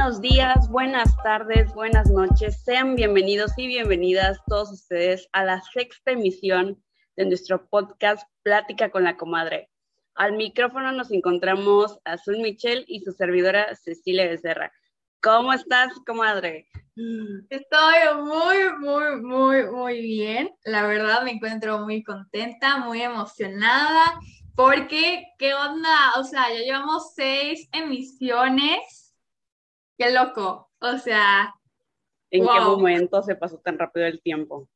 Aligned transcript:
Buenos 0.00 0.22
días, 0.22 0.70
buenas 0.70 1.14
tardes, 1.22 1.74
buenas 1.74 2.08
noches. 2.08 2.62
Sean 2.64 2.96
bienvenidos 2.96 3.52
y 3.58 3.66
bienvenidas 3.66 4.38
todos 4.46 4.72
ustedes 4.72 5.28
a 5.32 5.44
la 5.44 5.60
sexta 5.74 6.12
emisión 6.12 6.82
de 7.16 7.26
nuestro 7.26 7.68
podcast 7.68 8.26
Plática 8.42 8.88
con 8.88 9.04
la 9.04 9.18
Comadre. 9.18 9.68
Al 10.14 10.38
micrófono 10.38 10.90
nos 10.92 11.10
encontramos 11.10 12.00
Azul 12.06 12.38
Michel 12.38 12.86
y 12.88 13.00
su 13.00 13.12
servidora 13.12 13.76
Cecilia 13.76 14.26
Becerra. 14.26 14.72
¿Cómo 15.22 15.52
estás, 15.52 15.92
comadre? 16.06 16.66
Estoy 17.50 18.24
muy, 18.24 18.78
muy, 18.78 19.20
muy, 19.20 19.70
muy 19.70 20.00
bien. 20.00 20.50
La 20.64 20.86
verdad 20.86 21.24
me 21.24 21.32
encuentro 21.32 21.80
muy 21.80 22.02
contenta, 22.02 22.78
muy 22.78 23.02
emocionada, 23.02 24.18
porque, 24.56 25.26
¿qué 25.38 25.52
onda? 25.52 26.14
O 26.16 26.24
sea, 26.24 26.48
ya 26.48 26.60
llevamos 26.60 27.12
seis 27.14 27.68
emisiones. 27.72 28.99
Qué 30.00 30.10
loco. 30.12 30.70
O 30.78 30.96
sea... 30.96 31.54
¿En 32.30 32.46
qué 32.46 32.60
momento 32.60 33.22
se 33.22 33.34
pasó 33.34 33.58
tan 33.58 33.78
rápido 33.78 34.06
el 34.06 34.22
tiempo? 34.22 34.66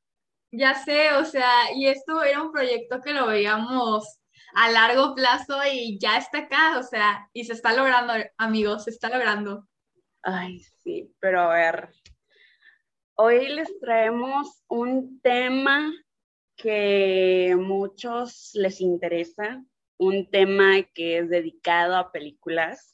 Ya 0.52 0.74
sé, 0.74 1.14
o 1.14 1.24
sea, 1.24 1.50
y 1.74 1.86
esto 1.86 2.22
era 2.22 2.42
un 2.42 2.52
proyecto 2.52 3.00
que 3.00 3.14
lo 3.14 3.26
veíamos 3.26 4.20
a 4.54 4.70
largo 4.70 5.14
plazo 5.14 5.56
y 5.72 5.98
ya 5.98 6.18
está 6.18 6.40
acá, 6.40 6.78
o 6.78 6.82
sea, 6.82 7.30
y 7.32 7.44
se 7.44 7.54
está 7.54 7.72
logrando, 7.72 8.12
amigos, 8.36 8.84
se 8.84 8.90
está 8.90 9.08
logrando. 9.08 9.66
Ay, 10.22 10.58
sí, 10.82 11.10
pero 11.20 11.40
a 11.40 11.54
ver, 11.54 11.88
hoy 13.14 13.48
les 13.48 13.80
traemos 13.80 14.62
un 14.68 15.20
tema 15.22 15.90
que 16.54 17.52
a 17.54 17.56
muchos 17.56 18.50
les 18.52 18.82
interesa, 18.82 19.64
un 19.96 20.30
tema 20.30 20.82
que 20.92 21.18
es 21.18 21.30
dedicado 21.30 21.96
a 21.96 22.12
películas, 22.12 22.93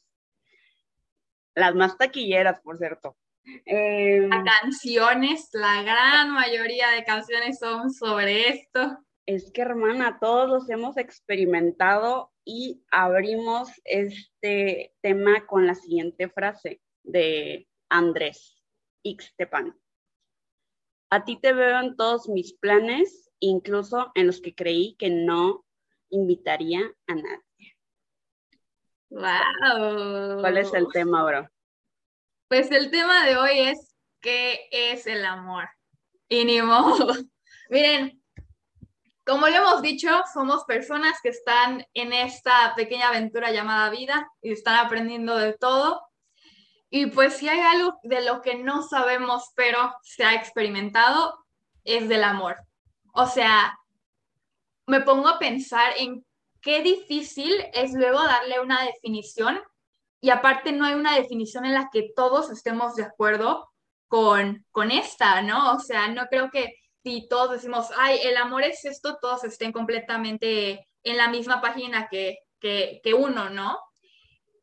las 1.60 1.74
más 1.74 1.96
taquilleras, 1.96 2.60
por 2.60 2.78
cierto. 2.78 3.16
Eh, 3.66 4.28
canciones, 4.60 5.48
la 5.52 5.82
gran 5.82 6.30
mayoría 6.32 6.90
de 6.90 7.04
canciones 7.04 7.58
son 7.58 7.90
sobre 7.90 8.48
esto. 8.48 8.98
Es 9.26 9.50
que, 9.52 9.62
hermana, 9.62 10.18
todos 10.20 10.48
los 10.48 10.70
hemos 10.70 10.96
experimentado 10.96 12.32
y 12.44 12.82
abrimos 12.90 13.70
este 13.84 14.94
tema 15.00 15.46
con 15.46 15.66
la 15.66 15.74
siguiente 15.74 16.28
frase 16.28 16.80
de 17.02 17.68
Andrés 17.88 18.60
Ixtepan. 19.02 19.76
A 21.10 21.24
ti 21.24 21.36
te 21.40 21.52
veo 21.52 21.80
en 21.80 21.96
todos 21.96 22.28
mis 22.28 22.54
planes, 22.54 23.30
incluso 23.40 24.10
en 24.14 24.26
los 24.26 24.40
que 24.40 24.54
creí 24.54 24.96
que 24.96 25.10
no 25.10 25.64
invitaría 26.08 26.80
a 27.06 27.14
nadie. 27.14 27.76
Wow. 29.10 30.40
¿Cuál 30.40 30.58
es 30.58 30.72
el 30.72 30.86
tema, 30.92 31.24
bro? 31.24 31.48
Pues 32.48 32.70
el 32.70 32.90
tema 32.90 33.26
de 33.26 33.36
hoy 33.36 33.58
es 33.58 33.94
¿qué 34.20 34.68
es 34.70 35.06
el 35.06 35.24
amor? 35.24 35.68
Y 36.28 36.44
ni 36.44 36.62
modo. 36.62 37.14
Miren, 37.70 38.22
como 39.26 39.48
lo 39.48 39.56
hemos 39.56 39.82
dicho, 39.82 40.08
somos 40.32 40.64
personas 40.64 41.18
que 41.22 41.30
están 41.30 41.84
en 41.94 42.12
esta 42.12 42.74
pequeña 42.76 43.08
aventura 43.08 43.50
llamada 43.50 43.90
vida 43.90 44.30
y 44.42 44.52
están 44.52 44.84
aprendiendo 44.84 45.36
de 45.36 45.54
todo. 45.54 46.02
Y 46.88 47.06
pues 47.06 47.36
si 47.36 47.48
hay 47.48 47.60
algo 47.60 47.98
de 48.02 48.22
lo 48.22 48.42
que 48.42 48.56
no 48.56 48.82
sabemos, 48.82 49.50
pero 49.54 49.94
se 50.02 50.24
ha 50.24 50.34
experimentado, 50.34 51.46
es 51.84 52.08
del 52.08 52.24
amor. 52.24 52.56
O 53.12 53.26
sea, 53.26 53.78
me 54.86 55.00
pongo 55.00 55.28
a 55.28 55.38
pensar 55.38 55.92
en 55.96 56.24
qué 56.62 56.82
difícil 56.82 57.52
es 57.72 57.92
luego 57.92 58.22
darle 58.22 58.60
una 58.60 58.84
definición 58.84 59.60
y 60.20 60.30
aparte 60.30 60.72
no 60.72 60.84
hay 60.84 60.94
una 60.94 61.16
definición 61.16 61.64
en 61.64 61.74
la 61.74 61.88
que 61.92 62.12
todos 62.14 62.50
estemos 62.50 62.94
de 62.94 63.04
acuerdo 63.04 63.70
con, 64.08 64.66
con 64.70 64.90
esta, 64.90 65.40
¿no? 65.42 65.72
O 65.72 65.78
sea, 65.80 66.08
no 66.08 66.26
creo 66.26 66.50
que 66.50 66.74
si 67.02 67.26
todos 67.28 67.52
decimos, 67.52 67.88
ay, 67.96 68.18
el 68.24 68.36
amor 68.36 68.62
es 68.62 68.84
esto, 68.84 69.18
todos 69.20 69.44
estén 69.44 69.72
completamente 69.72 70.86
en 71.02 71.16
la 71.16 71.28
misma 71.28 71.60
página 71.60 72.08
que, 72.08 72.38
que, 72.58 73.00
que 73.02 73.14
uno, 73.14 73.48
¿no? 73.48 73.78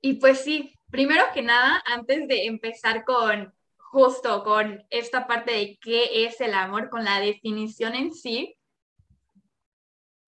Y 0.02 0.16
pues 0.16 0.42
sí, 0.44 0.76
primero 0.92 1.24
que 1.34 1.42
nada, 1.42 1.82
antes 1.86 2.28
de 2.28 2.46
empezar 2.46 3.04
con 3.04 3.54
justo 3.78 4.44
con 4.44 4.86
esta 4.90 5.28
parte 5.28 5.52
de 5.54 5.80
qué 5.82 6.26
es 6.26 6.40
el 6.42 6.54
amor, 6.54 6.90
con 6.90 7.04
la 7.04 7.20
definición 7.20 7.96
en 7.96 8.14
sí, 8.14 8.57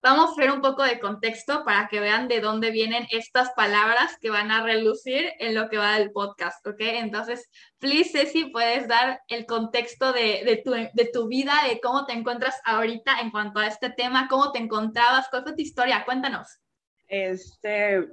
vamos 0.02 0.30
a 0.30 0.32
hacer 0.32 0.50
un 0.50 0.60
poco 0.60 0.82
de 0.82 0.98
contexto 0.98 1.64
para 1.64 1.88
que 1.88 2.00
vean 2.00 2.28
de 2.28 2.40
dónde 2.40 2.70
vienen 2.70 3.06
estas 3.10 3.50
palabras 3.50 4.16
que 4.20 4.30
van 4.30 4.50
a 4.50 4.62
relucir 4.62 5.32
en 5.38 5.54
lo 5.54 5.68
que 5.68 5.78
va 5.78 5.98
del 5.98 6.10
podcast, 6.10 6.66
¿ok? 6.66 6.80
Entonces, 6.80 7.50
please, 7.78 8.10
Ceci, 8.10 8.46
puedes 8.46 8.88
dar 8.88 9.20
el 9.28 9.46
contexto 9.46 10.12
de, 10.12 10.42
de, 10.44 10.56
tu, 10.64 10.72
de 10.72 11.10
tu 11.12 11.28
vida, 11.28 11.54
de 11.68 11.80
cómo 11.80 12.06
te 12.06 12.12
encuentras 12.12 12.60
ahorita 12.64 13.20
en 13.20 13.30
cuanto 13.30 13.60
a 13.60 13.66
este 13.66 13.90
tema, 13.90 14.28
cómo 14.28 14.52
te 14.52 14.58
encontrabas, 14.58 15.28
cuál 15.28 15.42
fue 15.42 15.54
tu 15.54 15.62
historia, 15.62 16.04
cuéntanos. 16.04 16.60
Este, 17.08 18.08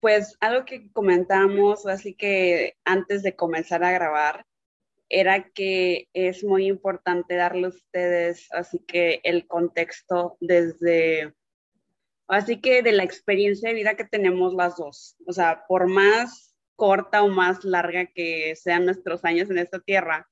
pues 0.00 0.36
algo 0.40 0.64
que 0.64 0.90
comentamos, 0.92 1.86
así 1.86 2.14
que 2.14 2.76
antes 2.84 3.22
de 3.22 3.36
comenzar 3.36 3.84
a 3.84 3.92
grabar, 3.92 4.44
era 5.08 5.50
que 5.50 6.08
es 6.12 6.44
muy 6.44 6.66
importante 6.66 7.36
darle 7.36 7.66
a 7.66 7.70
ustedes, 7.70 8.48
así 8.52 8.78
que 8.86 9.20
el 9.24 9.46
contexto 9.46 10.36
desde, 10.40 11.34
así 12.28 12.60
que 12.60 12.82
de 12.82 12.92
la 12.92 13.04
experiencia 13.04 13.68
de 13.68 13.74
vida 13.74 13.96
que 13.96 14.04
tenemos 14.04 14.54
las 14.54 14.76
dos. 14.76 15.16
O 15.26 15.32
sea, 15.32 15.64
por 15.68 15.88
más 15.88 16.54
corta 16.76 17.22
o 17.22 17.28
más 17.28 17.64
larga 17.64 18.06
que 18.06 18.54
sean 18.56 18.84
nuestros 18.84 19.24
años 19.24 19.50
en 19.50 19.58
esta 19.58 19.80
tierra, 19.80 20.28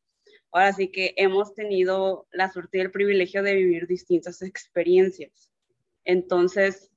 ahora 0.50 0.72
sí 0.72 0.88
que 0.90 1.14
hemos 1.16 1.54
tenido 1.54 2.26
la 2.32 2.50
suerte 2.50 2.78
y 2.78 2.80
el 2.80 2.90
privilegio 2.90 3.42
de 3.42 3.54
vivir 3.54 3.86
distintas 3.86 4.42
experiencias. 4.42 5.50
Entonces, 6.04 6.90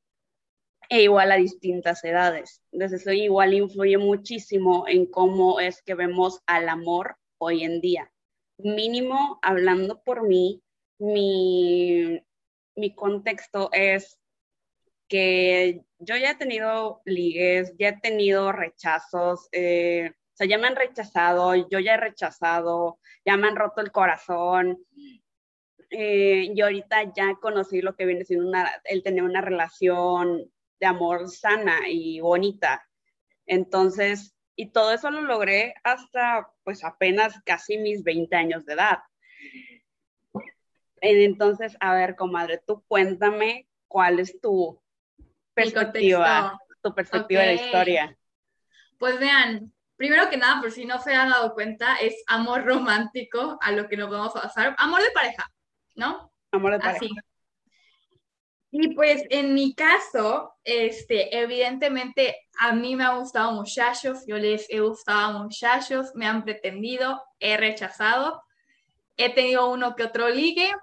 e 0.90 1.04
igual 1.04 1.32
a 1.32 1.38
distintas 1.38 2.04
edades. 2.04 2.62
Entonces 2.72 3.02
eso 3.02 3.12
igual 3.12 3.54
influye 3.54 3.98
muchísimo 3.98 4.86
en 4.88 5.06
cómo 5.06 5.60
es 5.60 5.82
que 5.82 5.96
vemos 5.96 6.42
al 6.46 6.70
amor 6.70 7.18
hoy 7.38 7.64
en 7.64 7.82
día. 7.82 8.12
Mínimo, 8.58 9.40
hablando 9.42 10.02
por 10.04 10.28
mí, 10.28 10.62
mi, 11.00 12.22
mi 12.76 12.96
contexto 12.96 13.70
es 13.72 14.20
que 15.08 15.84
yo 16.00 16.16
ya 16.18 16.32
he 16.32 16.36
tenido 16.36 17.02
ligues, 17.06 17.74
ya 17.78 17.90
he 17.90 18.00
tenido 18.00 18.52
rechazos, 18.52 19.48
eh, 19.52 20.12
o 20.36 20.38
sea, 20.38 20.48
ya 20.48 20.58
me 20.58 20.68
han 20.68 20.76
rechazado, 20.76 21.56
yo 21.56 21.80
ya 21.80 21.94
he 21.94 21.98
rechazado, 21.98 23.00
ya 23.26 23.38
me 23.38 23.48
han 23.48 23.56
roto 23.56 23.82
el 23.82 23.92
corazón. 23.92 24.86
Eh, 25.90 26.52
y 26.54 26.60
ahorita 26.60 27.14
ya 27.16 27.36
conocí 27.42 27.82
lo 27.82 27.96
que 27.96 28.06
viene 28.06 28.26
siendo 28.26 28.48
una, 28.48 28.70
el 28.84 29.02
tener 29.04 29.24
una 29.24 29.40
relación 29.40 30.52
de 30.80 30.86
amor 30.86 31.30
sana 31.30 31.88
y 31.88 32.20
bonita. 32.20 32.86
Entonces, 33.46 34.35
y 34.56 34.72
todo 34.72 34.94
eso 34.94 35.12
lo 35.12 35.22
logré 35.22 35.76
hasta 35.84 36.50
pues 36.64 36.84
apenas 36.84 37.40
casi 37.46 37.78
mis 37.78 38.04
20 38.04 38.36
años 38.36 38.66
de 38.66 38.74
edad. 38.74 39.00
Entonces, 41.02 41.78
a 41.80 41.94
ver, 41.94 42.16
comadre, 42.16 42.62
tú 42.66 42.84
cuéntame 42.88 43.68
cuál 43.88 44.20
es 44.20 44.40
tu 44.42 44.82
perspectiva, 45.54 46.60
tu 46.82 46.94
perspectiva 46.96 47.42
de 47.42 47.48
la 47.56 47.62
historia. 47.62 48.18
Pues 48.98 49.20
vean, 49.20 49.72
primero 49.98 50.30
que 50.30 50.38
nada, 50.38 50.62
por 50.62 50.72
si 50.72 50.86
no 50.86 51.00
se 51.00 51.14
han 51.14 51.30
dado 51.30 51.54
cuenta, 51.54 51.98
es 51.98 52.24
amor 52.28 52.66
romántico 52.66 53.58
a 53.62 53.72
lo 53.72 53.88
que 53.88 53.98
nos 53.98 54.10
vamos 54.10 54.36
a 54.36 54.44
pasar. 54.44 54.76
Amor 54.78 55.02
de 55.02 55.12
pareja, 55.12 55.52
¿no? 55.96 56.32
Amor 56.52 56.74
de 56.74 56.80
pareja. 56.80 57.06
Y 58.78 58.94
pues 58.94 59.24
en 59.30 59.54
mi 59.54 59.74
caso, 59.74 60.54
este, 60.66 61.40
evidentemente 61.40 62.36
a 62.60 62.74
mí 62.74 62.98
me 62.98 63.06
han 63.06 63.20
gustado 63.20 63.54
muchachos, 63.54 64.26
yo 64.28 64.38
les 64.38 64.70
he 64.70 64.82
gustado 64.82 65.40
muchachos, 65.40 66.12
me 66.14 66.28
han 66.28 66.44
pretendido, 66.44 67.24
he 67.40 67.56
rechazado, 67.56 68.44
he 69.16 69.34
tenido 69.34 69.72
uno 69.72 69.96
que 69.96 70.04
otro 70.04 70.28
ligue, 70.28 70.74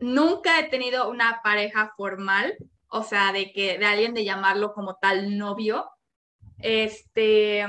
nunca 0.00 0.58
he 0.58 0.64
tenido 0.64 1.08
una 1.08 1.42
pareja 1.44 1.92
formal, 1.96 2.56
o 2.88 3.04
sea, 3.04 3.32
de 3.32 3.52
que 3.52 3.78
de 3.78 3.86
alguien 3.86 4.12
de 4.12 4.24
llamarlo 4.24 4.74
como 4.74 4.96
tal 4.96 5.38
novio, 5.38 5.88
este, 6.58 7.64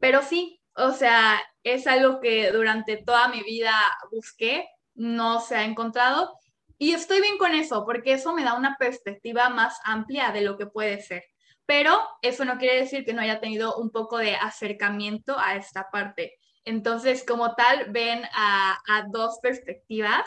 pero 0.00 0.22
sí, 0.22 0.60
o 0.74 0.90
sea, 0.90 1.40
es 1.62 1.86
algo 1.86 2.18
que 2.18 2.50
durante 2.50 2.96
toda 2.96 3.28
mi 3.28 3.40
vida 3.44 3.72
busqué, 4.10 4.68
no 4.96 5.38
se 5.40 5.54
ha 5.54 5.64
encontrado 5.64 6.34
y 6.78 6.92
estoy 6.92 7.20
bien 7.20 7.38
con 7.38 7.54
eso, 7.54 7.84
porque 7.84 8.12
eso 8.12 8.32
me 8.32 8.44
da 8.44 8.54
una 8.54 8.76
perspectiva 8.78 9.48
más 9.48 9.80
amplia 9.84 10.30
de 10.30 10.42
lo 10.42 10.56
que 10.56 10.66
puede 10.66 11.02
ser. 11.02 11.24
Pero 11.66 11.98
eso 12.22 12.44
no 12.44 12.56
quiere 12.56 12.80
decir 12.80 13.04
que 13.04 13.12
no 13.12 13.20
haya 13.20 13.40
tenido 13.40 13.76
un 13.76 13.90
poco 13.90 14.18
de 14.18 14.36
acercamiento 14.36 15.36
a 15.38 15.56
esta 15.56 15.90
parte. 15.90 16.38
Entonces, 16.64 17.24
como 17.26 17.54
tal, 17.54 17.90
ven 17.90 18.22
a, 18.32 18.78
dos 19.10 19.38
perspectivas 19.42 20.26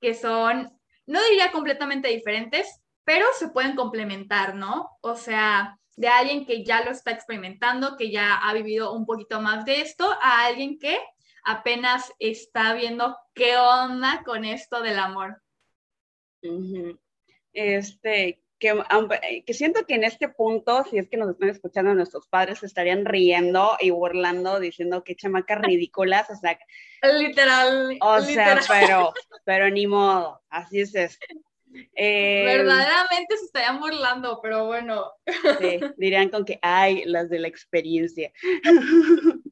que 0.00 0.14
son, 0.14 0.70
no 1.06 1.22
diría 1.24 1.50
completamente 1.50 2.08
diferentes, 2.08 2.80
pero 3.04 3.26
se 3.36 3.48
pueden 3.48 3.74
complementar, 3.74 4.54
¿no? 4.54 4.90
O 5.00 5.16
sea, 5.16 5.78
de 5.96 6.08
alguien 6.08 6.46
que 6.46 6.64
ya 6.64 6.84
lo 6.84 6.92
está 6.92 7.10
experimentando, 7.10 7.96
que 7.96 8.10
ya 8.12 8.36
ha 8.36 8.54
vivido 8.54 8.92
un 8.92 9.04
poquito 9.04 9.40
más 9.40 9.64
de 9.64 9.80
esto, 9.80 10.16
a 10.22 10.44
alguien 10.46 10.78
que 10.78 11.00
apenas 11.44 12.12
está 12.18 12.74
viendo 12.74 13.16
qué 13.34 13.56
onda 13.56 14.22
con 14.24 14.44
esto 14.44 14.80
del 14.80 14.98
amor. 14.98 15.42
Este, 17.52 18.40
que, 18.58 18.74
que, 19.46 19.54
siento 19.54 19.84
que 19.86 19.94
en 19.94 20.04
este 20.04 20.28
punto, 20.28 20.84
si 20.90 20.98
es 20.98 21.08
que 21.08 21.16
nos 21.16 21.30
están 21.30 21.48
escuchando 21.48 21.94
nuestros 21.94 22.26
padres, 22.28 22.62
estarían 22.62 23.04
riendo 23.04 23.76
y 23.80 23.90
burlando, 23.90 24.60
diciendo 24.60 25.04
que 25.04 25.16
chamacas 25.16 25.60
ridículas, 25.60 26.28
o 26.30 26.36
sea. 26.36 26.58
Literal. 27.18 27.98
O 28.00 28.20
sea, 28.20 28.60
pero, 28.68 29.12
pero 29.44 29.70
ni 29.70 29.86
modo, 29.86 30.40
así 30.50 30.80
es 30.80 30.94
esto. 30.94 31.26
Eh, 31.94 32.44
Verdaderamente 32.44 33.36
se 33.36 33.44
estarían 33.44 33.78
burlando, 33.78 34.40
pero 34.42 34.66
bueno. 34.66 35.12
Sí, 35.60 35.80
dirían 35.96 36.30
con 36.30 36.44
que, 36.44 36.58
hay 36.62 37.04
las 37.04 37.28
de 37.28 37.38
la 37.38 37.48
experiencia. 37.48 38.32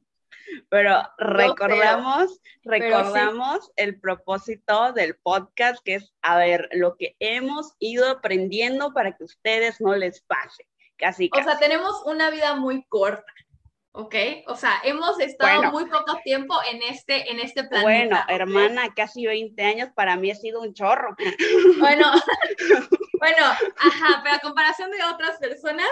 Pero 0.69 1.01
recordamos, 1.17 2.39
recordamos 2.63 3.71
el 3.77 3.99
propósito 3.99 4.91
del 4.93 5.15
podcast, 5.15 5.81
que 5.83 5.95
es, 5.95 6.13
a 6.21 6.37
ver, 6.37 6.69
lo 6.73 6.97
que 6.97 7.15
hemos 7.19 7.73
ido 7.79 8.09
aprendiendo 8.09 8.93
para 8.93 9.15
que 9.15 9.23
ustedes 9.23 9.79
no 9.79 9.95
les 9.95 10.21
pase. 10.21 10.67
Casi, 10.97 11.29
O 11.31 11.43
sea, 11.43 11.59
tenemos 11.59 12.01
una 12.05 12.31
vida 12.31 12.55
muy 12.55 12.83
corta. 12.85 13.31
¿ok? 13.97 14.15
O 14.47 14.55
sea, 14.55 14.73
hemos 14.83 15.19
estado 15.19 15.71
muy 15.71 15.85
poco 15.85 16.19
tiempo 16.23 16.55
en 16.71 16.83
este, 16.83 17.31
en 17.31 17.39
este 17.39 17.63
planeta. 17.63 17.83
Bueno, 17.83 18.19
hermana, 18.27 18.93
casi 18.95 19.25
20 19.25 19.61
años 19.63 19.89
para 19.95 20.15
mí 20.15 20.29
ha 20.29 20.35
sido 20.35 20.61
un 20.61 20.73
chorro. 20.73 21.15
Bueno, 21.79 22.11
bueno, 23.19 23.45
ajá, 23.77 24.21
pero 24.23 24.35
a 24.35 24.39
comparación 24.39 24.91
de 24.91 25.03
otras 25.03 25.37
personas, 25.39 25.89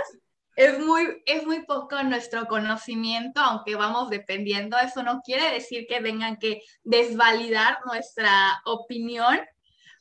es 0.55 0.79
muy, 0.79 1.21
es 1.25 1.45
muy 1.45 1.65
poco 1.65 2.01
nuestro 2.03 2.45
conocimiento, 2.45 3.41
aunque 3.41 3.75
vamos 3.75 4.09
dependiendo. 4.09 4.77
Eso 4.77 5.03
no 5.03 5.21
quiere 5.21 5.51
decir 5.51 5.85
que 5.87 5.99
vengan 5.99 6.37
que 6.37 6.61
desvalidar 6.83 7.79
nuestra 7.85 8.61
opinión, 8.65 9.39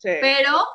pero 0.00 0.66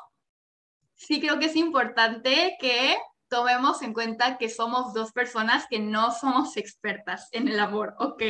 sí 0.95 1.21
creo 1.21 1.39
que 1.39 1.45
es 1.45 1.55
importante 1.55 2.57
que 2.59 2.97
tomemos 3.29 3.81
en 3.81 3.93
cuenta 3.93 4.37
que 4.37 4.49
somos 4.49 4.93
dos 4.93 5.11
personas 5.13 5.65
que 5.69 5.79
no 5.79 6.11
somos 6.11 6.57
expertas 6.57 7.29
en 7.31 7.47
el 7.47 7.59
amor, 7.59 7.95
¿ok? 7.99 8.23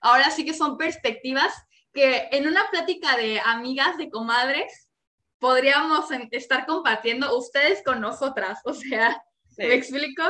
Ahora 0.00 0.30
sí 0.30 0.44
que 0.44 0.52
son 0.52 0.76
perspectivas 0.76 1.54
que 1.92 2.28
en 2.32 2.48
una 2.48 2.68
plática 2.70 3.16
de 3.16 3.40
amigas, 3.40 3.96
de 3.96 4.10
comadres, 4.10 4.88
podríamos 5.38 6.06
estar 6.32 6.66
compartiendo 6.66 7.36
ustedes 7.36 7.82
con 7.84 8.00
nosotras, 8.00 8.60
o 8.64 8.74
sea, 8.74 9.22
¿me 9.56 9.74
explico? 9.74 10.22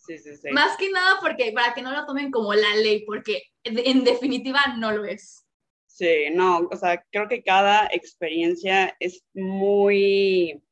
Sí, 0.00 0.18
sí, 0.18 0.36
sí. 0.36 0.50
Más 0.50 0.76
que 0.76 0.90
nada 0.90 1.18
porque 1.20 1.52
para 1.52 1.74
que 1.74 1.82
no 1.82 1.92
lo 1.92 2.06
tomen 2.06 2.30
como 2.30 2.54
la 2.54 2.74
ley, 2.76 3.04
porque 3.04 3.42
en 3.64 4.04
definitiva 4.04 4.60
no 4.78 4.92
lo 4.92 5.04
es. 5.04 5.46
Sí, 5.86 6.30
no, 6.32 6.68
o 6.70 6.76
sea, 6.76 7.04
creo 7.10 7.28
que 7.28 7.42
cada 7.42 7.86
experiencia 7.92 8.96
es 9.00 9.22
muy 9.34 10.62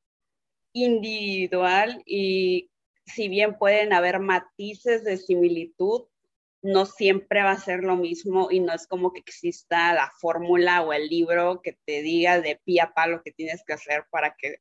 individual 0.73 2.03
y 2.07 2.71
si 3.05 3.29
bien 3.29 3.59
pueden 3.59 3.93
haber 3.93 4.21
matices 4.21 5.05
de 5.05 5.19
similitud, 5.19 6.07
no 6.63 6.87
siempre 6.87 7.43
va 7.43 7.53
a 7.53 7.61
ser 7.61 7.85
lo 7.85 7.97
mismo 7.97 8.49
y 8.51 8.61
no 8.61 8.73
es 8.73 8.87
como 8.87 9.13
que 9.13 9.21
exista 9.21 9.93
la 9.93 10.11
fórmula 10.19 10.83
o 10.83 10.93
el 10.93 11.09
libro 11.09 11.61
que 11.63 11.79
te 11.85 12.03
diga 12.03 12.41
de 12.41 12.61
pie 12.65 12.81
a 12.81 12.95
palo 12.95 13.23
que 13.23 13.33
tienes 13.33 13.63
que 13.67 13.75
hacer 13.75 14.05
para 14.11 14.35
que, 14.37 14.61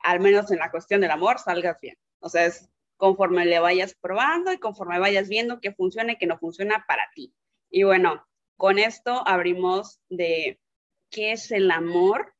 al 0.00 0.20
menos 0.20 0.50
en 0.50 0.58
la 0.58 0.70
cuestión 0.70 1.00
del 1.00 1.10
amor, 1.10 1.38
salgas 1.38 1.80
bien. 1.80 1.96
O 2.20 2.28
sea, 2.28 2.46
es 2.46 2.68
conforme 3.02 3.44
le 3.46 3.58
vayas 3.58 3.96
probando 4.00 4.52
y 4.52 4.58
conforme 4.58 5.00
vayas 5.00 5.28
viendo 5.28 5.60
que 5.60 5.72
funciona 5.72 6.12
y 6.12 6.18
que 6.18 6.28
no 6.28 6.38
funciona 6.38 6.84
para 6.86 7.10
ti. 7.16 7.34
Y 7.68 7.82
bueno, 7.82 8.24
con 8.56 8.78
esto 8.78 9.26
abrimos 9.26 9.98
de 10.08 10.60
qué 11.10 11.32
es 11.32 11.50
el 11.50 11.72
amor 11.72 12.32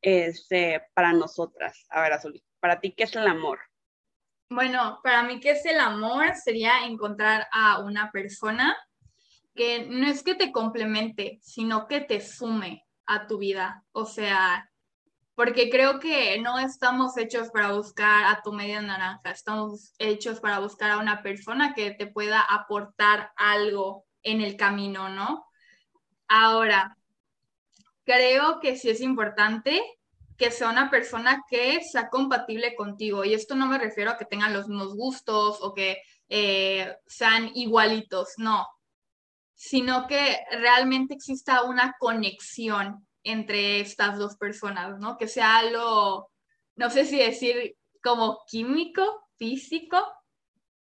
este, 0.00 0.84
para 0.94 1.12
nosotras. 1.12 1.84
A 1.88 2.00
ver, 2.00 2.12
Azul, 2.12 2.40
para 2.60 2.78
ti, 2.78 2.92
¿qué 2.92 3.02
es 3.02 3.16
el 3.16 3.26
amor? 3.26 3.58
Bueno, 4.50 5.00
para 5.02 5.24
mí, 5.24 5.40
¿qué 5.40 5.50
es 5.50 5.66
el 5.66 5.80
amor? 5.80 6.32
Sería 6.36 6.86
encontrar 6.86 7.48
a 7.50 7.80
una 7.80 8.12
persona 8.12 8.76
que 9.52 9.88
no 9.88 10.06
es 10.06 10.22
que 10.22 10.36
te 10.36 10.52
complemente, 10.52 11.40
sino 11.42 11.88
que 11.88 12.02
te 12.02 12.20
sume 12.20 12.86
a 13.06 13.26
tu 13.26 13.36
vida. 13.36 13.82
O 13.90 14.06
sea, 14.06 14.70
porque 15.34 15.70
creo 15.70 15.98
que 15.98 16.38
no 16.40 16.58
estamos 16.58 17.16
hechos 17.16 17.50
para 17.50 17.72
buscar 17.72 18.24
a 18.24 18.42
tu 18.42 18.52
media 18.52 18.80
naranja, 18.82 19.30
estamos 19.30 19.94
hechos 19.98 20.40
para 20.40 20.58
buscar 20.58 20.90
a 20.90 20.98
una 20.98 21.22
persona 21.22 21.74
que 21.74 21.92
te 21.92 22.06
pueda 22.06 22.40
aportar 22.40 23.32
algo 23.36 24.04
en 24.22 24.40
el 24.40 24.56
camino, 24.56 25.08
¿no? 25.08 25.46
Ahora, 26.28 26.96
creo 28.04 28.60
que 28.60 28.76
sí 28.76 28.90
es 28.90 29.00
importante 29.00 29.80
que 30.36 30.50
sea 30.50 30.70
una 30.70 30.90
persona 30.90 31.44
que 31.48 31.82
sea 31.82 32.08
compatible 32.08 32.74
contigo. 32.74 33.24
Y 33.24 33.34
esto 33.34 33.54
no 33.54 33.66
me 33.66 33.78
refiero 33.78 34.10
a 34.10 34.18
que 34.18 34.24
tengan 34.24 34.52
los 34.52 34.68
mismos 34.68 34.94
gustos 34.94 35.58
o 35.60 35.72
que 35.72 36.02
eh, 36.28 36.96
sean 37.06 37.50
igualitos, 37.54 38.34
no, 38.38 38.66
sino 39.54 40.06
que 40.06 40.38
realmente 40.50 41.14
exista 41.14 41.62
una 41.62 41.94
conexión 41.98 43.06
entre 43.24 43.80
estas 43.80 44.18
dos 44.18 44.36
personas, 44.36 44.98
¿no? 44.98 45.16
Que 45.16 45.28
sea 45.28 45.58
algo, 45.58 46.30
no 46.76 46.90
sé 46.90 47.04
si 47.04 47.18
decir 47.18 47.76
como 48.02 48.40
químico, 48.46 49.28
físico 49.36 49.98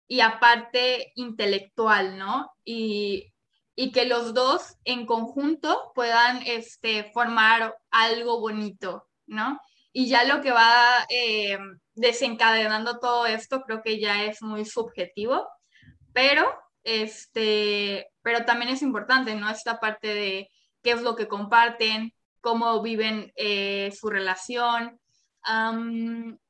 y 0.07 0.21
aparte 0.21 1.11
intelectual, 1.15 2.17
¿no? 2.17 2.51
Y 2.63 3.31
y 3.79 3.91
que 3.91 4.05
los 4.05 4.33
dos 4.33 4.75
en 4.85 5.05
conjunto 5.05 5.91
puedan 5.93 6.41
este, 6.47 7.11
formar 7.13 7.77
algo 7.91 8.39
bonito, 8.39 9.07
¿no? 9.27 9.61
Y 9.93 10.09
ya 10.09 10.23
lo 10.23 10.41
que 10.41 10.51
va 10.51 11.05
eh, 11.09 11.59
desencadenando 11.93 12.97
todo 12.97 13.27
esto 13.27 13.61
creo 13.61 13.83
que 13.83 13.99
ya 13.99 14.23
es 14.23 14.41
muy 14.41 14.65
subjetivo, 14.65 15.47
pero, 16.11 16.51
este, 16.83 18.09
pero 18.23 18.45
también 18.45 18.71
es 18.71 18.81
importante, 18.81 19.35
¿no? 19.35 19.47
Esta 19.47 19.79
parte 19.79 20.07
de 20.07 20.49
qué 20.81 20.91
es 20.93 21.03
lo 21.03 21.15
que 21.15 21.27
comparten, 21.27 22.11
cómo 22.47 22.81
viven 22.81 23.33
eh, 23.35 23.91
su 23.91 24.09
relación, 24.09 24.97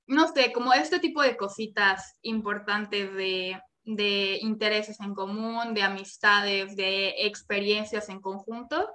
no 0.06 0.28
sé, 0.28 0.54
como 0.54 0.72
este 0.74 1.00
tipo 1.00 1.24
de 1.24 1.36
cositas 1.36 2.20
importantes 2.22 3.12
de, 3.16 3.60
intereses 4.42 5.00
en 5.00 5.16
común, 5.16 5.74
de 5.74 5.82
amistades, 5.82 6.76
de 6.76 7.26
experiencias 7.26 8.10
en 8.10 8.22
conjunto, 8.22 8.92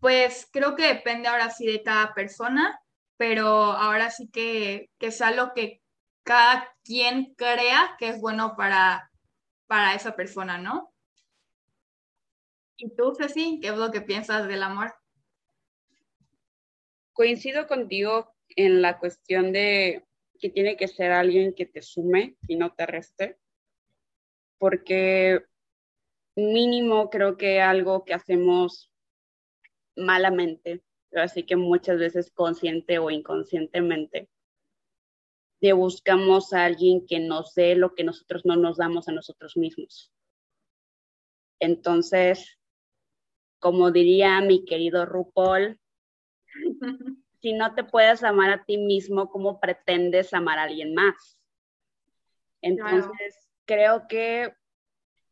pues 0.00 0.46
creo 0.52 0.74
que 0.74 0.86
depende 0.86 1.28
ahora 1.28 1.48
sí 1.48 1.64
de 1.64 1.82
cada 1.82 2.12
persona, 2.12 2.78
pero 3.16 3.48
ahora 3.48 4.10
sí 4.10 4.28
que, 4.28 4.90
que 4.98 5.12
sea 5.12 5.30
lo 5.30 5.54
que 5.54 5.80
cada 6.24 6.68
quien 6.82 7.32
crea 7.36 7.96
que 7.98 8.10
es 8.10 8.20
bueno 8.20 8.54
para, 8.54 9.10
para 9.66 9.94
esa 9.94 10.14
persona, 10.14 10.58
¿no? 10.58 10.92
¿Y 12.76 12.94
tú, 12.94 13.14
Ceci, 13.18 13.60
qué 13.62 13.68
es 13.68 13.78
lo 13.78 13.90
que 13.90 14.02
piensas 14.02 14.46
del 14.46 14.62
amor? 14.62 14.94
Coincido 17.14 17.66
contigo 17.66 18.34
en 18.50 18.82
la 18.82 18.98
cuestión 18.98 19.52
de 19.52 20.04
que 20.38 20.50
tiene 20.50 20.76
que 20.76 20.88
ser 20.88 21.12
alguien 21.12 21.54
que 21.54 21.64
te 21.64 21.80
sume 21.80 22.36
y 22.46 22.56
no 22.56 22.74
te 22.74 22.84
reste 22.84 23.38
porque 24.58 25.44
mínimo 26.36 27.10
creo 27.10 27.36
que 27.36 27.60
algo 27.60 28.04
que 28.04 28.14
hacemos 28.14 28.90
malamente, 29.96 30.82
así 31.12 31.44
que 31.44 31.56
muchas 31.56 31.98
veces 31.98 32.30
consciente 32.30 32.98
o 32.98 33.10
inconscientemente, 33.10 34.30
de 35.60 35.72
buscamos 35.72 36.52
a 36.52 36.64
alguien 36.64 37.06
que 37.06 37.20
nos 37.20 37.54
dé 37.54 37.74
lo 37.74 37.94
que 37.94 38.04
nosotros 38.04 38.46
no 38.46 38.56
nos 38.56 38.78
damos 38.78 39.06
a 39.08 39.12
nosotros 39.12 39.56
mismos. 39.56 40.12
Entonces, 41.60 42.58
como 43.60 43.90
diría 43.90 44.40
mi 44.40 44.64
querido 44.64 45.06
RuPaul, 45.06 45.80
si 47.40 47.52
no 47.52 47.74
te 47.74 47.84
puedes 47.84 48.22
amar 48.22 48.50
a 48.50 48.64
ti 48.64 48.78
mismo, 48.78 49.30
¿cómo 49.30 49.60
pretendes 49.60 50.32
amar 50.32 50.58
a 50.58 50.62
alguien 50.62 50.94
más? 50.94 51.38
Entonces, 52.62 53.50
creo 53.66 54.06
que 54.08 54.54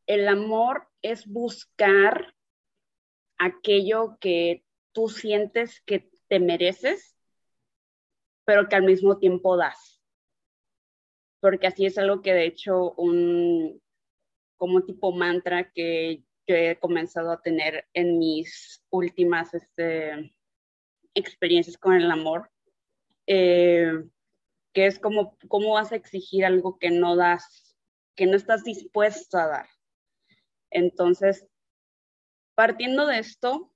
el 0.06 0.28
amor 0.28 0.88
es 1.00 1.26
buscar 1.26 2.34
aquello 3.38 4.18
que 4.20 4.64
tú 4.92 5.08
sientes 5.08 5.80
que 5.80 6.10
te 6.28 6.38
mereces, 6.38 7.16
pero 8.44 8.68
que 8.68 8.76
al 8.76 8.84
mismo 8.84 9.18
tiempo 9.18 9.56
das. 9.56 10.00
Porque 11.40 11.66
así 11.66 11.86
es 11.86 11.98
algo 11.98 12.20
que 12.20 12.34
de 12.34 12.46
hecho 12.46 12.92
un 12.92 13.82
como 14.56 14.82
tipo 14.82 15.12
mantra 15.12 15.72
que 15.72 16.22
yo 16.46 16.54
he 16.54 16.78
comenzado 16.78 17.32
a 17.32 17.40
tener 17.40 17.88
en 17.94 18.18
mis 18.18 18.84
últimas 18.90 19.54
este, 19.54 20.32
experiencias 21.14 21.76
con 21.76 21.94
el 21.94 22.10
amor, 22.10 22.50
eh, 23.26 23.92
que 24.72 24.86
es 24.86 24.98
como, 24.98 25.36
¿cómo 25.48 25.74
vas 25.74 25.92
a 25.92 25.96
exigir 25.96 26.44
algo 26.44 26.78
que 26.78 26.90
no 26.90 27.16
das 27.16 27.72
que 28.14 28.26
no 28.26 28.36
estás 28.36 28.64
dispuesto 28.64 29.38
a 29.38 29.46
dar. 29.46 29.68
Entonces, 30.70 31.46
partiendo 32.54 33.06
de 33.06 33.18
esto, 33.18 33.72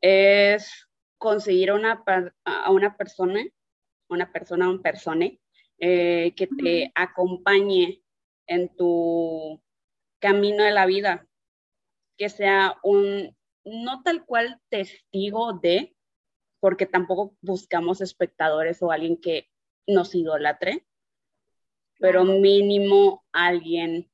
es 0.00 0.88
conseguir 1.18 1.70
a 1.70 1.74
una, 1.74 2.04
a 2.44 2.70
una 2.70 2.96
persona, 2.96 3.44
una 4.08 4.30
persona, 4.32 4.68
un 4.68 4.82
persone, 4.82 5.40
eh, 5.78 6.32
que 6.36 6.46
te 6.46 6.92
acompañe 6.94 8.02
en 8.46 8.74
tu 8.76 9.60
camino 10.20 10.64
de 10.64 10.72
la 10.72 10.86
vida, 10.86 11.26
que 12.16 12.28
sea 12.28 12.76
un, 12.82 13.36
no 13.64 14.02
tal 14.02 14.24
cual 14.24 14.60
testigo 14.68 15.54
de, 15.54 15.94
porque 16.60 16.86
tampoco 16.86 17.36
buscamos 17.40 18.00
espectadores 18.00 18.82
o 18.82 18.90
alguien 18.90 19.16
que 19.20 19.48
nos 19.86 20.14
idolatre, 20.14 20.86
pero 21.98 22.24
mínimo 22.24 23.24
alguien 23.32 24.10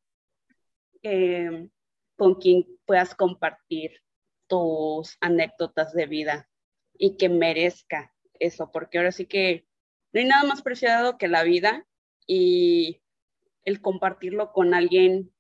eh, 1.03 1.69
con 2.17 2.37
quien 2.37 2.67
puedas 2.87 3.15
compartir 3.15 4.03
tus 4.47 5.17
anécdotas 5.21 5.93
de 5.93 6.07
vida 6.07 6.49
y 6.97 7.17
que 7.17 7.29
merezca 7.29 8.15
eso, 8.39 8.71
porque 8.73 8.99
ahora 8.99 9.13
sí 9.13 9.27
que 9.27 9.67
no 10.13 10.21
hay 10.21 10.27
nada 10.27 10.45
más 10.45 10.63
preciado 10.63 11.19
que 11.19 11.29
la 11.29 11.43
vida 11.43 11.87
y 12.27 13.03
el 13.65 13.81
compartirlo 13.81 14.53
con 14.53 14.75
alguien 14.75 15.33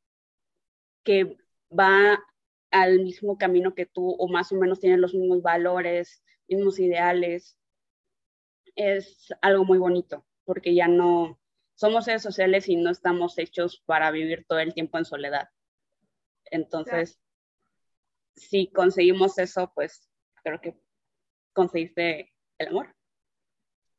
que 1.04 1.36
va 1.70 2.18
al 2.70 3.00
mismo 3.00 3.38
camino 3.38 3.74
que 3.74 3.86
tú 3.86 4.16
o 4.18 4.28
más 4.28 4.50
o 4.50 4.56
menos 4.56 4.80
tiene 4.80 4.98
los 4.98 5.14
mismos 5.14 5.42
valores, 5.42 6.23
mismos 6.48 6.78
ideales, 6.78 7.58
es 8.76 9.28
algo 9.40 9.64
muy 9.64 9.78
bonito, 9.78 10.26
porque 10.44 10.74
ya 10.74 10.88
no 10.88 11.38
somos 11.74 12.04
seres 12.04 12.22
sociales 12.22 12.68
y 12.68 12.76
no 12.76 12.90
estamos 12.90 13.38
hechos 13.38 13.82
para 13.86 14.10
vivir 14.10 14.44
todo 14.48 14.58
el 14.60 14.74
tiempo 14.74 14.98
en 14.98 15.04
soledad. 15.04 15.48
Entonces, 16.46 17.20
si 18.36 18.68
conseguimos 18.68 19.38
eso, 19.38 19.72
pues 19.74 20.08
creo 20.42 20.60
que 20.60 20.76
conseguiste 21.52 22.32
el 22.58 22.68
amor. 22.68 22.94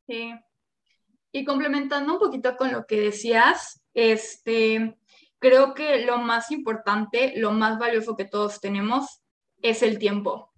Sí. 0.06 0.34
Y 1.32 1.44
complementando 1.44 2.14
un 2.14 2.18
poquito 2.18 2.56
con 2.56 2.72
lo 2.72 2.86
que 2.86 3.00
decías, 3.00 3.82
este, 3.92 4.96
creo 5.38 5.74
que 5.74 6.04
lo 6.06 6.18
más 6.18 6.50
importante, 6.50 7.34
lo 7.36 7.52
más 7.52 7.78
valioso 7.78 8.16
que 8.16 8.24
todos 8.24 8.60
tenemos 8.60 9.22
es 9.60 9.82
el 9.82 9.98
tiempo. 9.98 10.52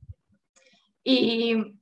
Y 1.02 1.78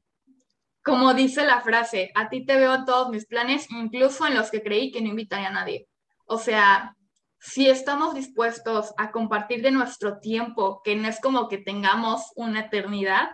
como 0.87 1.15
dice 1.15 1.45
la 1.45 1.63
frase, 1.63 2.13
a 2.15 2.29
ti 2.29 2.47
te 2.47 2.57
veo 2.57 2.73
en 2.73 2.85
todos 2.85 3.09
mis 3.09 3.27
planes, 3.27 3.69
incluso 3.73 4.25
en 4.25 4.37
los 4.37 4.53
que 4.53 4.63
creí 4.63 4.93
que 4.93 5.01
no 5.01 5.09
invitaría 5.09 5.49
a 5.49 5.53
nadie. 5.53 5.89
O 6.27 6.39
sea, 6.39 6.95
si 7.41 7.69
estamos 7.69 8.15
dispuestos 8.15 8.95
a 8.97 9.11
compartir 9.11 9.63
de 9.63 9.73
nuestro 9.73 10.21
tiempo, 10.21 10.83
que 10.85 10.95
no 10.95 11.09
es 11.09 11.21
como 11.21 11.49
que 11.49 11.59
tengamos 11.59 12.31
una 12.37 12.61
eternidad 12.61 13.31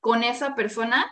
con 0.00 0.24
esa 0.24 0.56
persona, 0.56 1.08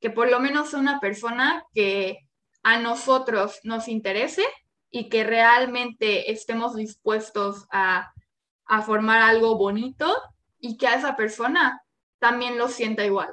que 0.00 0.10
por 0.10 0.28
lo 0.28 0.40
menos 0.40 0.70
sea 0.70 0.80
una 0.80 0.98
persona 0.98 1.62
que 1.72 2.18
a 2.64 2.80
nosotros 2.80 3.60
nos 3.62 3.86
interese 3.86 4.44
y 4.90 5.08
que 5.08 5.22
realmente 5.22 6.32
estemos 6.32 6.74
dispuestos 6.74 7.68
a, 7.70 8.12
a 8.64 8.82
formar 8.82 9.22
algo 9.22 9.56
bonito 9.56 10.12
y 10.58 10.76
que 10.78 10.88
a 10.88 10.96
esa 10.96 11.14
persona 11.14 11.80
también 12.18 12.58
lo 12.58 12.66
sienta 12.66 13.04
igual. 13.04 13.32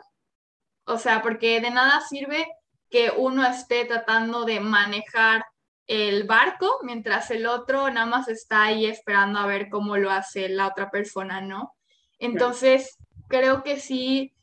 O 0.90 0.98
sea, 0.98 1.22
porque 1.22 1.62
de 1.62 1.70
nada 1.70 2.02
sirve 2.02 2.48
que 2.90 3.12
uno 3.16 3.46
esté 3.46 3.86
tratando 3.86 4.44
de 4.44 4.60
manejar 4.60 5.46
el 5.86 6.24
barco, 6.24 6.80
mientras 6.82 7.30
el 7.30 7.46
otro 7.46 7.92
nada 7.92 8.08
más 8.08 8.28
está 8.28 8.64
ahí 8.64 8.88
esperando 8.88 9.38
a 9.38 9.46
ver 9.46 9.70
cómo 9.70 9.98
lo 9.98 10.10
hace 10.10 10.50
la 10.50 10.68
otra 10.68 10.90
persona, 10.90 11.42
¿no? 11.42 11.74
Entonces, 12.18 12.98
creo 13.28 13.62
que 13.62 13.80
sí 13.80 14.34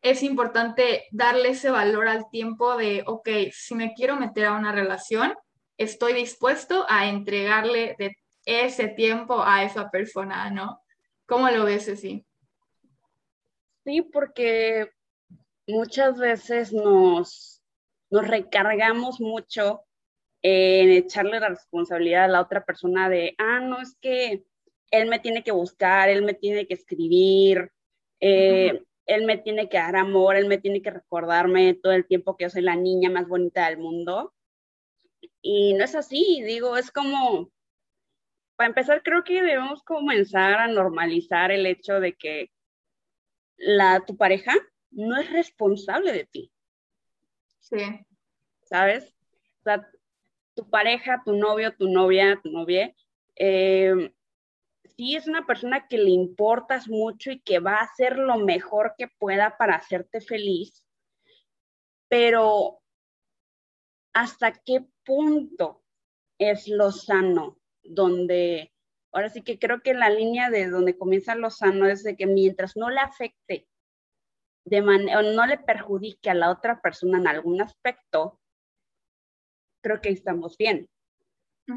es 0.00 0.22
importante 0.22 1.04
darle 1.10 1.50
ese 1.50 1.68
valor 1.70 2.08
al 2.08 2.28
tiempo 2.30 2.76
de, 2.78 3.04
ok, 3.06 3.28
si 3.52 3.74
me 3.74 3.92
quiero 3.92 4.16
meter 4.16 4.46
a 4.46 4.54
una 4.54 4.72
relación, 4.72 5.34
estoy 5.76 6.14
dispuesto 6.14 6.86
a 6.88 7.06
entregarle 7.06 7.96
ese 8.46 8.88
tiempo 8.88 9.42
a 9.44 9.62
esa 9.62 9.90
persona, 9.90 10.50
¿no? 10.50 10.80
¿Cómo 11.26 11.50
lo 11.50 11.66
ves 11.66 11.86
así? 11.90 12.24
Sí, 13.84 14.00
porque 14.02 14.90
muchas 15.66 16.18
veces 16.18 16.72
nos, 16.72 17.62
nos 18.10 18.26
recargamos 18.26 19.20
mucho 19.20 19.84
en 20.42 20.90
echarle 20.90 21.38
la 21.38 21.50
responsabilidad 21.50 22.24
a 22.24 22.28
la 22.28 22.40
otra 22.40 22.64
persona 22.64 23.08
de, 23.08 23.34
ah, 23.38 23.60
no, 23.60 23.80
es 23.80 23.96
que 24.00 24.44
él 24.90 25.08
me 25.08 25.20
tiene 25.20 25.42
que 25.44 25.52
buscar, 25.52 26.08
él 26.08 26.22
me 26.22 26.34
tiene 26.34 26.66
que 26.66 26.74
escribir, 26.74 27.70
eh, 28.20 28.82
él 29.06 29.24
me 29.24 29.38
tiene 29.38 29.68
que 29.68 29.78
dar 29.78 29.96
amor, 29.96 30.36
él 30.36 30.48
me 30.48 30.58
tiene 30.58 30.82
que 30.82 30.90
recordarme 30.90 31.74
todo 31.74 31.92
el 31.92 32.06
tiempo 32.06 32.36
que 32.36 32.44
yo 32.44 32.50
soy 32.50 32.62
la 32.62 32.76
niña 32.76 33.08
más 33.10 33.28
bonita 33.28 33.68
del 33.68 33.78
mundo. 33.78 34.34
Y 35.40 35.74
no 35.74 35.84
es 35.84 35.94
así, 35.94 36.42
digo, 36.44 36.76
es 36.76 36.90
como, 36.90 37.50
para 38.56 38.68
empezar, 38.68 39.02
creo 39.02 39.24
que 39.24 39.42
debemos 39.42 39.82
comenzar 39.82 40.54
a 40.58 40.68
normalizar 40.68 41.50
el 41.50 41.66
hecho 41.66 42.00
de 42.00 42.14
que 42.14 42.50
la, 43.56 44.04
tu 44.06 44.16
pareja 44.16 44.54
no 44.92 45.18
es 45.20 45.30
responsable 45.30 46.12
de 46.12 46.24
ti. 46.24 46.52
Sí. 47.60 48.06
¿Sabes? 48.62 49.14
O 49.60 49.62
sea, 49.64 49.88
tu 50.54 50.68
pareja, 50.68 51.22
tu 51.24 51.34
novio, 51.34 51.74
tu 51.76 51.88
novia, 51.88 52.38
tu 52.42 52.50
novia, 52.50 52.94
eh, 53.36 54.12
si 54.96 55.16
es 55.16 55.26
una 55.26 55.46
persona 55.46 55.88
que 55.88 55.98
le 55.98 56.10
importas 56.10 56.88
mucho 56.88 57.30
y 57.30 57.40
que 57.40 57.58
va 57.58 57.76
a 57.76 57.84
hacer 57.84 58.18
lo 58.18 58.38
mejor 58.38 58.94
que 58.98 59.08
pueda 59.08 59.56
para 59.56 59.76
hacerte 59.76 60.20
feliz, 60.20 60.84
pero 62.08 62.80
¿hasta 64.12 64.52
qué 64.52 64.84
punto 65.04 65.82
es 66.38 66.68
lo 66.68 66.92
sano? 66.92 67.58
Donde, 67.82 68.72
ahora 69.12 69.30
sí 69.30 69.42
que 69.42 69.58
creo 69.58 69.80
que 69.80 69.94
la 69.94 70.10
línea 70.10 70.50
de 70.50 70.68
donde 70.68 70.98
comienza 70.98 71.34
lo 71.34 71.50
sano 71.50 71.86
es 71.86 72.02
de 72.02 72.16
que 72.16 72.26
mientras 72.26 72.76
no 72.76 72.90
le 72.90 73.00
afecte 73.00 73.66
de 74.72 75.16
o 75.16 75.22
no 75.22 75.46
le 75.46 75.58
perjudique 75.58 76.30
a 76.30 76.34
la 76.34 76.50
otra 76.50 76.80
persona 76.80 77.18
en 77.18 77.28
algún 77.28 77.60
aspecto, 77.60 78.40
creo 79.82 80.00
que 80.00 80.08
estamos 80.08 80.56
bien. 80.56 80.88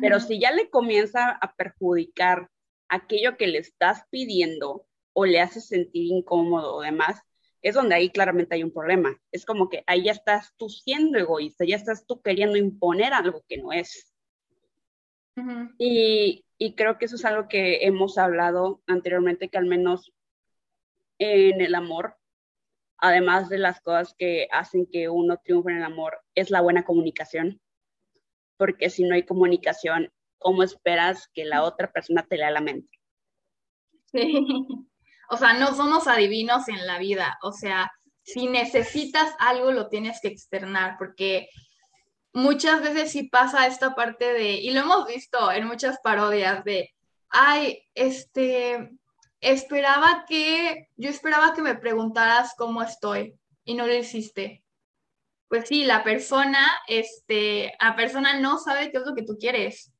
Pero 0.01 0.19
si 0.19 0.39
ya 0.39 0.51
le 0.51 0.69
comienza 0.69 1.29
a 1.29 1.55
perjudicar 1.55 2.49
aquello 2.87 3.37
que 3.37 3.47
le 3.47 3.59
estás 3.59 4.03
pidiendo 4.09 4.87
o 5.13 5.25
le 5.25 5.41
hace 5.41 5.59
sentir 5.61 6.05
incómodo 6.05 6.75
o 6.75 6.81
demás, 6.81 7.21
es 7.61 7.75
donde 7.75 7.95
ahí 7.95 8.09
claramente 8.09 8.55
hay 8.55 8.63
un 8.63 8.71
problema. 8.71 9.19
Es 9.31 9.45
como 9.45 9.69
que 9.69 9.83
ahí 9.87 10.05
ya 10.05 10.13
estás 10.13 10.53
tú 10.55 10.69
siendo 10.69 11.19
egoísta, 11.19 11.65
ya 11.65 11.75
estás 11.75 12.05
tú 12.05 12.21
queriendo 12.21 12.57
imponer 12.57 13.13
algo 13.13 13.43
que 13.47 13.57
no 13.57 13.73
es. 13.73 14.13
y, 15.77 16.45
y, 16.57 16.75
creo 16.75 16.97
que 16.97 17.05
eso 17.05 17.17
es 17.17 17.25
algo 17.25 17.49
que 17.49 17.85
hemos 17.85 18.17
hablado 18.17 18.81
anteriormente, 18.87 19.49
que 19.49 19.57
al 19.57 19.65
menos 19.65 20.13
en 21.19 21.59
el 21.59 21.75
amor, 21.75 22.17
además 22.97 23.49
de 23.49 23.57
las 23.57 23.81
cosas 23.81 24.15
que 24.17 24.47
hacen 24.51 24.87
que 24.91 25.09
uno 25.09 25.37
triunfe 25.43 25.71
en 25.71 25.77
el 25.77 25.83
amor, 25.83 26.19
es 26.33 26.49
la 26.49 26.61
buena 26.61 26.83
comunicación 26.83 27.61
porque 28.57 28.89
si 28.89 29.03
no 29.03 29.15
hay 29.15 29.23
comunicación, 29.23 30.11
¿cómo 30.37 30.63
esperas 30.63 31.29
que 31.33 31.45
la 31.45 31.63
otra 31.63 31.91
persona 31.91 32.25
te 32.27 32.37
lea 32.37 32.51
la 32.51 32.61
mente? 32.61 32.99
Sí. 34.11 34.33
O 35.27 35.37
sea, 35.37 35.53
no 35.53 35.73
somos 35.73 36.07
adivinos 36.07 36.67
en 36.67 36.85
la 36.85 36.99
vida. 36.99 37.39
O 37.41 37.51
sea, 37.51 37.91
si 38.21 38.45
necesitas 38.45 39.33
algo, 39.39 39.71
lo 39.71 39.89
tienes 39.89 40.19
que 40.21 40.27
externar, 40.27 40.97
porque 40.99 41.49
muchas 42.31 42.83
veces 42.83 43.11
sí 43.11 43.23
pasa 43.23 43.65
esta 43.65 43.95
parte 43.95 44.33
de, 44.33 44.51
y 44.51 44.69
lo 44.69 44.81
hemos 44.81 45.07
visto 45.07 45.51
en 45.51 45.65
muchas 45.65 45.97
parodias 46.03 46.63
de, 46.63 46.93
ay, 47.29 47.81
este, 47.95 48.91
esperaba 49.49 50.25
que, 50.27 50.89
yo 50.95 51.09
esperaba 51.09 51.53
que 51.53 51.61
me 51.61 51.75
preguntaras 51.75 52.53
cómo 52.57 52.81
estoy 52.81 53.35
y 53.63 53.73
no 53.75 53.87
lo 53.87 53.93
hiciste 53.93 54.65
pues 55.47 55.67
sí, 55.67 55.85
la 55.85 56.03
persona, 56.03 56.67
este, 56.87 57.75
la 57.79 57.95
persona 57.95 58.39
no 58.39 58.57
sabe 58.57 58.91
qué 58.91 58.97
es 58.97 59.05
lo 59.05 59.15
que 59.15 59.23
tú 59.23 59.37
quieres. 59.37 59.91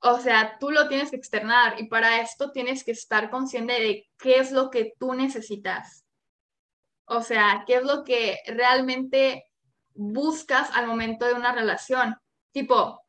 O 0.00 0.18
sea, 0.18 0.58
tú 0.60 0.70
lo 0.70 0.86
tienes 0.88 1.10
que 1.10 1.16
externar 1.16 1.80
y 1.80 1.88
para 1.88 2.20
esto 2.20 2.52
tienes 2.52 2.84
que 2.84 2.92
estar 2.92 3.30
consciente 3.30 3.72
de 3.72 4.08
qué 4.18 4.36
es 4.36 4.52
lo 4.52 4.70
que 4.70 4.92
tú 4.98 5.14
necesitas. 5.14 6.04
O 7.06 7.22
sea, 7.22 7.64
qué 7.66 7.76
es 7.76 7.82
lo 7.84 8.04
que 8.04 8.38
realmente 8.46 9.46
buscas 9.94 10.70
al 10.74 10.86
momento 10.86 11.26
de 11.26 11.34
una 11.34 11.52
relación. 11.52 12.16
Tipo, 12.52 13.00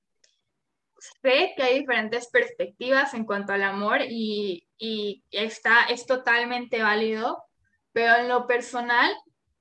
sé 1.22 1.54
que 1.56 1.64
hay 1.64 1.80
diferentes 1.80 2.30
perspectivas 2.30 3.14
en 3.14 3.26
cuanto 3.26 3.52
al 3.52 3.64
amor 3.64 4.00
y, 4.02 4.65
y 4.78 5.24
está, 5.32 5.86
es 5.86 6.06
totalmente 6.06 6.82
válido, 6.82 7.44
pero 7.92 8.16
en 8.18 8.28
lo 8.28 8.48
personal 8.48 9.12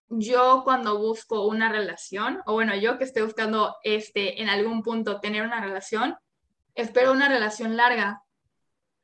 yo 0.09 0.63
cuando 0.65 0.99
busco 0.99 1.47
una 1.47 1.71
relación, 1.71 2.41
o 2.47 2.55
bueno, 2.55 2.75
yo 2.77 2.99
que 2.99 3.05
estoy 3.05 3.23
buscando 3.23 3.77
este, 3.83 4.43
en 4.43 4.49
algún 4.49 4.83
punto 4.83 5.21
tener 5.21 5.43
una 5.43 5.61
relación, 5.61 6.17
espero 6.75 7.13
una 7.13 7.29
relación 7.29 7.77
larga, 7.77 8.25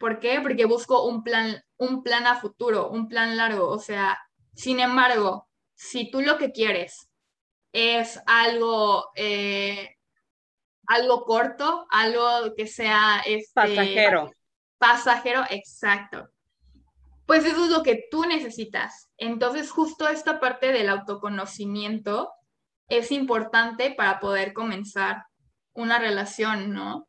¿Por 0.01 0.19
qué? 0.19 0.41
Porque 0.41 0.65
busco 0.65 1.05
un 1.07 1.23
plan, 1.23 1.63
un 1.77 2.03
plan 2.03 2.27
a 2.27 2.41
futuro, 2.41 2.89
un 2.89 3.07
plan 3.07 3.37
largo. 3.37 3.69
O 3.69 3.79
sea, 3.79 4.19
sin 4.55 4.81
embargo, 4.81 5.47
si 5.75 6.11
tú 6.11 6.23
lo 6.23 6.39
que 6.39 6.53
quieres 6.53 7.11
es 7.71 8.19
algo, 8.25 9.11
eh, 9.15 9.97
algo 10.87 11.27
corto, 11.27 11.87
algo 11.91 12.55
que 12.57 12.67
sea 12.67 13.21
este, 13.27 13.53
pasajero. 13.53 14.31
Pasajero, 14.81 15.43
exacto. 15.51 16.31
Pues 17.27 17.45
eso 17.45 17.67
es 17.67 17.71
lo 17.71 17.83
que 17.83 18.07
tú 18.11 18.25
necesitas. 18.25 19.11
Entonces, 19.19 19.71
justo 19.71 20.09
esta 20.09 20.41
parte 20.41 20.73
del 20.73 20.89
autoconocimiento 20.89 22.33
es 22.89 23.13
importante 23.13 23.93
para 23.93 24.21
poder 24.21 24.55
comenzar 24.55 25.25
una 25.75 25.99
relación, 25.99 26.73
¿no? 26.73 27.07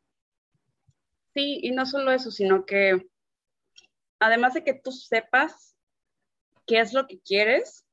Sí, 1.34 1.62
y 1.64 1.72
no 1.72 1.86
solo 1.86 2.12
eso, 2.12 2.30
sino 2.30 2.66
que 2.66 3.08
además 4.20 4.54
de 4.54 4.66
que 4.66 4.74
tú 4.74 4.92
sepas 4.92 5.78
qué 6.68 6.82
es 6.82 6.92
lo 6.92 7.08
que 7.08 7.22
quieres, 7.22 7.86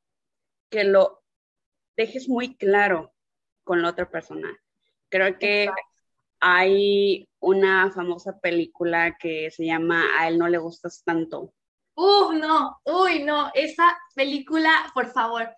que 0.70 0.82
lo 0.82 1.22
dejes 1.96 2.28
muy 2.28 2.56
claro 2.56 3.14
con 3.62 3.80
la 3.80 3.90
otra 3.90 4.10
persona. 4.10 4.48
Creo 5.08 5.38
que 5.38 5.70
hay 6.40 7.28
una 7.40 7.90
famosa 7.92 8.38
película 8.38 9.16
que 9.18 9.50
se 9.50 9.66
llama 9.66 10.04
A 10.18 10.28
él 10.28 10.38
no 10.38 10.48
le 10.48 10.58
gustas 10.58 11.02
tanto. 11.04 11.52
Uh, 11.94 12.32
no, 12.32 12.78
uy, 12.84 13.24
no, 13.24 13.50
esa 13.54 13.98
película, 14.14 14.70
por 14.94 15.10
favor, 15.12 15.50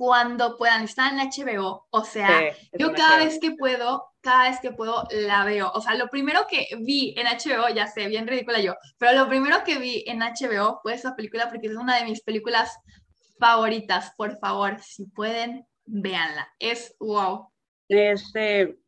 cuando 0.00 0.56
puedan, 0.56 0.84
está 0.84 1.10
en 1.10 1.18
HBO, 1.18 1.86
o 1.90 2.04
sea, 2.04 2.54
yo 2.72 2.92
cada 2.94 3.18
vez 3.18 3.38
que 3.38 3.50
puedo, 3.50 4.06
cada 4.22 4.48
vez 4.48 4.58
que 4.60 4.70
puedo 4.70 5.06
la 5.10 5.44
veo. 5.44 5.70
O 5.74 5.82
sea, 5.82 5.94
lo 5.94 6.08
primero 6.08 6.46
que 6.48 6.68
vi 6.78 7.12
en 7.18 7.26
HBO, 7.26 7.68
ya 7.74 7.86
sé, 7.86 8.06
bien 8.06 8.26
ridícula 8.26 8.60
yo, 8.60 8.76
pero 8.96 9.18
lo 9.18 9.28
primero 9.28 9.62
que 9.62 9.78
vi 9.78 10.02
en 10.06 10.20
HBO 10.20 10.80
fue 10.82 10.94
esa 10.94 11.14
película 11.14 11.50
porque 11.50 11.66
es 11.66 11.76
una 11.76 11.98
de 11.98 12.06
mis 12.06 12.22
películas 12.22 12.78
favoritas. 13.38 14.14
Por 14.16 14.38
favor, 14.38 14.80
si 14.80 15.04
pueden, 15.04 15.66
véanla. 15.84 16.48
Es 16.58 16.96
wow. 16.98 17.50
Este, 17.86 18.79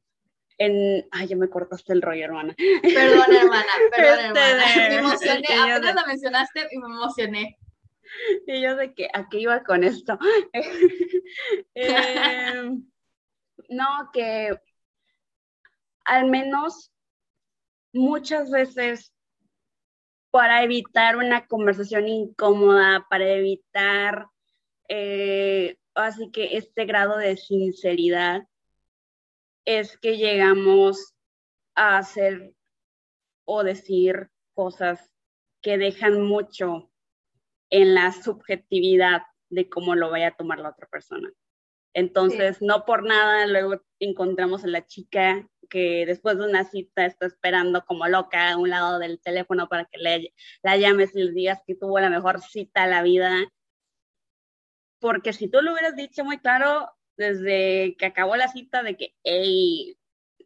en... 0.65 1.09
Ay, 1.11 1.29
ya 1.29 1.37
me 1.37 1.49
cortaste 1.49 1.93
el 1.93 2.03
rollo, 2.03 2.25
hermana. 2.25 2.55
Perdón, 2.57 3.35
hermana, 3.35 3.73
perdón, 3.97 4.19
este 4.27 4.41
hermana. 4.41 4.65
Me 4.77 4.97
emocioné, 4.97 5.73
apenas 5.73 5.95
la 5.95 6.07
mencionaste 6.07 6.69
y 6.71 6.79
me 6.79 6.87
emocioné. 6.87 7.59
Y 8.47 8.61
yo 8.61 8.77
de 8.77 8.95
que, 8.95 9.09
¿a 9.13 9.29
qué 9.29 9.41
iba 9.41 9.63
con 9.65 9.85
esto? 9.85 10.19
Em, 11.75 12.85
no, 13.71 14.11
que 14.13 14.51
al 16.05 16.29
menos 16.29 16.93
muchas 17.93 18.51
veces 18.51 19.15
para 20.31 20.63
evitar 20.63 21.17
una 21.17 21.47
conversación 21.47 22.09
incómoda, 22.09 23.07
para 23.09 23.29
evitar 23.29 24.27
eh, 24.89 25.79
así 25.95 26.31
que 26.31 26.57
este 26.57 26.85
grado 26.85 27.17
de 27.17 27.37
sinceridad, 27.37 28.47
es 29.65 29.97
que 29.99 30.17
llegamos 30.17 31.15
a 31.75 31.99
hacer 31.99 32.55
o 33.45 33.65
decir 33.65 34.31
cosas 34.55 35.11
que 35.63 35.79
dejan 35.79 36.23
mucho 36.23 36.91
en 37.71 37.95
la 37.95 38.13
subjetividad 38.13 39.23
de 39.49 39.69
cómo 39.69 39.95
lo 39.95 40.11
vaya 40.11 40.29
a 40.29 40.37
tomar 40.37 40.59
la 40.59 40.71
otra 40.71 40.87
persona. 40.89 41.31
Entonces, 41.95 42.63
no 42.63 42.85
por 42.85 43.05
nada, 43.05 43.47
luego 43.47 43.83
encontramos 43.99 44.65
a 44.65 44.69
la 44.69 44.87
chica 44.87 45.47
que 45.69 46.05
después 46.07 46.39
de 46.39 46.45
una 46.45 46.65
cita 46.65 47.07
está 47.07 47.27
esperando 47.27 47.85
como 47.85 48.07
loca 48.09 48.51
a 48.51 48.57
un 48.57 48.71
lado 48.71 48.99
del 48.99 49.21
teléfono 49.21 49.69
para 49.69 49.85
que 49.87 49.99
le, 49.99 50.35
la 50.63 50.77
llames 50.77 51.15
y 51.15 51.23
le 51.23 51.33
digas 51.33 51.61
que 51.67 51.75
tuvo 51.75 51.99
la 52.01 52.11
mejor 52.11 52.41
cita 52.41 52.85
de 52.85 52.91
la 52.91 53.03
vida. 53.03 53.31
Porque 55.01 55.33
si 55.33 55.49
tú 55.49 55.61
lo 55.61 55.73
hubieras 55.73 55.97
dicho 55.97 56.25
muy 56.25 56.39
claro 56.39 56.91
desde 57.17 57.97
que 57.99 58.07
acabó 58.07 58.37
la 58.37 58.49
cita 58.49 58.83
de 58.83 58.97
que, 58.97 59.15
hey, 59.25 59.97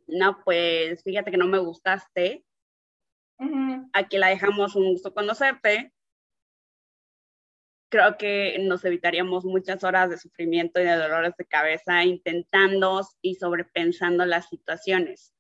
no, 0.07 0.43
pues 0.45 1.03
fíjate 1.03 1.31
que 1.31 1.37
no 1.37 1.47
me 1.47 1.59
gustaste, 1.59 2.45
aquí 3.93 4.19
la 4.19 4.29
dejamos 4.29 4.77
un 4.77 4.93
gusto 4.93 5.13
conocerte, 5.13 5.93
creo 7.89 8.17
que 8.17 8.59
nos 8.61 8.85
evitaríamos 8.85 9.45
muchas 9.45 9.85
horas 9.85 10.11
de 10.11 10.19
sufrimiento 10.19 10.81
y 10.81 10.85
de 10.85 10.97
dolores 10.97 11.35
de 11.37 11.45
cabeza 11.45 12.05
intentando 12.05 13.03
y 13.23 13.37
sobrepensando 13.37 14.25
las 14.25 14.49
situaciones. 14.49 15.35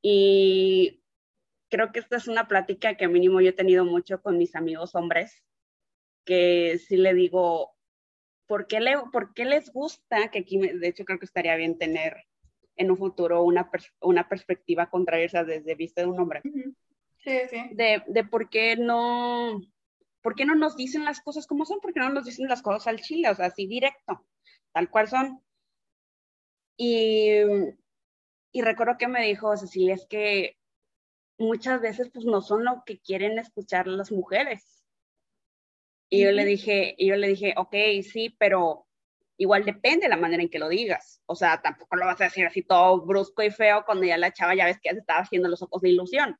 Y 0.00 1.02
creo 1.70 1.92
que 1.92 2.00
esta 2.00 2.16
es 2.16 2.28
una 2.28 2.48
plática 2.48 2.96
que 2.96 3.08
mínimo 3.08 3.40
yo 3.40 3.50
he 3.50 3.54
tenido 3.54 3.84
mucho 3.84 4.20
con 4.20 4.38
mis 4.38 4.54
amigos 4.56 4.94
hombres, 4.94 5.42
que 6.24 6.78
sí 6.78 6.96
le 6.96 7.14
digo, 7.14 7.76
¿por 8.46 8.66
qué, 8.66 8.80
le, 8.80 8.96
por 9.12 9.34
qué 9.34 9.44
les 9.44 9.72
gusta? 9.72 10.28
Que 10.30 10.40
aquí, 10.40 10.58
de 10.58 10.88
hecho, 10.88 11.04
creo 11.04 11.18
que 11.18 11.26
estaría 11.26 11.56
bien 11.56 11.78
tener 11.78 12.24
en 12.76 12.90
un 12.90 12.96
futuro 12.96 13.42
una, 13.42 13.70
una 14.00 14.28
perspectiva 14.28 14.88
contraria 14.88 15.44
desde 15.44 15.74
vista 15.74 16.02
de 16.02 16.08
un 16.08 16.20
hombre. 16.20 16.40
Sí, 17.18 17.38
sí. 17.50 17.68
De, 17.72 18.02
de 18.06 18.24
por 18.24 18.50
qué 18.50 18.76
no 18.76 19.60
¿por 20.22 20.34
qué 20.34 20.44
no 20.44 20.54
nos 20.54 20.76
dicen 20.76 21.04
las 21.04 21.20
cosas 21.20 21.46
como 21.46 21.66
son? 21.66 21.80
¿Por 21.80 21.92
qué 21.92 22.00
no 22.00 22.10
nos 22.10 22.24
dicen 22.24 22.48
las 22.48 22.62
cosas 22.62 22.86
al 22.86 23.00
chile? 23.00 23.28
O 23.28 23.34
sea, 23.34 23.46
así 23.46 23.66
directo, 23.66 24.24
tal 24.72 24.88
cual 24.88 25.08
son. 25.08 25.42
Y, 26.76 27.40
y 28.52 28.62
recuerdo 28.62 28.96
que 28.98 29.08
me 29.08 29.26
dijo 29.26 29.56
Cecilia, 29.56 29.94
es 29.94 30.06
que 30.06 30.56
muchas 31.38 31.80
veces 31.80 32.08
pues 32.12 32.24
no 32.24 32.40
son 32.40 32.64
lo 32.64 32.82
que 32.86 33.00
quieren 33.00 33.38
escuchar 33.38 33.86
las 33.88 34.10
mujeres. 34.12 34.71
Y 36.12 36.24
yo 36.24 36.30
le 36.30 36.44
dije, 36.44 36.94
y 36.98 37.08
yo 37.08 37.16
le 37.16 37.28
dije, 37.28 37.54
ok, 37.56 37.74
sí, 38.02 38.36
pero 38.38 38.86
igual 39.38 39.64
depende 39.64 40.04
de 40.04 40.10
la 40.10 40.18
manera 40.18 40.42
en 40.42 40.50
que 40.50 40.58
lo 40.58 40.68
digas. 40.68 41.22
O 41.24 41.34
sea, 41.34 41.62
tampoco 41.62 41.96
lo 41.96 42.04
vas 42.04 42.20
a 42.20 42.24
decir 42.24 42.44
así 42.44 42.60
todo 42.60 43.00
brusco 43.00 43.42
y 43.42 43.50
feo 43.50 43.82
cuando 43.86 44.04
ya 44.04 44.18
la 44.18 44.30
chava 44.30 44.54
ya 44.54 44.66
ves 44.66 44.78
que 44.78 44.90
ya 44.90 44.92
se 44.92 44.98
estaba 44.98 45.20
haciendo 45.20 45.48
los 45.48 45.62
ojos 45.62 45.80
de 45.80 45.88
ilusión. 45.88 46.38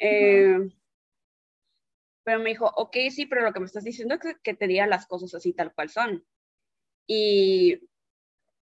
eh, 0.00 0.58
pero 2.24 2.40
me 2.40 2.50
dijo, 2.50 2.66
ok, 2.74 2.96
sí, 3.10 3.26
pero 3.26 3.42
lo 3.42 3.52
que 3.52 3.60
me 3.60 3.66
estás 3.66 3.84
diciendo 3.84 4.16
es 4.16 4.36
que, 4.42 4.54
te 4.54 4.66
diga 4.66 4.88
las 4.88 5.06
cosas 5.06 5.32
así 5.36 5.52
tal 5.52 5.72
cual 5.72 5.88
son. 5.88 6.26
Y 7.06 7.76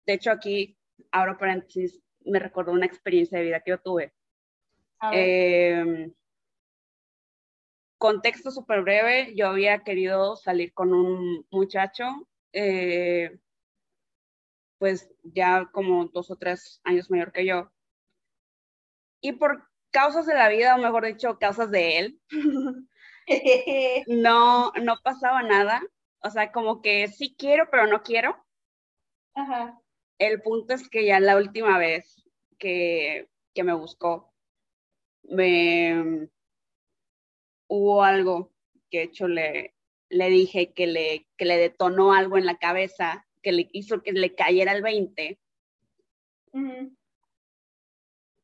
de 0.08 0.14
hecho 0.14 0.32
aquí, 0.32 0.80
ahora 1.12 1.38
paréntesis, 1.38 2.02
me 2.26 2.40
recordó 2.40 2.72
una 2.72 2.88
experiencia 2.88 3.38
de 3.38 3.44
vida 3.44 3.60
que 3.60 3.70
yo 3.70 3.78
tuve. 3.78 4.16
Eh, 5.12 6.12
contexto 8.04 8.52
súper 8.52 8.82
breve, 8.82 9.34
yo 9.34 9.48
había 9.48 9.86
querido 9.86 10.36
salir 10.36 10.74
con 10.74 10.94
un 10.94 11.48
muchacho, 11.52 12.04
eh, 12.52 13.40
pues 14.78 15.10
ya 15.24 15.70
como 15.72 16.08
dos 16.08 16.30
o 16.30 16.36
tres 16.36 16.82
años 16.84 17.10
mayor 17.10 17.32
que 17.32 17.46
yo. 17.46 17.72
Y 19.22 19.32
por 19.32 19.70
causas 19.92 20.26
de 20.26 20.34
la 20.34 20.50
vida, 20.50 20.76
o 20.76 20.80
mejor 20.80 21.06
dicho, 21.06 21.40
causas 21.40 21.72
de 21.72 22.00
él, 22.00 22.22
no, 24.08 24.74
no 24.74 24.96
pasaba 25.02 25.42
nada. 25.42 25.82
O 26.22 26.30
sea, 26.30 26.52
como 26.52 26.82
que 26.82 27.08
sí 27.08 27.34
quiero, 27.38 27.70
pero 27.72 27.88
no 27.88 28.04
quiero. 28.04 28.36
Ajá. 29.34 29.80
El 30.18 30.42
punto 30.42 30.74
es 30.74 30.90
que 30.90 31.06
ya 31.06 31.22
la 31.22 31.38
última 31.38 31.78
vez 31.78 32.22
que, 32.60 33.30
que 33.54 33.64
me 33.64 33.74
buscó, 33.74 34.34
me 35.24 36.28
hubo 37.76 38.04
algo 38.04 38.52
que 38.90 39.00
de 39.00 39.04
hecho 39.06 39.28
le, 39.28 39.74
le 40.10 40.30
dije 40.30 40.74
que 40.74 40.88
le, 40.88 41.28
que 41.38 41.46
le 41.46 41.58
detonó 41.58 42.14
algo 42.14 42.38
en 42.38 42.46
la 42.46 42.58
cabeza, 42.58 43.26
que 43.42 43.52
le 43.52 43.70
hizo 43.74 44.02
que 44.04 44.14
le 44.14 44.36
cayera 44.36 44.74
el 44.74 44.82
20. 44.82 45.40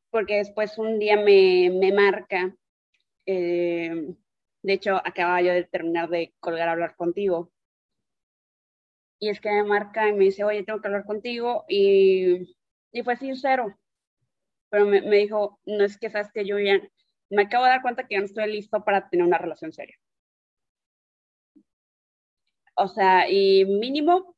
Porque 0.10 0.38
después 0.38 0.78
un 0.78 1.00
día 1.00 1.18
me, 1.18 1.70
me 1.72 1.92
marca 1.92 2.56
eh, 3.32 4.16
de 4.64 4.74
hecho, 4.74 4.96
acababa 4.96 5.42
yo 5.42 5.54
de 5.54 5.64
terminar 5.64 6.10
de 6.10 6.34
colgar 6.40 6.68
a 6.68 6.72
hablar 6.72 6.96
contigo. 6.96 7.52
Y 9.20 9.30
es 9.30 9.40
que 9.40 9.52
me 9.52 9.64
marca 9.64 10.08
y 10.10 10.14
me 10.14 10.26
dice, 10.26 10.44
oye, 10.44 10.64
tengo 10.64 10.82
que 10.82 10.88
hablar 10.88 11.06
contigo. 11.06 11.66
Y, 11.68 12.56
y 12.92 13.04
fue 13.04 13.16
sincero. 13.18 13.78
Pero 14.70 14.86
me, 14.86 15.02
me, 15.02 15.18
dijo, 15.18 15.60
no 15.66 15.84
es 15.84 15.98
que 15.98 16.10
sabes 16.10 16.32
que 16.32 16.46
yo 16.46 16.58
ya 16.60 16.82
me 17.30 17.44
acabo 17.44 17.66
de 17.66 17.72
dar 17.72 17.82
cuenta 17.82 18.08
que 18.08 18.16
ya 18.16 18.20
no 18.20 18.26
estoy 18.26 18.52
listo 18.52 18.84
para 18.84 19.10
tener 19.10 19.26
una 19.26 19.38
relación 19.38 19.72
seria. 19.72 19.98
O 22.76 22.88
sea, 22.88 23.30
y 23.30 23.66
mínimo 23.66 24.36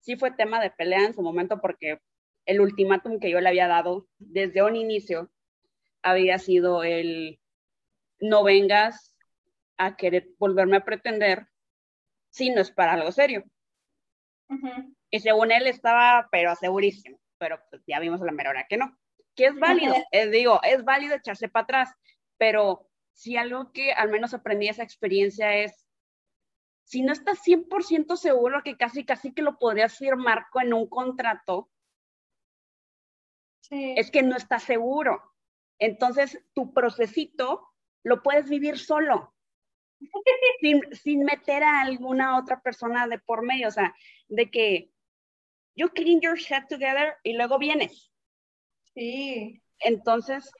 sí 0.00 0.16
fue 0.16 0.32
tema 0.32 0.60
de 0.60 0.70
pelea 0.70 1.04
en 1.04 1.14
su 1.14 1.22
momento 1.22 1.60
porque 1.60 2.00
el 2.46 2.60
ultimátum 2.60 3.20
que 3.20 3.30
yo 3.30 3.40
le 3.40 3.48
había 3.48 3.68
dado 3.68 4.08
desde 4.18 4.62
un 4.62 4.76
inicio 4.76 5.30
había 6.02 6.38
sido 6.38 6.82
el 6.82 7.38
no 8.18 8.42
vengas 8.44 9.16
a 9.76 9.96
querer 9.96 10.30
volverme 10.38 10.78
a 10.78 10.84
pretender 10.84 11.48
si 12.30 12.50
no 12.50 12.60
es 12.60 12.70
para 12.70 12.94
algo 12.94 13.12
serio. 13.12 13.44
Y 15.10 15.20
según 15.20 15.50
él 15.50 15.66
estaba, 15.66 16.28
pero 16.30 16.54
segurísimo, 16.56 17.18
pero 17.38 17.58
pues 17.70 17.82
ya 17.86 18.00
vimos 18.00 18.20
a 18.22 18.24
la 18.24 18.32
mera 18.32 18.50
hora 18.50 18.66
que 18.68 18.76
no, 18.76 18.96
que 19.34 19.46
es 19.46 19.58
válido, 19.58 19.94
digo, 20.30 20.60
es 20.62 20.84
válido 20.84 21.14
echarse 21.14 21.48
para 21.48 21.64
atrás, 21.64 21.94
pero 22.38 22.88
si 23.12 23.36
algo 23.36 23.72
que 23.72 23.92
al 23.92 24.10
menos 24.10 24.34
aprendí 24.34 24.68
esa 24.68 24.82
experiencia 24.82 25.54
es, 25.56 25.86
si 26.84 27.02
no 27.02 27.12
estás 27.12 27.40
100% 27.46 28.16
seguro 28.16 28.62
que 28.62 28.76
casi, 28.76 29.04
casi 29.04 29.32
que 29.32 29.42
lo 29.42 29.58
podrías 29.58 29.96
firmar 29.96 30.46
con 30.50 30.72
un 30.72 30.88
contrato, 30.88 31.70
es 33.70 34.10
que 34.10 34.22
no 34.22 34.36
estás 34.36 34.64
seguro. 34.64 35.22
Entonces, 35.78 36.38
tu 36.52 36.74
procesito 36.74 37.68
lo 38.04 38.22
puedes 38.22 38.48
vivir 38.48 38.78
solo, 38.78 39.34
sin, 40.60 40.82
sin, 40.92 41.24
meter 41.24 41.62
a 41.62 41.80
alguna 41.80 42.38
otra 42.38 42.60
persona 42.60 43.06
de 43.06 43.18
por 43.18 43.42
medio, 43.42 43.68
o 43.68 43.70
sea, 43.70 43.94
de 44.28 44.50
que 44.50 44.90
you 45.74 45.88
clean 45.88 46.20
your 46.20 46.36
shit 46.36 46.68
together 46.68 47.14
y 47.22 47.32
luego 47.34 47.58
vienes. 47.58 48.12
Sí. 48.94 49.62
Entonces, 49.78 50.52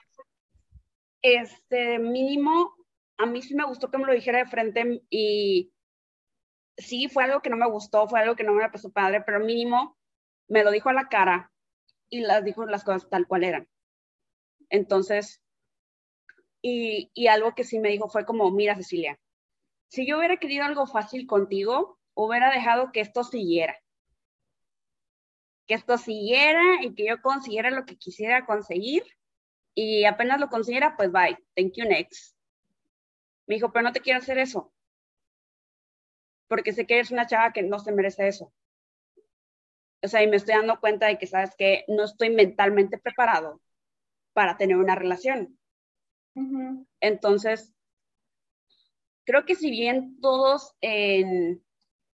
este 1.23 1.97
mínimo, 1.99 2.75
a 3.17 3.25
mí 3.25 3.41
sí 3.41 3.55
me 3.55 3.65
gustó 3.65 3.89
que 3.89 3.97
me 3.97 4.05
lo 4.05 4.13
dijera 4.13 4.39
de 4.39 4.45
frente 4.45 5.01
y 5.09 5.73
sí, 6.77 7.07
fue 7.07 7.23
algo 7.23 7.41
que 7.41 7.49
no 7.49 7.55
me 7.55 7.69
gustó, 7.69 8.07
fue 8.07 8.19
algo 8.19 8.35
que 8.35 8.43
no 8.43 8.53
me 8.53 8.69
pasó 8.69 8.91
padre, 8.91 9.21
pero 9.25 9.39
mínimo 9.39 9.97
me 10.49 10.63
lo 10.63 10.71
dijo 10.71 10.89
a 10.89 10.93
la 10.93 11.07
cara 11.07 11.51
y 12.09 12.21
las 12.21 12.43
dijo 12.43 12.65
las 12.65 12.83
cosas 12.83 13.09
tal 13.09 13.25
cual 13.25 13.45
eran. 13.45 13.69
Entonces, 14.69 15.41
y, 16.61 17.09
y 17.13 17.27
algo 17.27 17.55
que 17.55 17.63
sí 17.63 17.79
me 17.79 17.89
dijo 17.89 18.09
fue 18.09 18.25
como, 18.25 18.51
mira 18.51 18.75
Cecilia, 18.75 19.17
si 19.87 20.05
yo 20.05 20.17
hubiera 20.17 20.37
querido 20.37 20.65
algo 20.65 20.87
fácil 20.87 21.25
contigo, 21.25 21.99
hubiera 22.15 22.51
dejado 22.51 22.91
que 22.91 22.99
esto 22.99 23.23
siguiera. 23.23 23.79
Que 25.67 25.75
esto 25.75 25.97
siguiera 25.97 26.83
y 26.83 26.93
que 26.93 27.07
yo 27.07 27.21
consiguiera 27.21 27.69
lo 27.69 27.85
que 27.85 27.97
quisiera 27.97 28.45
conseguir 28.45 29.03
y 29.75 30.05
apenas 30.05 30.39
lo 30.39 30.49
consiguiera, 30.49 30.95
pues 30.95 31.11
bye, 31.11 31.37
thank 31.55 31.73
you 31.75 31.85
next. 31.85 32.35
Me 33.47 33.55
dijo, 33.55 33.71
pero 33.71 33.83
no 33.83 33.91
te 33.91 33.99
quiero 33.99 34.19
hacer 34.19 34.37
eso. 34.37 34.71
Porque 36.47 36.73
sé 36.73 36.85
que 36.85 36.95
eres 36.95 37.11
una 37.11 37.27
chava 37.27 37.51
que 37.51 37.63
no 37.63 37.79
se 37.79 37.91
merece 37.91 38.27
eso. 38.27 38.53
O 40.01 40.07
sea, 40.07 40.21
y 40.21 40.27
me 40.27 40.35
estoy 40.35 40.55
dando 40.55 40.79
cuenta 40.79 41.07
de 41.07 41.17
que, 41.17 41.27
sabes 41.27 41.55
que 41.55 41.85
no 41.87 42.03
estoy 42.03 42.29
mentalmente 42.29 42.97
preparado 42.97 43.61
para 44.33 44.57
tener 44.57 44.77
una 44.77 44.95
relación. 44.95 45.57
Entonces, 46.99 47.73
creo 49.23 49.45
que 49.45 49.55
si 49.55 49.71
bien 49.71 50.19
todos 50.19 50.75
en 50.81 51.63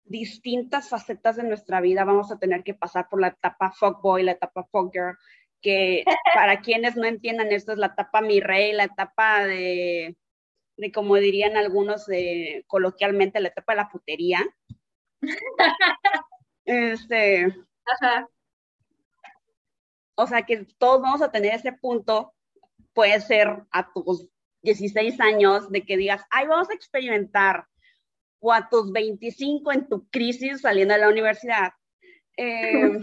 distintas 0.06 0.90
facetas 0.90 1.36
de 1.36 1.44
nuestra 1.44 1.82
vida 1.82 2.04
vamos 2.04 2.32
a 2.32 2.38
tener 2.38 2.64
que 2.64 2.74
pasar 2.74 3.10
por 3.10 3.20
la 3.20 3.30
etapa 3.30 3.72
fuckboy, 3.72 4.24
la 4.24 4.32
etapa 4.34 4.64
fuckgirl, 4.64 5.18
que 5.66 6.06
para 6.36 6.62
quienes 6.62 6.96
no 6.96 7.06
entiendan 7.06 7.52
esto 7.52 7.72
es 7.72 7.80
la 7.80 7.88
etapa 7.88 8.22
mi 8.22 8.40
rey, 8.40 8.72
la 8.72 8.84
etapa 8.84 9.44
de, 9.44 10.16
de 10.78 10.92
como 10.92 11.16
dirían 11.16 11.58
algunos 11.58 12.06
de, 12.06 12.64
coloquialmente, 12.68 13.40
la 13.40 13.48
etapa 13.48 13.74
de 13.74 13.78
la 13.78 13.90
putería. 13.90 14.46
este, 16.66 17.48
O 20.14 20.28
sea 20.28 20.44
que 20.44 20.68
todos 20.78 21.02
vamos 21.02 21.24
a 21.24 21.32
tener 21.32 21.56
ese 21.56 21.74
punto, 21.74 22.36
puede 22.94 23.20
ser 23.22 23.64
a 23.72 23.92
tus 23.92 24.30
16 24.62 25.20
años, 25.20 25.72
de 25.72 25.84
que 25.84 25.98
digas, 25.98 26.24
ay, 26.30 26.46
vamos 26.46 26.70
a 26.70 26.76
experimentar, 26.76 27.66
o 28.40 28.54
a 28.54 28.70
tus 28.70 28.92
25 28.92 29.72
en 29.72 29.90
tu 29.90 30.08
crisis 30.10 30.62
saliendo 30.62 30.94
de 30.94 31.00
la 31.00 31.10
universidad. 31.10 31.74
Eh, 32.38 33.00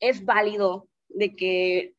es 0.00 0.24
válido 0.24 0.88
de 1.08 1.34
que 1.34 1.94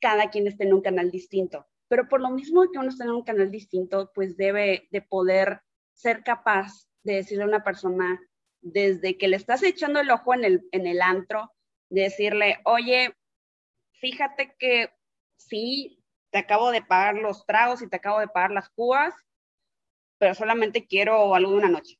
cada 0.00 0.30
quien 0.30 0.46
esté 0.46 0.64
en 0.64 0.74
un 0.74 0.82
canal 0.82 1.10
distinto, 1.10 1.66
pero 1.88 2.08
por 2.08 2.20
lo 2.20 2.30
mismo 2.30 2.70
que 2.70 2.78
uno 2.78 2.88
está 2.88 3.04
en 3.04 3.10
un 3.10 3.24
canal 3.24 3.50
distinto, 3.50 4.10
pues 4.14 4.36
debe 4.36 4.88
de 4.90 5.02
poder 5.02 5.62
ser 5.94 6.22
capaz 6.22 6.86
de 7.02 7.16
decirle 7.16 7.44
a 7.44 7.48
una 7.48 7.64
persona 7.64 8.20
desde 8.60 9.16
que 9.16 9.28
le 9.28 9.36
estás 9.36 9.62
echando 9.62 10.00
el 10.00 10.10
ojo 10.10 10.34
en 10.34 10.44
el, 10.44 10.68
en 10.72 10.86
el 10.86 11.00
antro, 11.00 11.52
de 11.88 12.02
decirle, 12.02 12.58
oye, 12.64 13.14
fíjate 14.00 14.54
que 14.58 14.90
sí, 15.36 16.02
te 16.30 16.38
acabo 16.38 16.70
de 16.70 16.82
pagar 16.82 17.14
los 17.14 17.46
tragos 17.46 17.82
y 17.82 17.88
te 17.88 17.96
acabo 17.96 18.18
de 18.18 18.28
pagar 18.28 18.50
las 18.50 18.68
cubas, 18.70 19.14
pero 20.18 20.34
solamente 20.34 20.86
quiero 20.86 21.34
algo 21.34 21.52
de 21.52 21.56
una 21.58 21.68
noche. 21.68 21.98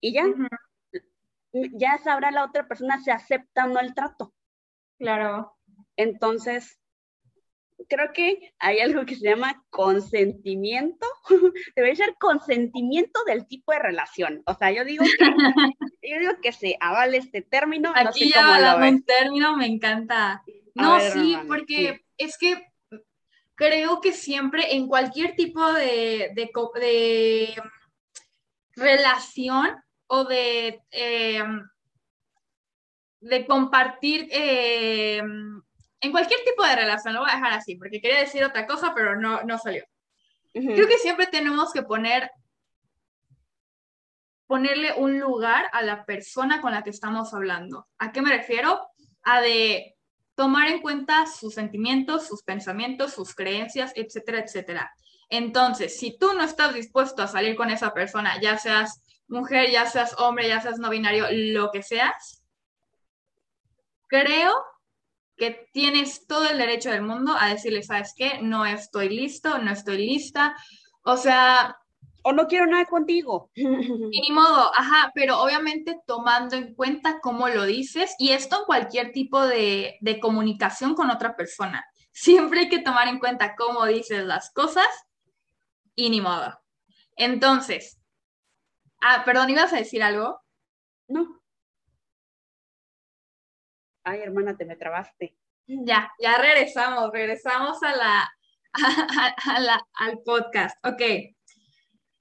Y 0.00 0.12
ya, 0.12 0.24
ya 1.52 1.98
sabrá 1.98 2.30
la 2.30 2.44
otra 2.44 2.66
persona 2.66 3.00
si 3.00 3.10
acepta 3.10 3.64
o 3.64 3.68
no 3.68 3.80
el 3.80 3.94
trato. 3.94 4.34
Claro. 4.98 5.56
Entonces, 5.96 6.78
creo 7.88 8.12
que 8.12 8.54
hay 8.58 8.80
algo 8.80 9.04
que 9.04 9.16
se 9.16 9.28
llama 9.28 9.64
consentimiento. 9.70 11.06
Debe 11.76 11.96
ser 11.96 12.16
consentimiento 12.18 13.24
del 13.24 13.46
tipo 13.46 13.72
de 13.72 13.78
relación. 13.78 14.42
O 14.46 14.54
sea, 14.54 14.72
yo 14.72 14.84
digo 14.84 15.04
que, 15.04 15.24
yo 16.10 16.18
digo 16.18 16.32
que 16.42 16.52
se 16.52 16.76
avale 16.80 17.18
este 17.18 17.42
término. 17.42 17.92
Aquí 17.94 18.30
ya 18.32 18.76
un 18.76 19.02
término, 19.04 19.56
me 19.56 19.66
encanta. 19.66 20.42
No, 20.74 21.00
sí, 21.00 21.38
porque 21.46 22.04
es 22.18 22.36
que 22.38 22.66
creo 23.54 24.00
que 24.00 24.12
siempre 24.12 24.74
en 24.74 24.86
cualquier 24.86 25.34
tipo 25.34 25.72
de, 25.72 26.30
de, 26.34 26.50
de 26.80 27.62
relación 28.74 29.74
o 30.08 30.24
de, 30.24 30.82
eh, 30.90 31.44
de 33.20 33.46
compartir 33.46 34.28
eh, 34.30 35.18
en 35.18 36.10
cualquier 36.12 36.40
tipo 36.44 36.64
de 36.64 36.76
relación, 36.76 37.14
lo 37.14 37.20
voy 37.20 37.30
a 37.30 37.36
dejar 37.36 37.52
así, 37.52 37.76
porque 37.76 38.00
quería 38.00 38.20
decir 38.20 38.44
otra 38.44 38.66
cosa, 38.66 38.92
pero 38.94 39.20
no, 39.20 39.42
no 39.42 39.58
salió. 39.58 39.84
Creo 40.52 40.88
que 40.88 40.98
siempre 40.98 41.26
tenemos 41.26 41.72
que 41.72 41.82
poner 41.82 42.30
ponerle 44.46 44.94
un 44.96 45.18
lugar 45.18 45.66
a 45.72 45.82
la 45.82 46.04
persona 46.04 46.60
con 46.60 46.72
la 46.72 46.82
que 46.82 46.90
estamos 46.90 47.34
hablando. 47.34 47.88
¿A 47.98 48.12
qué 48.12 48.22
me 48.22 48.30
refiero? 48.30 48.80
A 49.22 49.40
de 49.40 49.96
tomar 50.34 50.68
en 50.68 50.80
cuenta 50.80 51.26
sus 51.26 51.54
sentimientos, 51.54 52.26
sus 52.26 52.42
pensamientos, 52.42 53.14
sus 53.14 53.34
creencias, 53.34 53.92
etcétera, 53.96 54.40
etcétera. 54.40 54.90
Entonces, 55.28 55.98
si 55.98 56.16
tú 56.16 56.32
no 56.34 56.44
estás 56.44 56.74
dispuesto 56.74 57.22
a 57.22 57.26
salir 57.26 57.56
con 57.56 57.70
esa 57.70 57.92
persona, 57.92 58.40
ya 58.40 58.56
seas 58.58 59.02
mujer, 59.28 59.70
ya 59.70 59.86
seas 59.86 60.14
hombre, 60.18 60.48
ya 60.48 60.60
seas 60.60 60.78
no 60.78 60.90
binario, 60.90 61.26
lo 61.30 61.70
que 61.70 61.82
seas, 61.82 62.42
creo 64.08 64.52
que 65.36 65.68
tienes 65.72 66.26
todo 66.26 66.48
el 66.48 66.58
derecho 66.58 66.90
del 66.90 67.02
mundo 67.02 67.34
a 67.38 67.48
decirle, 67.48 67.82
¿sabes 67.82 68.14
qué? 68.16 68.40
No 68.40 68.64
estoy 68.64 69.10
listo, 69.10 69.58
no 69.58 69.70
estoy 69.70 69.98
lista. 69.98 70.56
O 71.02 71.16
sea... 71.16 71.76
O 72.28 72.32
no 72.32 72.48
quiero 72.48 72.66
nada 72.66 72.86
contigo. 72.86 73.52
Ni 73.54 74.32
modo, 74.32 74.72
ajá, 74.74 75.12
pero 75.14 75.40
obviamente 75.40 76.00
tomando 76.08 76.56
en 76.56 76.74
cuenta 76.74 77.20
cómo 77.20 77.48
lo 77.48 77.64
dices 77.66 78.16
y 78.18 78.30
esto 78.30 78.58
en 78.58 78.64
cualquier 78.64 79.12
tipo 79.12 79.46
de, 79.46 79.96
de 80.00 80.18
comunicación 80.18 80.96
con 80.96 81.10
otra 81.10 81.36
persona. 81.36 81.84
Siempre 82.10 82.60
hay 82.60 82.68
que 82.68 82.80
tomar 82.80 83.06
en 83.06 83.20
cuenta 83.20 83.54
cómo 83.54 83.86
dices 83.86 84.24
las 84.24 84.50
cosas 84.52 84.88
y 85.94 86.10
ni 86.10 86.20
modo. 86.20 86.58
Entonces, 87.14 87.95
Ah, 89.00 89.22
perdón, 89.24 89.50
¿ibas 89.50 89.72
a 89.72 89.76
decir 89.76 90.02
algo? 90.02 90.40
No. 91.08 91.40
Ay, 94.04 94.20
hermana, 94.20 94.56
te 94.56 94.64
me 94.64 94.76
trabaste. 94.76 95.36
Ya, 95.66 96.12
ya 96.20 96.38
regresamos, 96.38 97.10
regresamos 97.12 97.82
a 97.82 97.96
la, 99.60 99.86
al 99.94 100.18
podcast. 100.24 100.76
Ok. 100.86 101.02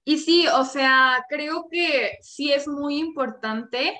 Y 0.04 0.18
sí, 0.18 0.48
o 0.48 0.66
sea, 0.66 1.26
creo 1.30 1.68
que 1.70 2.18
sí 2.22 2.52
es 2.52 2.68
muy 2.68 2.98
importante 2.98 4.00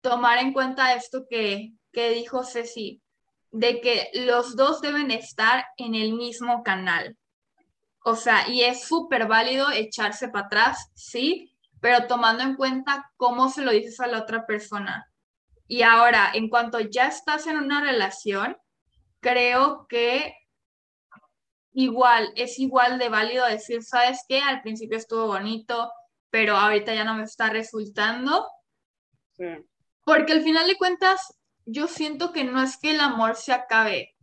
tomar 0.00 0.38
en 0.38 0.52
cuenta 0.52 0.94
esto 0.94 1.26
que, 1.28 1.72
que 1.92 2.10
dijo 2.10 2.44
Ceci, 2.44 3.02
de 3.50 3.80
que 3.80 4.10
los 4.14 4.56
dos 4.56 4.80
deben 4.80 5.10
estar 5.10 5.64
en 5.78 5.94
el 5.94 6.12
mismo 6.12 6.62
canal. 6.62 7.16
O 8.04 8.14
sea, 8.14 8.48
y 8.48 8.62
es 8.62 8.84
súper 8.84 9.26
válido 9.26 9.70
echarse 9.70 10.28
para 10.28 10.46
atrás, 10.46 10.90
sí, 10.94 11.55
pero 11.80 12.06
tomando 12.06 12.42
en 12.42 12.56
cuenta 12.56 13.10
cómo 13.16 13.48
se 13.48 13.62
lo 13.62 13.70
dices 13.70 14.00
a 14.00 14.06
la 14.06 14.18
otra 14.18 14.46
persona. 14.46 15.10
Y 15.68 15.82
ahora, 15.82 16.30
en 16.32 16.48
cuanto 16.48 16.80
ya 16.80 17.08
estás 17.08 17.46
en 17.46 17.58
una 17.58 17.80
relación, 17.80 18.56
creo 19.20 19.86
que 19.88 20.34
igual, 21.72 22.32
es 22.36 22.58
igual 22.58 22.98
de 22.98 23.08
válido 23.08 23.44
decir, 23.46 23.82
¿sabes 23.82 24.24
qué? 24.28 24.40
Al 24.40 24.62
principio 24.62 24.96
estuvo 24.96 25.26
bonito, 25.26 25.92
pero 26.30 26.56
ahorita 26.56 26.94
ya 26.94 27.04
no 27.04 27.14
me 27.14 27.24
está 27.24 27.50
resultando. 27.50 28.48
Porque 30.04 30.32
al 30.32 30.42
final 30.42 30.66
de 30.66 30.76
cuentas, 30.76 31.38
yo 31.66 31.88
siento 31.88 32.32
que 32.32 32.44
no 32.44 32.62
es 32.62 32.78
que 32.78 32.92
el 32.92 33.00
amor 33.00 33.34
se 33.34 33.52
acabe, 33.52 34.14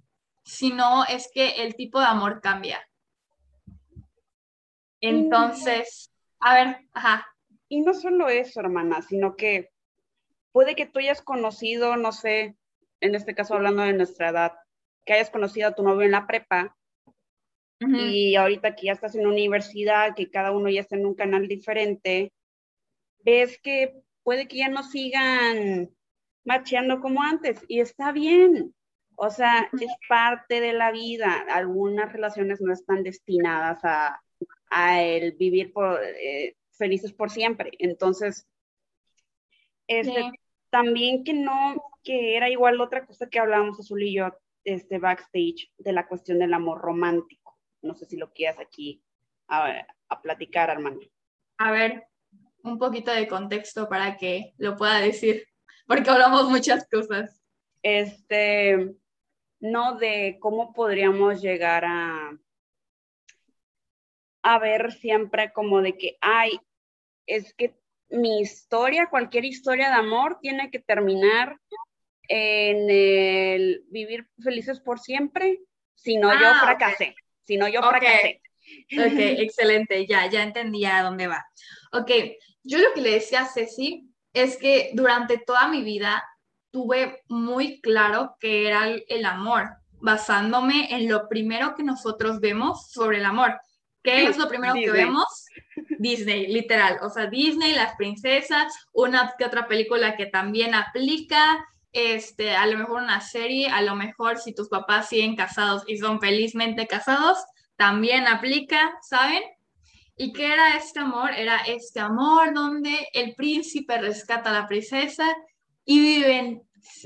sino 0.44 1.06
es 1.06 1.30
que 1.34 1.64
el 1.64 1.76
tipo 1.76 2.00
de 2.00 2.06
amor 2.06 2.42
cambia. 2.42 2.82
Entonces, 5.02 6.12
a 6.40 6.56
ver, 6.56 6.88
ajá. 6.94 7.28
Y 7.74 7.82
no 7.82 7.96
solo 7.96 8.30
eso, 8.30 8.60
hermana, 8.60 9.02
sino 9.02 9.36
que 9.36 9.72
puede 10.52 10.76
que 10.76 10.86
tú 10.86 11.00
hayas 11.00 11.24
conocido, 11.24 11.98
no 11.98 12.12
sé, 12.12 12.56
en 13.00 13.16
este 13.16 13.34
caso 13.34 13.56
hablando 13.56 13.82
de 13.82 13.94
nuestra 13.94 14.30
edad, 14.30 14.54
que 15.04 15.14
hayas 15.14 15.32
conocido 15.32 15.70
a 15.70 15.74
tu 15.74 15.82
novio 15.82 16.04
en 16.04 16.12
la 16.12 16.28
prepa 16.28 16.78
y 17.80 18.36
ahorita 18.36 18.76
que 18.76 18.86
ya 18.86 18.92
estás 18.92 19.16
en 19.16 19.26
universidad, 19.26 20.14
que 20.16 20.30
cada 20.30 20.52
uno 20.52 20.70
ya 20.70 20.82
está 20.82 20.98
en 20.98 21.08
un 21.08 21.16
canal 21.16 21.48
diferente, 21.48 22.32
ves 23.26 23.60
que 23.60 24.04
puede 24.22 24.48
que 24.48 24.58
ya 24.58 24.70
no 24.70 24.84
sigan 24.84 25.90
marchando 26.46 27.02
como 27.02 27.24
antes 27.24 27.66
y 27.68 27.80
está 27.80 28.12
bien. 28.12 28.76
O 29.16 29.32
sea, 29.32 29.68
es 29.74 29.92
parte 30.08 30.62
de 30.62 30.74
la 30.74 30.92
vida. 30.92 31.44
Algunas 31.50 32.14
relaciones 32.14 32.62
no 32.62 32.72
están 32.72 33.02
destinadas 33.02 33.80
a, 33.84 34.22
el 35.02 35.32
vivir 35.32 35.74
por, 35.74 36.00
eh, 36.04 36.56
felices 36.78 37.14
por 37.14 37.30
siempre. 37.30 37.72
Entonces, 37.80 38.48
este, 39.88 40.32
también 40.70 41.24
que 41.24 41.34
no, 41.34 41.84
que 42.04 42.36
era 42.36 42.50
igual 42.50 42.82
otra 42.82 43.06
cosa 43.06 43.30
que 43.30 43.40
hablábamos 43.40 43.80
Azul 43.80 44.04
y 44.04 44.14
yo, 44.16 44.38
este 44.64 44.98
backstage, 44.98 45.72
de 45.78 45.94
la 45.94 46.08
cuestión 46.08 46.40
del 46.40 46.54
amor 46.54 46.82
romántico. 46.82 47.60
No 47.82 47.96
sé 47.96 48.06
si 48.06 48.18
lo 48.18 48.32
quieras 48.32 48.60
aquí 48.60 49.04
a, 49.48 49.86
a 50.10 50.22
platicar, 50.22 50.70
hermano. 50.70 51.00
A 51.58 51.72
ver, 51.72 52.08
un 52.64 52.80
poquito 52.80 53.12
de 53.12 53.28
contexto 53.28 53.90
para 53.90 54.18
que 54.18 54.54
lo 54.58 54.76
pueda 54.78 55.00
decir, 55.00 55.46
porque 55.86 56.10
hablamos 56.10 56.50
muchas 56.50 56.88
cosas. 56.90 57.42
Este, 57.82 58.96
no 59.60 59.96
de 59.98 60.38
cómo 60.40 60.74
podríamos 60.74 61.42
llegar 61.42 61.84
a, 61.86 62.38
a 64.44 64.60
ver 64.60 64.92
siempre 64.92 65.52
como 65.52 65.82
de 65.82 65.98
que, 65.98 66.18
ay, 66.22 66.60
es 67.26 67.54
que 67.54 67.76
mi 68.10 68.42
historia, 68.42 69.08
cualquier 69.10 69.46
historia 69.46 69.90
de 69.90 69.96
amor 69.96 70.38
tiene 70.42 70.70
que 70.70 70.80
terminar 70.80 71.58
en 72.28 72.90
el 72.90 73.84
vivir 73.88 74.28
felices 74.42 74.80
por 74.80 75.00
siempre, 75.00 75.60
si 75.96 76.18
no 76.18 76.32
yo 76.40 76.48
ah, 76.48 76.60
fracasé, 76.62 77.16
si 77.44 77.58
no 77.58 77.68
yo 77.68 77.82
fracasé. 77.82 78.42
Ok, 78.94 79.14
excelente, 79.40 80.06
ya, 80.06 80.30
ya 80.30 80.44
entendía 80.44 81.00
a 81.00 81.04
dónde 81.04 81.28
va. 81.28 81.46
Ok, 81.92 82.12
yo 82.64 82.78
lo 82.78 82.94
que 82.94 83.02
le 83.02 83.12
decía 83.12 83.42
a 83.42 83.48
Ceci 83.48 84.10
es 84.34 84.58
que 84.58 84.92
durante 84.94 85.38
toda 85.38 85.68
mi 85.68 85.84
vida 85.84 86.24
tuve 86.72 87.22
muy 87.28 87.82
claro 87.82 88.36
que 88.40 88.68
era 88.68 88.88
el 88.88 89.26
amor, 89.26 89.70
basándome 90.02 90.94
en 90.94 91.08
lo 91.08 91.30
primero 91.30 91.76
que 91.76 91.84
nosotros 91.84 92.40
vemos 92.40 92.92
sobre 92.92 93.18
el 93.18 93.26
amor. 93.26 93.60
¿Qué 94.04 94.26
es 94.26 94.38
lo 94.38 94.50
primero 94.50 94.74
que 94.74 94.92
vemos? 94.92 95.46
Disney, 95.98 96.48
literal. 96.48 97.00
O 97.02 97.10
sea, 97.10 97.28
Disney, 97.28 97.74
las 97.74 97.96
princesas, 97.96 98.74
una 98.92 99.34
que 99.38 99.46
otra 99.46 99.68
película 99.68 100.18
que 100.18 100.26
también 100.26 100.76
aplica, 100.76 101.66
este, 101.94 102.56
a 102.56 102.66
lo 102.68 102.78
mejor 102.78 103.02
una 103.02 103.22
serie, 103.22 103.70
a 103.70 103.82
lo 103.82 103.96
mejor 103.96 104.38
si 104.40 104.54
tus 104.54 104.68
papás 104.68 105.10
siguen 105.10 105.36
casados 105.36 105.84
y 105.88 105.98
son 105.98 106.20
felizmente 106.20 106.86
casados, 106.86 107.38
también 107.78 108.28
aplica, 108.28 108.94
¿saben? 109.02 109.42
¿Y 110.18 110.34
qué 110.34 110.54
era 110.54 110.76
este 110.76 111.00
amor? 111.00 111.32
Era 111.32 111.58
este 111.60 112.00
amor 112.00 112.54
donde 112.54 113.08
el 113.14 113.34
príncipe 113.36 113.98
rescata 114.00 114.50
a 114.50 114.62
la 114.62 114.68
princesa 114.68 115.26
y 115.86 116.00
viven 116.00 116.64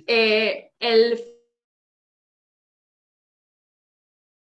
eh, 0.07 0.71
el 0.79 1.19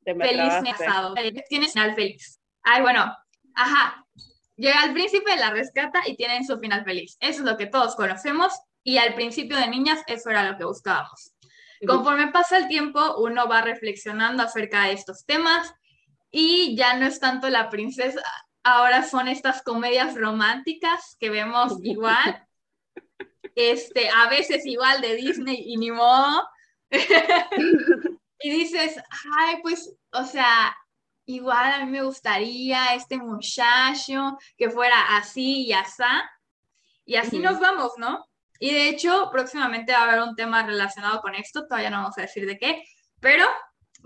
feliz 0.05 0.53
casado. 0.77 1.13
Tienes 1.49 1.73
final 1.73 1.95
feliz. 1.95 2.39
Ay, 2.65 2.81
bueno, 2.81 3.15
ajá. 3.53 4.05
Llega 4.57 4.85
el 4.85 4.93
príncipe, 4.93 5.35
la 5.37 5.51
rescata 5.51 6.01
y 6.05 6.15
tienen 6.15 6.45
su 6.45 6.59
final 6.59 6.83
feliz. 6.83 7.15
Eso 7.19 7.39
es 7.39 7.45
lo 7.45 7.57
que 7.57 7.67
todos 7.67 7.95
conocemos 7.95 8.53
y 8.83 8.97
al 8.97 9.13
principio 9.13 9.57
de 9.57 9.67
niñas 9.67 10.01
eso 10.07 10.29
era 10.29 10.49
lo 10.49 10.57
que 10.57 10.65
buscábamos. 10.65 11.33
Conforme 11.85 12.31
pasa 12.31 12.57
el 12.57 12.67
tiempo, 12.67 13.17
uno 13.17 13.47
va 13.47 13.61
reflexionando 13.61 14.43
acerca 14.43 14.85
de 14.85 14.93
estos 14.93 15.25
temas 15.25 15.73
y 16.31 16.75
ya 16.75 16.97
no 16.97 17.05
es 17.05 17.19
tanto 17.19 17.49
la 17.49 17.69
princesa, 17.69 18.21
ahora 18.63 19.03
son 19.03 19.27
estas 19.27 19.61
comedias 19.61 20.15
románticas 20.15 21.15
que 21.19 21.29
vemos 21.29 21.73
igual 21.83 22.45
este, 23.55 24.09
a 24.09 24.29
veces 24.29 24.65
igual 24.65 25.01
de 25.01 25.15
Disney 25.15 25.63
y 25.65 25.77
ni 25.77 25.91
modo. 25.91 26.47
y 28.39 28.51
dices, 28.51 28.95
ay, 29.37 29.57
pues, 29.61 29.95
o 30.11 30.23
sea, 30.23 30.75
igual 31.25 31.73
a 31.73 31.85
mí 31.85 31.91
me 31.91 32.03
gustaría 32.03 32.93
este 32.95 33.17
muchacho 33.17 34.37
que 34.57 34.69
fuera 34.69 35.17
así 35.17 35.67
y 35.67 35.73
así. 35.73 36.03
Y 37.05 37.15
así 37.15 37.39
nos 37.39 37.59
vamos, 37.59 37.93
¿no? 37.97 38.25
Y 38.59 38.73
de 38.73 38.89
hecho, 38.89 39.29
próximamente 39.31 39.91
va 39.91 39.99
a 39.99 40.03
haber 40.03 40.21
un 40.21 40.35
tema 40.35 40.65
relacionado 40.65 41.21
con 41.21 41.35
esto, 41.35 41.67
todavía 41.67 41.89
no 41.89 41.97
vamos 41.97 42.17
a 42.17 42.21
decir 42.21 42.47
de 42.47 42.57
qué, 42.57 42.83
pero 43.19 43.45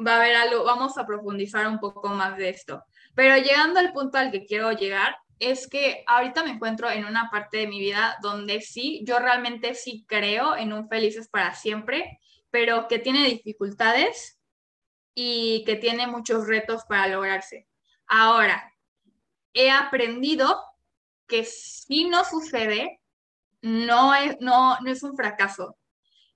va 0.05 0.13
a 0.13 0.17
haber 0.17 0.35
algo, 0.35 0.63
vamos 0.63 0.97
a 0.97 1.05
profundizar 1.05 1.67
un 1.67 1.79
poco 1.79 2.09
más 2.09 2.35
de 2.37 2.49
esto. 2.49 2.83
Pero 3.15 3.37
llegando 3.37 3.79
al 3.79 3.93
punto 3.93 4.17
al 4.17 4.31
que 4.31 4.45
quiero 4.45 4.71
llegar, 4.71 5.15
es 5.39 5.67
que 5.67 6.03
ahorita 6.07 6.43
me 6.43 6.51
encuentro 6.51 6.89
en 6.89 7.05
una 7.05 7.29
parte 7.31 7.57
de 7.57 7.67
mi 7.67 7.79
vida 7.79 8.17
donde 8.21 8.61
sí, 8.61 9.01
yo 9.05 9.19
realmente 9.19 9.73
sí 9.75 10.05
creo 10.07 10.55
en 10.55 10.73
un 10.73 10.89
felices 10.89 11.29
para 11.29 11.53
siempre, 11.53 12.19
pero 12.51 12.87
que 12.87 12.99
tiene 12.99 13.25
dificultades 13.25 14.38
y 15.13 15.63
que 15.65 15.75
tiene 15.75 16.07
muchos 16.07 16.47
retos 16.47 16.83
para 16.85 17.07
lograrse. 17.07 17.67
Ahora, 18.07 18.73
he 19.53 19.69
aprendido 19.71 20.63
que 21.27 21.43
si 21.43 22.05
no 22.05 22.23
sucede, 22.23 23.01
no 23.61 24.15
es, 24.15 24.37
no, 24.39 24.79
no 24.79 24.91
es 24.91 25.03
un 25.03 25.15
fracaso. 25.15 25.77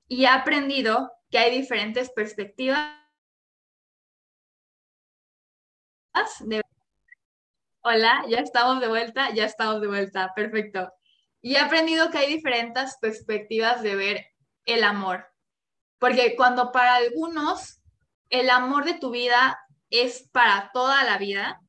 Y 0.07 0.25
he 0.25 0.27
aprendido 0.27 1.11
que 1.31 1.37
hay 1.39 1.57
diferentes 1.57 2.11
perspectivas 2.11 3.03
Hola, 7.81 8.23
ya 8.29 8.37
estamos 8.37 8.79
de 8.79 8.87
vuelta, 8.87 9.33
ya 9.33 9.45
estamos 9.45 9.81
de 9.81 9.87
vuelta, 9.87 10.31
perfecto. 10.33 10.93
Y 11.41 11.55
he 11.55 11.59
aprendido 11.59 12.09
que 12.09 12.19
hay 12.19 12.33
diferentes 12.33 12.97
perspectivas 13.01 13.81
de 13.81 13.95
ver 13.95 14.25
el 14.65 14.83
amor, 14.83 15.25
porque 15.99 16.35
cuando 16.37 16.71
para 16.71 16.95
algunos 16.95 17.81
el 18.33 18.49
amor 18.49 18.83
de 18.83 18.95
tu 18.95 19.11
vida 19.11 19.59
es 19.91 20.27
para 20.31 20.71
toda 20.73 21.03
la 21.03 21.19
vida, 21.19 21.61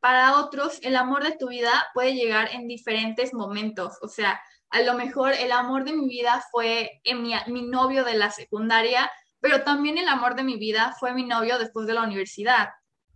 para 0.00 0.40
otros 0.40 0.80
el 0.82 0.96
amor 0.96 1.22
de 1.22 1.36
tu 1.36 1.48
vida 1.48 1.70
puede 1.94 2.14
llegar 2.14 2.52
en 2.52 2.66
diferentes 2.66 3.32
momentos, 3.32 3.98
o 4.02 4.08
sea, 4.08 4.42
a 4.70 4.82
lo 4.82 4.94
mejor 4.94 5.32
el 5.32 5.52
amor 5.52 5.84
de 5.84 5.92
mi 5.92 6.08
vida 6.08 6.44
fue 6.50 7.00
en 7.04 7.22
mi, 7.22 7.34
mi 7.46 7.62
novio 7.62 8.02
de 8.02 8.14
la 8.14 8.32
secundaria, 8.32 9.08
pero 9.38 9.62
también 9.62 9.96
el 9.96 10.08
amor 10.08 10.34
de 10.34 10.42
mi 10.42 10.56
vida 10.56 10.92
fue 10.98 11.14
mi 11.14 11.22
novio 11.24 11.56
después 11.58 11.86
de 11.86 11.94
la 11.94 12.02
universidad. 12.02 12.70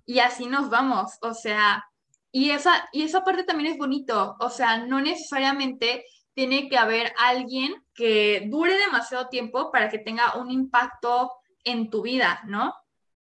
Y 0.05 0.20
así 0.20 0.46
nos 0.46 0.70
vamos, 0.70 1.18
o 1.22 1.35
sea, 1.35 1.85
y 2.31 2.51
esa, 2.51 2.88
y 2.92 3.03
esa 3.03 3.25
parte 3.25 3.42
también 3.42 3.72
es 3.72 3.79
bonito, 3.79 4.37
o 4.38 4.49
sea, 4.49 4.79
no 4.87 5.01
necesariamente 5.01 6.05
tiene 6.35 6.68
que 6.68 6.79
haber 6.79 7.12
alguien 7.18 7.75
que 7.94 8.46
dure 8.46 8.77
demasiado 8.77 9.29
tiempo 9.29 9.72
para 9.72 9.88
que 9.88 9.99
tenga 9.99 10.37
un 10.37 10.53
impacto 10.53 11.33
en 11.66 11.90
tu 11.90 12.00
vida, 12.00 12.40
¿no? 12.46 12.74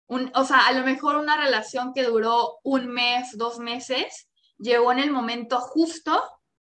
Un, 0.07 0.29
o 0.35 0.43
sea, 0.43 0.67
a 0.67 0.73
lo 0.73 0.83
mejor 0.83 1.15
una 1.15 1.37
relación 1.37 1.93
que 1.93 2.03
duró 2.03 2.59
un 2.63 2.87
mes, 2.87 3.37
dos 3.37 3.59
meses, 3.59 4.27
llegó 4.57 4.91
en 4.91 4.99
el 4.99 5.11
momento 5.11 5.61
justo 5.61 6.21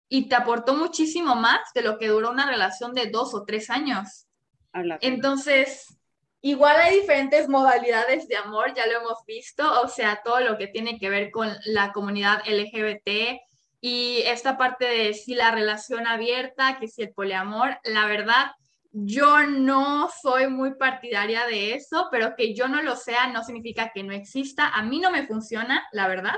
y 0.09 0.29
te 0.29 0.35
aportó 0.35 0.75
muchísimo 0.75 1.35
más 1.37 1.61
de 1.75 1.83
lo 1.83 1.99
que 1.99 2.09
duró 2.09 2.31
una 2.31 2.47
relación 2.47 2.93
de 2.93 3.07
dos 3.07 3.33
o 3.33 3.45
tres 3.45 3.71
años. 3.71 4.27
Entonces, 5.01 5.97
Igual 6.43 6.77
hay 6.77 7.01
diferentes 7.01 7.49
modalidades 7.49 8.27
de 8.27 8.37
amor, 8.37 8.73
ya 8.75 8.87
lo 8.87 9.01
hemos 9.01 9.25
visto, 9.27 9.83
o 9.83 9.89
sea, 9.89 10.23
todo 10.25 10.41
lo 10.41 10.57
que 10.57 10.69
tiene 10.69 10.99
que 10.99 11.11
ver 11.11 11.31
con 11.31 11.55
la 11.67 11.93
comunidad 11.93 12.43
LGBT 12.49 13.39
y 13.83 14.23
esta 14.25 14.57
parte 14.57 14.87
de 14.87 15.13
si 15.13 15.35
la 15.35 15.51
relación 15.51 16.07
abierta, 16.07 16.79
que 16.81 16.89
si 16.89 17.03
el 17.03 17.13
poliamor, 17.13 17.79
la 17.85 18.07
verdad, 18.07 18.53
yo 18.93 19.47
no 19.47 20.09
soy 20.23 20.49
muy 20.49 20.75
partidaria 20.75 21.47
de 21.47 21.75
eso, 21.75 22.09
pero 22.11 22.35
que 22.37 22.55
yo 22.55 22.69
no 22.69 22.83
lo 22.83 22.97
sea 22.97 23.29
no 23.29 23.45
significa 23.45 23.93
que 23.95 24.03
no 24.03 24.13
exista. 24.13 24.69
A 24.69 24.83
mí 24.83 24.99
no 24.99 25.11
me 25.11 25.27
funciona, 25.27 25.87
la 25.93 26.09
verdad, 26.09 26.37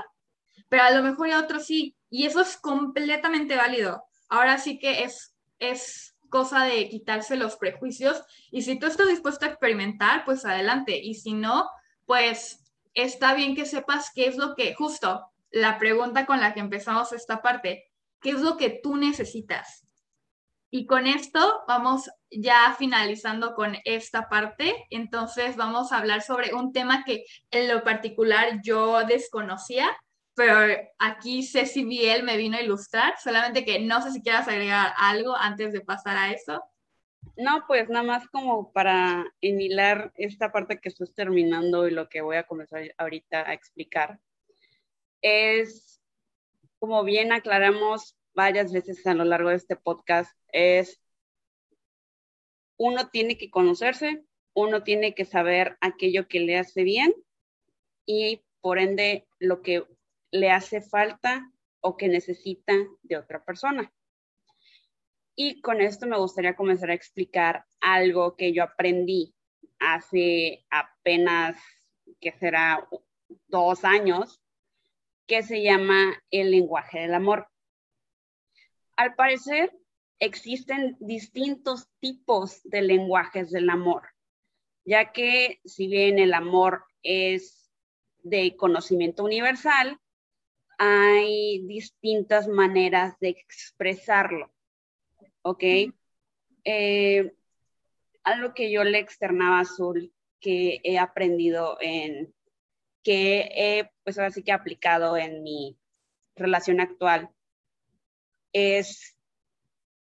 pero 0.69 0.83
a 0.83 0.91
lo 0.91 1.03
mejor 1.03 1.31
a 1.31 1.39
otros 1.39 1.65
sí, 1.65 1.95
y 2.09 2.25
eso 2.25 2.41
es 2.41 2.57
completamente 2.57 3.55
válido. 3.55 4.03
Ahora 4.29 4.57
sí 4.57 4.79
que 4.79 5.03
es, 5.03 5.35
es 5.59 6.15
cosa 6.29 6.63
de 6.63 6.89
quitarse 6.89 7.37
los 7.37 7.57
prejuicios 7.57 8.23
y 8.51 8.63
si 8.63 8.79
tú 8.79 8.87
estás 8.87 9.07
dispuesto 9.07 9.45
a 9.45 9.49
experimentar, 9.49 10.25
pues 10.25 10.45
adelante 10.45 10.97
y 10.97 11.15
si 11.15 11.33
no, 11.33 11.69
pues 12.05 12.63
está 12.93 13.33
bien 13.33 13.55
que 13.55 13.65
sepas 13.65 14.11
qué 14.13 14.27
es 14.27 14.37
lo 14.37 14.55
que, 14.55 14.73
justo 14.73 15.27
la 15.51 15.77
pregunta 15.77 16.25
con 16.25 16.39
la 16.39 16.53
que 16.53 16.59
empezamos 16.59 17.13
esta 17.13 17.41
parte, 17.41 17.91
¿qué 18.19 18.31
es 18.31 18.41
lo 18.41 18.57
que 18.57 18.79
tú 18.81 18.95
necesitas? 18.95 19.82
Y 20.75 20.87
con 20.87 21.05
esto 21.05 21.61
vamos 21.67 22.09
ya 22.31 22.73
finalizando 22.79 23.53
con 23.53 23.77
esta 23.85 24.27
parte. 24.27 24.87
Entonces 24.89 25.55
vamos 25.55 25.91
a 25.91 25.99
hablar 25.99 26.23
sobre 26.23 26.55
un 26.55 26.73
tema 26.73 27.03
que 27.03 27.25
en 27.51 27.67
lo 27.67 27.83
particular 27.83 28.59
yo 28.63 29.05
desconocía, 29.05 29.95
pero 30.33 30.75
aquí 30.97 31.43
Ceci 31.43 31.85
Biel 31.85 32.23
me 32.23 32.37
vino 32.37 32.57
a 32.57 32.61
ilustrar, 32.63 33.13
solamente 33.23 33.63
que 33.65 33.81
no 33.81 34.01
sé 34.01 34.13
si 34.13 34.23
quieras 34.23 34.47
agregar 34.47 34.95
algo 34.97 35.35
antes 35.35 35.73
de 35.73 35.81
pasar 35.81 36.17
a 36.17 36.31
eso. 36.31 36.63
No, 37.37 37.65
pues 37.67 37.87
nada 37.87 38.03
más 38.03 38.27
como 38.29 38.71
para 38.71 39.31
enhilar 39.41 40.11
esta 40.15 40.51
parte 40.51 40.79
que 40.79 40.89
estás 40.89 41.13
terminando 41.13 41.87
y 41.87 41.91
lo 41.91 42.09
que 42.09 42.21
voy 42.21 42.37
a 42.37 42.47
comenzar 42.47 42.81
ahorita 42.97 43.47
a 43.47 43.53
explicar. 43.53 44.19
Es, 45.21 46.01
como 46.79 47.03
bien 47.03 47.31
aclaramos 47.31 48.15
varias 48.33 48.71
veces 48.71 49.05
a 49.07 49.13
lo 49.13 49.25
largo 49.25 49.49
de 49.49 49.55
este 49.55 49.75
podcast, 49.75 50.35
es 50.51 50.99
uno 52.77 53.09
tiene 53.09 53.37
que 53.37 53.49
conocerse, 53.49 54.23
uno 54.53 54.83
tiene 54.83 55.15
que 55.15 55.25
saber 55.25 55.77
aquello 55.81 56.27
que 56.27 56.39
le 56.39 56.57
hace 56.57 56.83
bien 56.83 57.13
y 58.05 58.43
por 58.61 58.79
ende 58.79 59.27
lo 59.39 59.61
que 59.61 59.85
le 60.31 60.51
hace 60.51 60.81
falta 60.81 61.51
o 61.81 61.97
que 61.97 62.07
necesita 62.07 62.73
de 63.03 63.17
otra 63.17 63.43
persona. 63.43 63.93
Y 65.35 65.61
con 65.61 65.81
esto 65.81 66.07
me 66.07 66.17
gustaría 66.17 66.55
comenzar 66.55 66.91
a 66.91 66.93
explicar 66.93 67.65
algo 67.81 68.35
que 68.35 68.53
yo 68.53 68.63
aprendí 68.63 69.35
hace 69.79 70.65
apenas, 70.69 71.57
que 72.19 72.31
será 72.33 72.87
dos 73.47 73.83
años, 73.83 74.41
que 75.27 75.41
se 75.41 75.63
llama 75.63 76.21
el 76.29 76.51
lenguaje 76.51 76.99
del 76.99 77.13
amor. 77.13 77.47
Al 78.95 79.15
parecer, 79.15 79.71
existen 80.19 80.95
distintos 80.99 81.87
tipos 81.99 82.61
de 82.63 82.81
lenguajes 82.81 83.51
del 83.51 83.69
amor, 83.69 84.03
ya 84.85 85.11
que 85.11 85.59
si 85.65 85.87
bien 85.87 86.19
el 86.19 86.33
amor 86.33 86.85
es 87.01 87.71
de 88.19 88.55
conocimiento 88.55 89.23
universal, 89.23 89.99
hay 90.77 91.65
distintas 91.67 92.47
maneras 92.47 93.15
de 93.19 93.29
expresarlo. 93.29 94.53
¿ok? 95.43 95.63
Eh, 96.63 97.31
algo 98.23 98.53
que 98.53 98.71
yo 98.71 98.83
le 98.83 98.99
externaba 98.99 99.57
a 99.59 99.61
Azul, 99.61 100.13
que 100.39 100.81
he 100.83 100.97
aprendido 100.97 101.77
en, 101.79 102.33
que 103.03 103.49
he, 103.53 103.91
pues 104.03 104.17
ahora 104.17 104.31
sí 104.31 104.43
que 104.43 104.51
aplicado 104.51 105.17
en 105.17 105.43
mi 105.43 105.77
relación 106.35 106.79
actual, 106.79 107.29
es, 108.53 109.17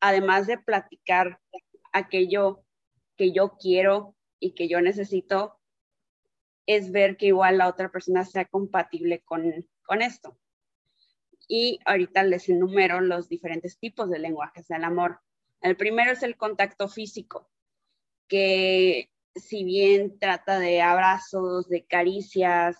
además 0.00 0.46
de 0.46 0.58
platicar 0.58 1.40
aquello 1.92 2.64
que 3.16 3.32
yo 3.32 3.56
quiero 3.58 4.14
y 4.40 4.54
que 4.54 4.68
yo 4.68 4.80
necesito, 4.80 5.58
es 6.66 6.92
ver 6.92 7.16
que 7.16 7.26
igual 7.26 7.58
la 7.58 7.68
otra 7.68 7.90
persona 7.90 8.24
sea 8.24 8.44
compatible 8.44 9.20
con, 9.20 9.66
con 9.82 10.02
esto 10.02 10.38
y 11.48 11.80
ahorita 11.86 12.22
les 12.24 12.48
enumero 12.50 13.00
los 13.00 13.28
diferentes 13.28 13.78
tipos 13.78 14.10
de 14.10 14.18
lenguajes 14.18 14.68
del 14.68 14.84
amor. 14.84 15.20
El 15.62 15.76
primero 15.76 16.12
es 16.12 16.22
el 16.22 16.36
contacto 16.36 16.88
físico, 16.88 17.50
que 18.28 19.10
si 19.34 19.64
bien 19.64 20.18
trata 20.18 20.58
de 20.58 20.82
abrazos, 20.82 21.68
de 21.68 21.86
caricias, 21.86 22.76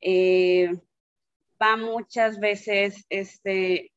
eh, 0.00 0.70
va 1.60 1.76
muchas 1.76 2.38
veces 2.38 3.04
este, 3.10 3.92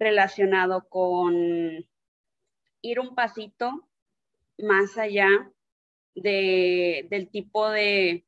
relacionado 0.00 0.88
con 0.88 1.86
ir 2.80 3.00
un 3.00 3.14
pasito 3.14 3.86
más 4.58 4.96
allá 4.98 5.28
del 6.14 7.28
tipo 7.30 7.68
de, 7.70 8.26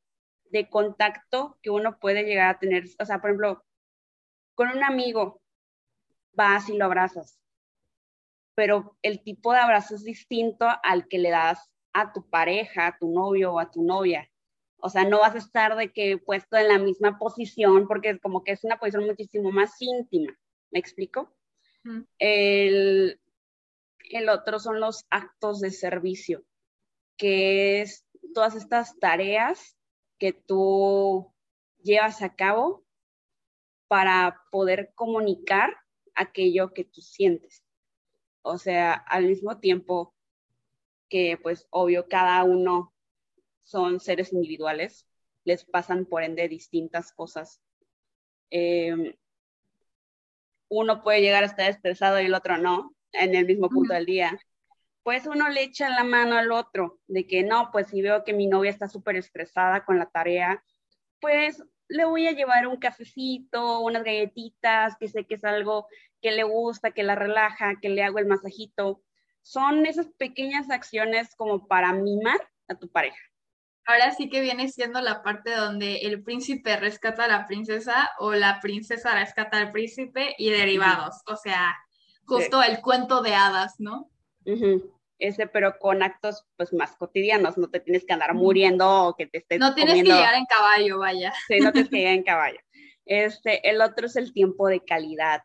de 0.51 0.69
contacto 0.69 1.57
que 1.61 1.71
uno 1.71 1.99
puede 1.99 2.23
llegar 2.23 2.55
a 2.55 2.59
tener. 2.59 2.85
O 2.99 3.05
sea, 3.05 3.19
por 3.19 3.31
ejemplo, 3.31 3.65
con 4.55 4.69
un 4.69 4.83
amigo 4.83 5.41
vas 6.33 6.69
y 6.69 6.77
lo 6.77 6.85
abrazas, 6.85 7.39
pero 8.55 8.95
el 9.01 9.23
tipo 9.23 9.51
de 9.51 9.59
abrazo 9.59 9.95
es 9.95 10.03
distinto 10.03 10.67
al 10.83 11.07
que 11.07 11.17
le 11.17 11.31
das 11.31 11.71
a 11.91 12.13
tu 12.13 12.29
pareja, 12.29 12.87
a 12.87 12.97
tu 12.97 13.11
novio 13.11 13.53
o 13.53 13.59
a 13.59 13.71
tu 13.71 13.83
novia. 13.83 14.29
O 14.77 14.89
sea, 14.89 15.05
no 15.05 15.19
vas 15.19 15.33
a 15.33 15.39
estar 15.39 15.75
de 15.75 15.91
que 15.91 16.17
puesto 16.17 16.57
en 16.57 16.67
la 16.67 16.77
misma 16.77 17.17
posición 17.17 17.87
porque 17.87 18.09
es 18.11 18.21
como 18.21 18.43
que 18.43 18.51
es 18.51 18.63
una 18.63 18.77
posición 18.77 19.05
muchísimo 19.05 19.51
más 19.51 19.81
íntima. 19.81 20.37
¿Me 20.71 20.79
explico? 20.79 21.33
El, 22.19 23.19
el 24.09 24.29
otro 24.29 24.59
son 24.59 24.79
los 24.79 25.05
actos 25.09 25.59
de 25.59 25.71
servicio, 25.71 26.43
que 27.17 27.81
es 27.81 28.05
todas 28.33 28.55
estas 28.55 28.97
tareas 28.99 29.77
que 30.17 30.33
tú 30.33 31.33
llevas 31.81 32.21
a 32.21 32.35
cabo 32.35 32.83
para 33.87 34.41
poder 34.51 34.91
comunicar 34.95 35.75
aquello 36.15 36.73
que 36.73 36.83
tú 36.83 37.01
sientes. 37.01 37.63
O 38.41 38.57
sea, 38.57 38.93
al 38.93 39.27
mismo 39.27 39.59
tiempo 39.59 40.13
que 41.09 41.37
pues 41.41 41.67
obvio 41.69 42.07
cada 42.07 42.43
uno 42.43 42.93
son 43.63 43.99
seres 43.99 44.33
individuales, 44.33 45.07
les 45.43 45.65
pasan 45.65 46.05
por 46.05 46.23
ende 46.23 46.47
distintas 46.47 47.11
cosas. 47.11 47.61
Em, 48.49 49.13
uno 50.73 51.03
puede 51.03 51.21
llegar 51.21 51.43
a 51.43 51.47
estar 51.47 51.69
estresado 51.69 52.19
y 52.19 52.25
el 52.25 52.33
otro 52.33 52.57
no, 52.57 52.95
en 53.11 53.35
el 53.35 53.45
mismo 53.45 53.69
punto 53.69 53.93
del 53.93 54.05
día. 54.05 54.37
Pues 55.03 55.27
uno 55.27 55.49
le 55.49 55.63
echa 55.63 55.89
la 55.89 56.03
mano 56.03 56.37
al 56.37 56.51
otro, 56.51 56.99
de 57.07 57.27
que 57.27 57.43
no, 57.43 57.69
pues 57.71 57.87
si 57.87 58.01
veo 58.01 58.23
que 58.23 58.33
mi 58.33 58.47
novia 58.47 58.71
está 58.71 58.87
súper 58.87 59.17
estresada 59.17 59.85
con 59.85 59.99
la 59.99 60.05
tarea, 60.05 60.63
pues 61.19 61.63
le 61.89 62.05
voy 62.05 62.27
a 62.27 62.31
llevar 62.31 62.67
un 62.67 62.77
cafecito, 62.77 63.81
unas 63.81 64.03
galletitas, 64.03 64.95
que 64.97 65.07
sé 65.07 65.25
que 65.25 65.35
es 65.35 65.43
algo 65.43 65.87
que 66.21 66.31
le 66.31 66.43
gusta, 66.43 66.91
que 66.91 67.03
la 67.03 67.15
relaja, 67.15 67.75
que 67.81 67.89
le 67.89 68.03
hago 68.03 68.19
el 68.19 68.25
masajito. 68.25 69.03
Son 69.41 69.85
esas 69.85 70.07
pequeñas 70.17 70.69
acciones 70.69 71.35
como 71.35 71.67
para 71.67 71.93
mimar 71.93 72.39
a 72.67 72.75
tu 72.75 72.89
pareja. 72.89 73.19
Ahora 73.85 74.11
sí 74.11 74.29
que 74.29 74.41
viene 74.41 74.69
siendo 74.69 75.01
la 75.01 75.23
parte 75.23 75.55
donde 75.55 75.97
el 75.97 76.23
príncipe 76.23 76.77
rescata 76.77 77.25
a 77.25 77.27
la 77.27 77.47
princesa 77.47 78.11
o 78.19 78.33
la 78.33 78.59
princesa 78.61 79.13
rescata 79.13 79.57
al 79.57 79.71
príncipe 79.71 80.35
y 80.37 80.49
derivados. 80.49 81.21
O 81.27 81.35
sea, 81.35 81.75
justo 82.25 82.63
el 82.63 82.79
cuento 82.81 83.21
de 83.21 83.35
hadas, 83.35 83.75
¿no? 83.79 84.09
ese, 85.19 85.47
pero 85.47 85.77
con 85.79 86.03
actos 86.03 86.45
pues 86.57 86.73
más 86.73 86.95
cotidianos, 86.95 87.57
no 87.57 87.69
te 87.69 87.79
tienes 87.79 88.05
que 88.05 88.13
andar 88.13 88.33
muriendo 88.33 89.07
o 89.07 89.15
que 89.15 89.25
te 89.25 89.37
estés 89.39 89.59
No 89.59 89.73
tienes 89.73 89.95
que 89.95 90.03
llegar 90.03 90.35
en 90.35 90.45
caballo, 90.45 90.99
vaya. 90.99 91.33
Sí, 91.47 91.59
no 91.59 91.71
tienes 91.71 91.89
que 91.89 91.97
llegar 91.97 92.13
en 92.13 92.23
caballo. 92.23 92.59
Este, 93.05 93.69
el 93.69 93.81
otro 93.81 94.07
es 94.07 94.15
el 94.15 94.33
tiempo 94.33 94.67
de 94.67 94.83
calidad. 94.83 95.43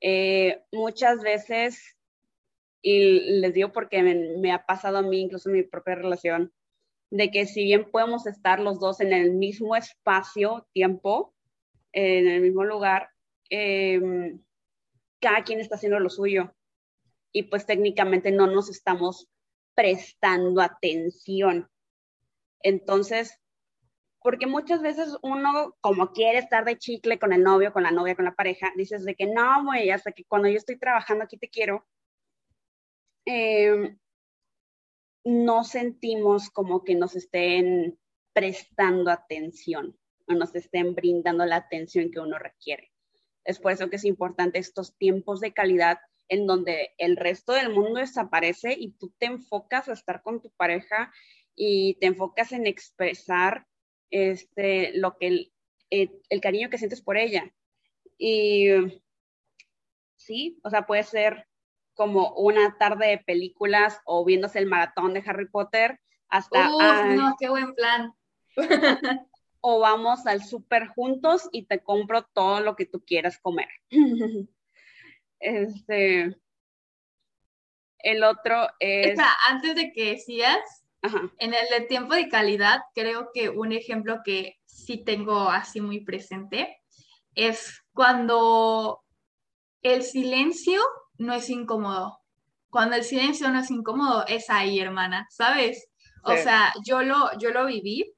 Eh, 0.00 0.62
muchas 0.72 1.20
veces, 1.20 1.96
y 2.82 3.40
les 3.40 3.54
digo 3.54 3.72
porque 3.72 4.02
me, 4.02 4.52
ha 4.52 4.66
pasado 4.66 4.98
a 4.98 5.02
mí, 5.02 5.20
incluso 5.20 5.48
en 5.48 5.56
mi 5.56 5.62
propia 5.62 5.94
relación, 5.94 6.52
de 7.14 7.30
que 7.30 7.46
si 7.46 7.62
bien 7.62 7.88
podemos 7.92 8.26
estar 8.26 8.58
los 8.58 8.80
dos 8.80 9.00
en 9.00 9.12
el 9.12 9.30
mismo 9.30 9.76
espacio, 9.76 10.66
tiempo, 10.72 11.32
en 11.92 12.26
el 12.26 12.40
mismo 12.40 12.64
lugar, 12.64 13.08
em, 13.50 14.42
cada 15.20 15.44
quien 15.44 15.60
está 15.60 15.76
haciendo 15.76 16.00
lo 16.00 16.10
suyo 16.10 16.52
y 17.30 17.44
pues 17.44 17.66
técnicamente 17.66 18.32
no 18.32 18.48
nos 18.48 18.68
estamos 18.68 19.28
prestando 19.76 20.60
atención. 20.60 21.70
Entonces, 22.58 23.40
porque 24.20 24.48
muchas 24.48 24.82
veces 24.82 25.16
uno, 25.22 25.76
como 25.80 26.10
quiere 26.10 26.38
estar 26.38 26.64
de 26.64 26.78
chicle 26.78 27.20
con 27.20 27.32
el 27.32 27.44
novio, 27.44 27.72
con 27.72 27.84
la 27.84 27.92
novia, 27.92 28.16
con 28.16 28.24
la 28.24 28.34
pareja, 28.34 28.72
dices 28.76 29.04
de 29.04 29.14
que 29.14 29.26
no, 29.26 29.62
güey, 29.62 29.90
hasta 29.90 30.10
que 30.10 30.24
cuando 30.24 30.48
yo 30.48 30.56
estoy 30.56 30.80
trabajando 30.80 31.22
aquí 31.22 31.38
te 31.38 31.48
quiero, 31.48 31.86
em, 33.24 33.96
no 35.24 35.64
sentimos 35.64 36.50
como 36.50 36.84
que 36.84 36.94
nos 36.94 37.16
estén 37.16 37.98
prestando 38.32 39.10
atención 39.10 39.98
o 40.26 40.34
nos 40.34 40.54
estén 40.54 40.94
brindando 40.94 41.46
la 41.46 41.56
atención 41.56 42.10
que 42.10 42.20
uno 42.20 42.38
requiere. 42.38 42.92
Es 43.44 43.58
por 43.58 43.72
eso 43.72 43.90
que 43.90 43.96
es 43.96 44.04
importante 44.04 44.58
estos 44.58 44.96
tiempos 44.96 45.40
de 45.40 45.52
calidad 45.52 45.98
en 46.28 46.46
donde 46.46 46.94
el 46.98 47.16
resto 47.16 47.52
del 47.52 47.70
mundo 47.70 48.00
desaparece 48.00 48.74
y 48.78 48.92
tú 48.92 49.12
te 49.18 49.26
enfocas 49.26 49.88
a 49.88 49.92
estar 49.92 50.22
con 50.22 50.40
tu 50.40 50.50
pareja 50.50 51.12
y 51.54 51.94
te 52.00 52.06
enfocas 52.06 52.52
en 52.52 52.66
expresar 52.66 53.66
este, 54.10 54.96
lo 54.96 55.16
que 55.18 55.50
el, 55.90 56.40
cariño 56.40 56.70
que 56.70 56.78
sientes 56.78 57.02
por 57.02 57.16
ella. 57.16 57.52
Y 58.18 58.68
sí, 60.16 60.58
o 60.64 60.70
sea, 60.70 60.86
puede 60.86 61.02
ser 61.02 61.46
como 61.94 62.32
una 62.34 62.76
tarde 62.78 63.08
de 63.08 63.18
películas 63.18 64.00
o 64.04 64.24
viéndose 64.24 64.58
el 64.58 64.66
maratón 64.66 65.14
de 65.14 65.22
Harry 65.26 65.48
Potter 65.48 66.00
hasta... 66.28 66.70
Uf, 66.74 67.16
no, 67.16 67.36
qué 67.38 67.48
buen 67.48 67.74
plan. 67.74 68.12
o 69.60 69.80
vamos 69.80 70.26
al 70.26 70.44
súper 70.44 70.88
juntos 70.88 71.48
y 71.52 71.66
te 71.66 71.82
compro 71.82 72.24
todo 72.24 72.60
lo 72.60 72.76
que 72.76 72.86
tú 72.86 73.02
quieras 73.04 73.38
comer. 73.38 73.68
Este, 75.40 76.34
el 77.98 78.24
otro 78.24 78.66
es... 78.78 79.18
antes 79.48 79.74
de 79.74 79.92
que 79.92 80.12
decías, 80.12 80.84
en 81.38 81.52
el 81.52 81.68
de 81.68 81.86
tiempo 81.86 82.14
de 82.14 82.30
calidad, 82.30 82.80
creo 82.94 83.28
que 83.34 83.50
un 83.50 83.72
ejemplo 83.72 84.20
que 84.24 84.58
sí 84.64 85.04
tengo 85.04 85.50
así 85.50 85.82
muy 85.82 86.00
presente 86.00 86.80
es 87.34 87.84
cuando 87.92 89.04
el 89.82 90.02
silencio 90.02 90.80
no 91.18 91.34
es 91.34 91.48
incómodo, 91.50 92.24
cuando 92.74 92.96
el 92.96 93.04
silencio 93.04 93.48
no 93.50 93.60
es 93.60 93.70
incómodo, 93.70 94.26
es 94.26 94.50
ahí, 94.50 94.80
hermana, 94.80 95.28
¿sabes? 95.30 95.88
O 96.24 96.36
sea, 96.36 96.72
yo 96.84 97.04
lo, 97.04 97.30
yo 97.38 97.50
lo 97.50 97.66
viví. 97.66 98.12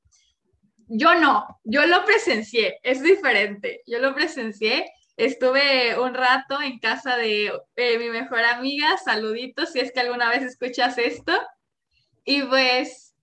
Yo 0.89 1.15
no, 1.15 1.47
yo 1.63 1.85
lo 1.85 2.07
presencié, 2.07 2.79
es 2.83 3.03
diferente. 3.03 3.83
Yo 3.87 3.99
lo 3.99 4.15
presencié. 4.15 4.91
Estuve 5.19 6.01
un 6.01 6.15
rato 6.15 6.63
en 6.63 6.79
casa 6.79 7.19
de 7.19 7.53
eh, 7.77 7.99
mi 7.99 8.09
mejor 8.09 8.45
amiga, 8.45 8.97
saluditos 8.97 9.73
si 9.73 9.81
es 9.81 9.93
que 9.93 10.01
alguna 10.01 10.31
vez 10.31 10.43
escuchas 10.43 10.97
esto. 10.97 11.33
Y 12.25 12.43
pues 12.45 13.15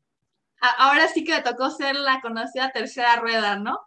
ahora 0.77 1.07
sí 1.07 1.23
que 1.23 1.33
me 1.33 1.41
tocó 1.41 1.71
ser 1.71 1.95
la 1.95 2.21
conocida 2.21 2.69
tercera 2.69 3.15
rueda, 3.15 3.57
¿no? 3.57 3.79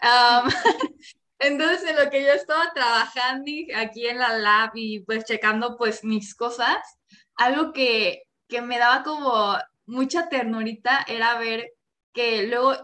entonces, 1.42 1.82
en 1.90 1.96
lo 1.96 2.10
que 2.10 2.22
yo 2.22 2.32
estaba 2.32 2.72
trabajando 2.72 3.50
aquí 3.76 4.06
en 4.06 4.18
la 4.18 4.38
lab 4.38 4.70
y 4.74 5.00
pues 5.00 5.24
checando 5.24 5.76
pues 5.76 6.04
mis 6.04 6.34
cosas, 6.34 6.78
algo 7.34 7.72
que, 7.72 8.22
que 8.48 8.62
me 8.62 8.78
daba 8.78 9.02
como 9.02 9.56
mucha 9.86 10.28
ternurita 10.28 11.04
era 11.08 11.38
ver 11.38 11.72
que 12.12 12.46
luego 12.46 12.76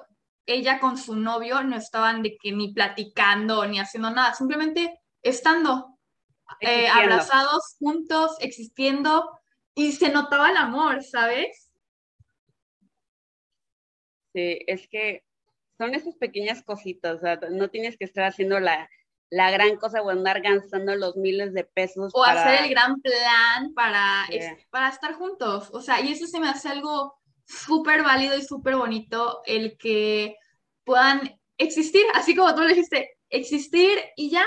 ella 0.44 0.80
con 0.80 0.98
su 0.98 1.14
novio 1.14 1.62
no 1.62 1.76
estaban 1.76 2.22
de 2.22 2.36
que 2.36 2.50
ni 2.52 2.72
platicando 2.72 3.64
ni 3.66 3.78
haciendo 3.78 4.10
nada, 4.10 4.34
simplemente 4.34 5.00
estando 5.22 5.98
eh, 6.60 6.88
abrazados 6.88 7.76
juntos, 7.78 8.36
existiendo 8.40 9.30
y 9.74 9.92
se 9.92 10.08
notaba 10.08 10.50
el 10.50 10.56
amor, 10.56 11.04
¿sabes? 11.04 11.70
Sí, 14.34 14.58
es 14.66 14.88
que 14.88 15.27
son 15.78 15.94
esas 15.94 16.16
pequeñas 16.16 16.62
cositas, 16.62 17.16
o 17.16 17.20
sea, 17.20 17.38
no 17.50 17.70
tienes 17.70 17.96
que 17.96 18.04
estar 18.04 18.24
haciendo 18.24 18.58
la, 18.60 18.90
la 19.30 19.50
gran 19.50 19.76
cosa 19.76 20.02
o 20.02 20.10
andar 20.10 20.42
gastando 20.42 20.94
los 20.96 21.16
miles 21.16 21.54
de 21.54 21.64
pesos. 21.64 22.12
O 22.14 22.24
hacer 22.24 22.64
el 22.64 22.70
gran 22.70 23.00
plan 23.00 23.72
para, 23.74 24.26
para 24.70 24.88
estar 24.88 25.14
juntos. 25.14 25.70
O 25.72 25.80
sea, 25.80 26.00
y 26.00 26.12
eso 26.12 26.26
se 26.26 26.40
me 26.40 26.48
hace 26.48 26.68
algo 26.68 27.18
súper 27.46 28.02
válido 28.02 28.36
y 28.36 28.42
súper 28.42 28.76
bonito, 28.76 29.40
el 29.46 29.78
que 29.78 30.36
puedan 30.84 31.38
existir, 31.56 32.02
así 32.14 32.34
como 32.34 32.54
tú 32.54 32.62
le 32.62 32.74
dijiste, 32.74 33.18
existir 33.30 33.98
y 34.16 34.30
ya, 34.30 34.44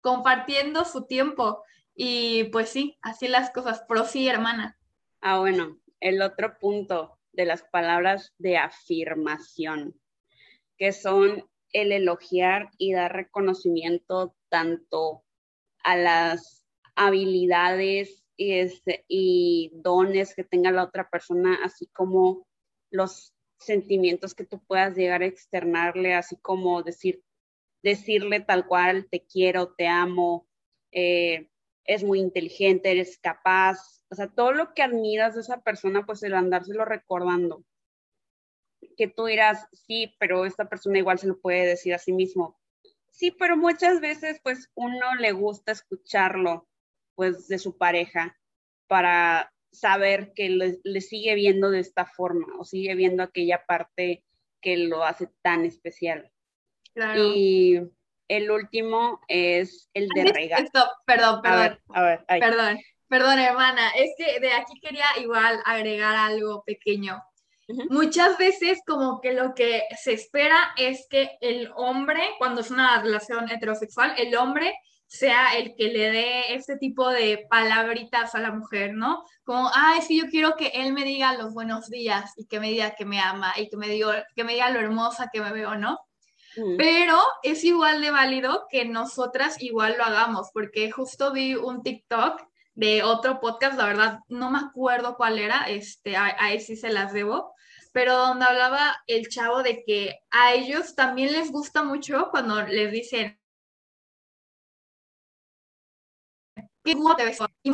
compartiendo 0.00 0.84
su 0.84 1.06
tiempo. 1.06 1.62
Y 1.94 2.44
pues 2.44 2.68
sí, 2.68 2.98
así 3.02 3.28
las 3.28 3.50
cosas. 3.50 3.82
Pro 3.88 4.04
sí, 4.04 4.28
hermana. 4.28 4.76
Ah, 5.20 5.38
bueno, 5.38 5.78
el 6.00 6.20
otro 6.22 6.58
punto 6.58 7.18
de 7.32 7.46
las 7.46 7.62
palabras 7.62 8.34
de 8.38 8.58
afirmación, 8.58 9.94
que 10.78 10.92
son 10.92 11.44
el 11.72 11.92
elogiar 11.92 12.70
y 12.78 12.92
dar 12.92 13.12
reconocimiento 13.12 14.34
tanto 14.48 15.24
a 15.82 15.96
las 15.96 16.66
habilidades 16.94 18.24
y, 18.36 18.52
este, 18.54 19.04
y 19.08 19.72
dones 19.74 20.34
que 20.34 20.44
tenga 20.44 20.70
la 20.70 20.84
otra 20.84 21.08
persona, 21.10 21.58
así 21.64 21.86
como 21.88 22.46
los 22.90 23.34
sentimientos 23.58 24.34
que 24.34 24.44
tú 24.44 24.62
puedas 24.64 24.96
llegar 24.96 25.22
a 25.22 25.26
externarle, 25.26 26.14
así 26.14 26.36
como 26.36 26.82
decir, 26.82 27.22
decirle 27.82 28.40
tal 28.40 28.66
cual, 28.66 29.08
te 29.10 29.24
quiero, 29.24 29.74
te 29.74 29.86
amo, 29.86 30.46
eh, 30.92 31.48
es 31.84 32.04
muy 32.04 32.20
inteligente, 32.20 32.92
eres 32.92 33.18
capaz, 33.18 34.04
o 34.10 34.14
sea, 34.14 34.28
todo 34.28 34.52
lo 34.52 34.74
que 34.74 34.82
admiras 34.82 35.34
de 35.34 35.42
esa 35.42 35.62
persona, 35.62 36.06
pues 36.06 36.22
el 36.22 36.34
andárselo 36.34 36.84
recordando 36.84 37.64
que 38.96 39.08
tú 39.08 39.26
dirás, 39.26 39.66
sí, 39.72 40.14
pero 40.18 40.44
esta 40.44 40.68
persona 40.68 40.98
igual 40.98 41.18
se 41.18 41.26
lo 41.26 41.40
puede 41.40 41.66
decir 41.66 41.94
a 41.94 41.98
sí 41.98 42.12
mismo. 42.12 42.58
Sí, 43.10 43.30
pero 43.30 43.56
muchas 43.56 44.00
veces 44.00 44.40
pues 44.42 44.70
uno 44.74 45.14
le 45.16 45.32
gusta 45.32 45.72
escucharlo 45.72 46.66
pues 47.14 47.46
de 47.46 47.58
su 47.58 47.78
pareja 47.78 48.36
para 48.88 49.52
saber 49.72 50.32
que 50.34 50.50
le, 50.50 51.00
sigue 51.00 51.34
viendo 51.34 51.70
de 51.70 51.80
esta 51.80 52.06
forma 52.06 52.46
o 52.58 52.64
sigue 52.64 52.94
viendo 52.94 53.22
aquella 53.22 53.64
parte 53.66 54.24
que 54.60 54.76
lo 54.76 55.04
hace 55.04 55.28
tan 55.42 55.64
especial. 55.64 56.30
Y 57.16 57.80
el 58.28 58.50
último 58.50 59.20
es 59.28 59.90
el 59.94 60.08
de 60.08 60.24
regalar. 60.32 60.70
Perdón, 61.04 61.42
perdón. 61.42 61.78
A 61.88 62.02
ver, 62.02 62.24
perdón, 62.26 62.78
perdón, 63.08 63.38
hermana. 63.38 63.90
Es 63.90 64.14
que 64.16 64.40
de 64.40 64.52
aquí 64.52 64.80
quería 64.80 65.06
igual 65.20 65.60
agregar 65.64 66.16
algo 66.16 66.62
pequeño. 66.64 67.22
Muchas 67.88 68.36
veces 68.36 68.80
como 68.86 69.20
que 69.20 69.32
lo 69.32 69.54
que 69.54 69.84
se 70.02 70.12
espera 70.12 70.74
es 70.76 71.06
que 71.08 71.38
el 71.40 71.70
hombre, 71.76 72.20
cuando 72.38 72.60
es 72.60 72.70
una 72.70 73.00
relación 73.00 73.50
heterosexual, 73.50 74.14
el 74.18 74.36
hombre 74.36 74.74
sea 75.06 75.56
el 75.56 75.74
que 75.76 75.88
le 75.88 76.10
dé 76.10 76.54
este 76.54 76.76
tipo 76.76 77.08
de 77.08 77.46
palabritas 77.48 78.34
a 78.34 78.40
la 78.40 78.50
mujer, 78.50 78.94
¿no? 78.94 79.24
Como, 79.44 79.70
ay, 79.72 80.02
sí, 80.02 80.20
yo 80.20 80.28
quiero 80.28 80.56
que 80.56 80.68
él 80.74 80.92
me 80.92 81.04
diga 81.04 81.36
los 81.36 81.54
buenos 81.54 81.88
días 81.88 82.32
y 82.36 82.46
que 82.46 82.58
me 82.58 82.70
diga 82.70 82.94
que 82.96 83.04
me 83.04 83.20
ama 83.20 83.54
y 83.56 83.68
que 83.68 83.76
me, 83.76 83.88
diga, 83.88 84.26
que 84.34 84.44
me 84.44 84.54
diga 84.54 84.70
lo 84.70 84.80
hermosa 84.80 85.30
que 85.32 85.40
me 85.40 85.52
veo, 85.52 85.76
¿no? 85.76 85.98
Pero 86.78 87.18
es 87.42 87.64
igual 87.64 88.00
de 88.00 88.12
válido 88.12 88.66
que 88.70 88.84
nosotras 88.84 89.60
igual 89.60 89.96
lo 89.98 90.04
hagamos, 90.04 90.50
porque 90.52 90.90
justo 90.90 91.32
vi 91.32 91.54
un 91.56 91.82
TikTok 91.82 92.42
de 92.74 93.02
otro 93.02 93.40
podcast, 93.40 93.76
la 93.76 93.86
verdad 93.86 94.18
no 94.28 94.50
me 94.50 94.58
acuerdo 94.58 95.16
cuál 95.16 95.38
era, 95.38 95.64
este, 95.68 96.16
ahí 96.16 96.60
sí 96.60 96.76
se 96.76 96.90
las 96.90 97.12
debo, 97.12 97.53
pero 97.94 98.18
donde 98.18 98.44
hablaba 98.44 99.00
el 99.06 99.28
chavo 99.28 99.62
de 99.62 99.84
que 99.84 100.18
a 100.32 100.52
ellos 100.52 100.96
también 100.96 101.32
les 101.32 101.52
gusta 101.52 101.84
mucho 101.84 102.26
cuando 102.32 102.60
les 102.62 102.90
dicen, 102.90 103.40
¿qué 106.82 106.96
te 107.16 107.24
ves? 107.24 107.38
Y 107.62 107.70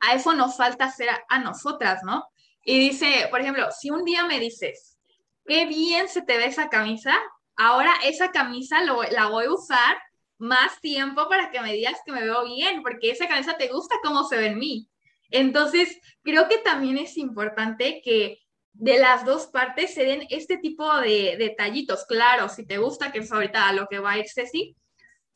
a 0.00 0.14
eso 0.14 0.32
nos 0.32 0.56
falta 0.56 0.86
hacer 0.86 1.10
a, 1.28 1.38
nosotras, 1.40 2.02
¿no? 2.04 2.24
Y 2.64 2.78
dice, 2.78 3.28
por 3.30 3.42
ejemplo, 3.42 3.68
si 3.70 3.90
un 3.90 4.02
día 4.06 4.24
me 4.24 4.40
dices, 4.40 4.96
qué 5.44 5.66
bien 5.66 6.08
se 6.08 6.22
te 6.22 6.38
ve 6.38 6.46
esa 6.46 6.70
camisa, 6.70 7.14
ahora 7.54 7.92
esa 8.02 8.30
camisa 8.30 8.80
la 8.80 9.26
voy 9.26 9.44
a 9.44 9.52
usar 9.52 9.98
más 10.38 10.80
tiempo 10.80 11.28
para 11.28 11.50
que 11.50 11.60
me 11.60 11.74
digas 11.74 12.00
que 12.06 12.12
me 12.12 12.24
veo 12.24 12.46
bien, 12.46 12.80
porque 12.80 13.10
esa 13.10 13.28
camisa 13.28 13.58
te 13.58 13.68
gusta 13.68 13.96
cómo 14.02 14.24
se 14.24 14.38
ve 14.38 14.46
en 14.46 14.58
mí. 14.58 14.88
Entonces, 15.28 16.00
creo 16.22 16.48
que 16.48 16.56
también 16.58 16.96
es 16.96 17.18
importante 17.18 18.00
que 18.02 18.43
de 18.74 18.98
las 18.98 19.24
dos 19.24 19.46
partes 19.46 19.94
se 19.94 20.04
den 20.04 20.26
este 20.30 20.58
tipo 20.58 21.00
de 21.00 21.36
detallitos, 21.38 22.04
claro, 22.06 22.48
si 22.48 22.66
te 22.66 22.78
gusta, 22.78 23.12
que 23.12 23.20
es 23.20 23.32
ahorita 23.32 23.68
a 23.68 23.72
lo 23.72 23.86
que 23.86 24.00
va 24.00 24.12
a 24.12 24.18
ir 24.18 24.28
Ceci, 24.28 24.76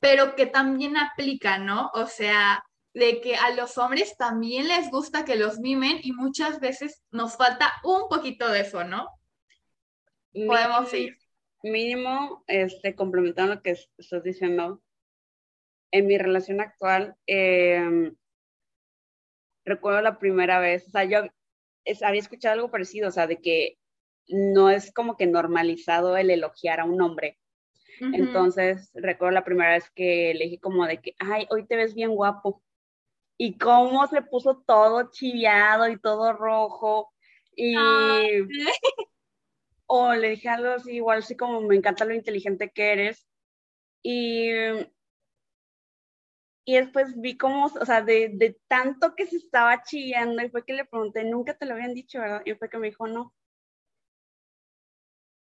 pero 0.01 0.35
que 0.35 0.47
también 0.47 0.97
aplica, 0.97 1.59
¿no? 1.59 1.91
O 1.95 2.07
sea, 2.07 2.65
de 2.95 3.21
que 3.21 3.37
a 3.37 3.55
los 3.55 3.79
hombres 3.79 4.17
también 4.17 4.67
les 4.67 4.91
gusta 4.91 5.25
que 5.25 5.37
los 5.37 5.61
mimen 5.61 6.01
y 6.03 6.13
muchas 6.13 6.59
veces 6.59 7.05
nos 7.13 7.37
falta 7.37 7.73
un 7.85 8.09
poquito 8.09 8.49
de 8.49 8.61
eso, 8.61 8.83
¿no? 8.83 9.09
Podemos 10.33 10.93
ir. 10.95 11.17
Mínimo, 11.63 12.45
este, 12.47 12.95
complementando 12.95 13.55
lo 13.55 13.63
que 13.63 13.77
estás 13.97 14.23
diciendo, 14.23 14.83
en 15.91 16.07
mi 16.07 16.19
relación 16.19 16.61
actual, 16.61 17.17
em, 17.27 18.15
recuerdo 19.65 20.01
la 20.03 20.19
primera 20.19 20.59
vez, 20.61 20.87
o 20.89 20.91
sea, 20.91 21.05
yo 21.05 21.29
había 22.03 22.21
escuchado 22.21 22.55
algo 22.55 22.71
parecido, 22.71 23.09
o 23.09 23.11
sea, 23.11 23.27
de 23.27 23.41
que 23.41 23.79
no 24.29 24.71
es 24.71 24.93
como 24.93 25.17
que 25.17 25.27
normalizado 25.27 26.17
el 26.17 26.31
elogiar 26.31 26.81
a 26.81 26.85
un 26.85 27.01
hombre. 27.01 27.39
Entonces, 28.01 28.91
recuerdo 28.95 29.33
la 29.33 29.45
primera 29.45 29.73
vez 29.73 29.91
que 29.91 30.33
le 30.35 30.45
dije 30.45 30.61
como 30.61 30.87
de 30.87 31.01
que, 31.01 31.15
ay, 31.19 31.47
hoy 31.51 31.67
te 31.67 31.77
ves 31.77 31.95
bien 31.95 32.15
guapo. 32.15 32.63
Y 33.37 33.59
cómo 33.59 34.07
se 34.07 34.23
puso 34.23 34.63
todo 34.67 35.11
chiviado 35.11 35.89
y 35.89 35.99
todo 35.99 36.33
rojo. 36.33 37.13
Y... 37.57 37.75
o 39.87 40.15
le 40.15 40.31
dije 40.31 40.49
algo 40.49 40.73
así, 40.73 40.97
igual 40.97 41.21
así 41.21 41.37
como 41.37 41.61
me 41.63 41.75
encanta 41.75 42.05
lo 42.05 42.15
inteligente 42.15 42.71
que 42.71 42.93
eres. 42.93 43.27
Y 44.03 44.51
y 46.69 46.75
después 46.75 47.19
vi 47.19 47.39
cómo, 47.39 47.65
o 47.65 47.87
sea, 47.87 48.03
de, 48.03 48.29
de, 48.35 48.61
tanto 48.69 49.15
que 49.17 49.27
se 49.27 49.37
estaba 49.37 49.83
chillando, 49.85 50.43
y 50.43 50.51
fue 50.51 50.67
que 50.67 50.75
le 50.75 50.85
pregunté, 50.85 51.25
nunca 51.25 51.57
te 51.57 51.65
lo 51.65 51.73
habían 51.73 51.95
dicho, 51.95 52.21
¿verdad? 52.21 52.43
Y 52.45 52.53
fue 52.57 52.69
que 52.69 52.77
me 52.77 52.89
dijo, 52.89 53.09
no. 53.09 53.35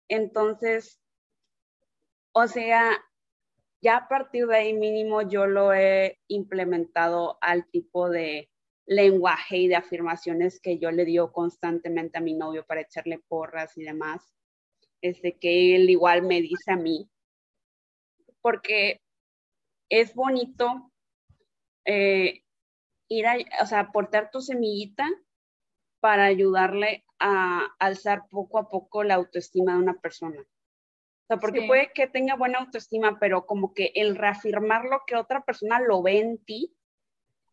Entonces, 0.06 1.00
o 2.32 2.46
sea, 2.46 3.02
ya 3.80 3.96
a 3.96 4.08
partir 4.08 4.46
de 4.48 4.54
ahí 4.54 4.74
mínimo 4.74 5.22
yo 5.22 5.46
lo 5.46 5.72
he 5.72 6.20
implementado 6.28 7.38
al 7.40 7.70
tipo 7.70 8.10
de 8.10 8.50
lenguaje 8.84 9.56
y 9.56 9.68
de 9.68 9.76
afirmaciones 9.76 10.60
que 10.60 10.78
yo 10.78 10.90
le 10.90 11.06
dio 11.06 11.32
constantemente 11.32 12.18
a 12.18 12.20
mi 12.20 12.34
novio 12.34 12.66
para 12.66 12.82
echarle 12.82 13.18
porras 13.28 13.78
y 13.78 13.84
demás. 13.84 14.34
Este, 15.00 15.38
que 15.38 15.74
él 15.74 15.88
igual 15.88 16.20
me 16.20 16.42
dice 16.42 16.72
a 16.72 16.76
mí. 16.76 17.08
Porque 18.42 19.00
es 19.88 20.14
bonito 20.14 20.90
eh, 21.84 22.42
ir 23.08 23.26
a, 23.26 23.36
o 23.62 23.66
sea, 23.66 23.80
aportar 23.80 24.30
tu 24.30 24.40
semillita 24.40 25.08
para 26.00 26.24
ayudarle 26.24 27.04
a 27.18 27.66
alzar 27.78 28.28
poco 28.28 28.58
a 28.58 28.68
poco 28.68 29.04
la 29.04 29.14
autoestima 29.14 29.72
de 29.72 29.78
una 29.78 29.94
persona. 29.94 30.40
O 30.40 31.26
sea, 31.26 31.38
porque 31.38 31.66
puede 31.66 31.90
que 31.94 32.06
tenga 32.06 32.36
buena 32.36 32.58
autoestima, 32.58 33.18
pero 33.18 33.46
como 33.46 33.72
que 33.72 33.92
el 33.94 34.14
reafirmar 34.14 34.84
lo 34.84 35.02
que 35.06 35.16
otra 35.16 35.42
persona 35.42 35.80
lo 35.80 36.02
ve 36.02 36.18
en 36.18 36.38
ti, 36.44 36.76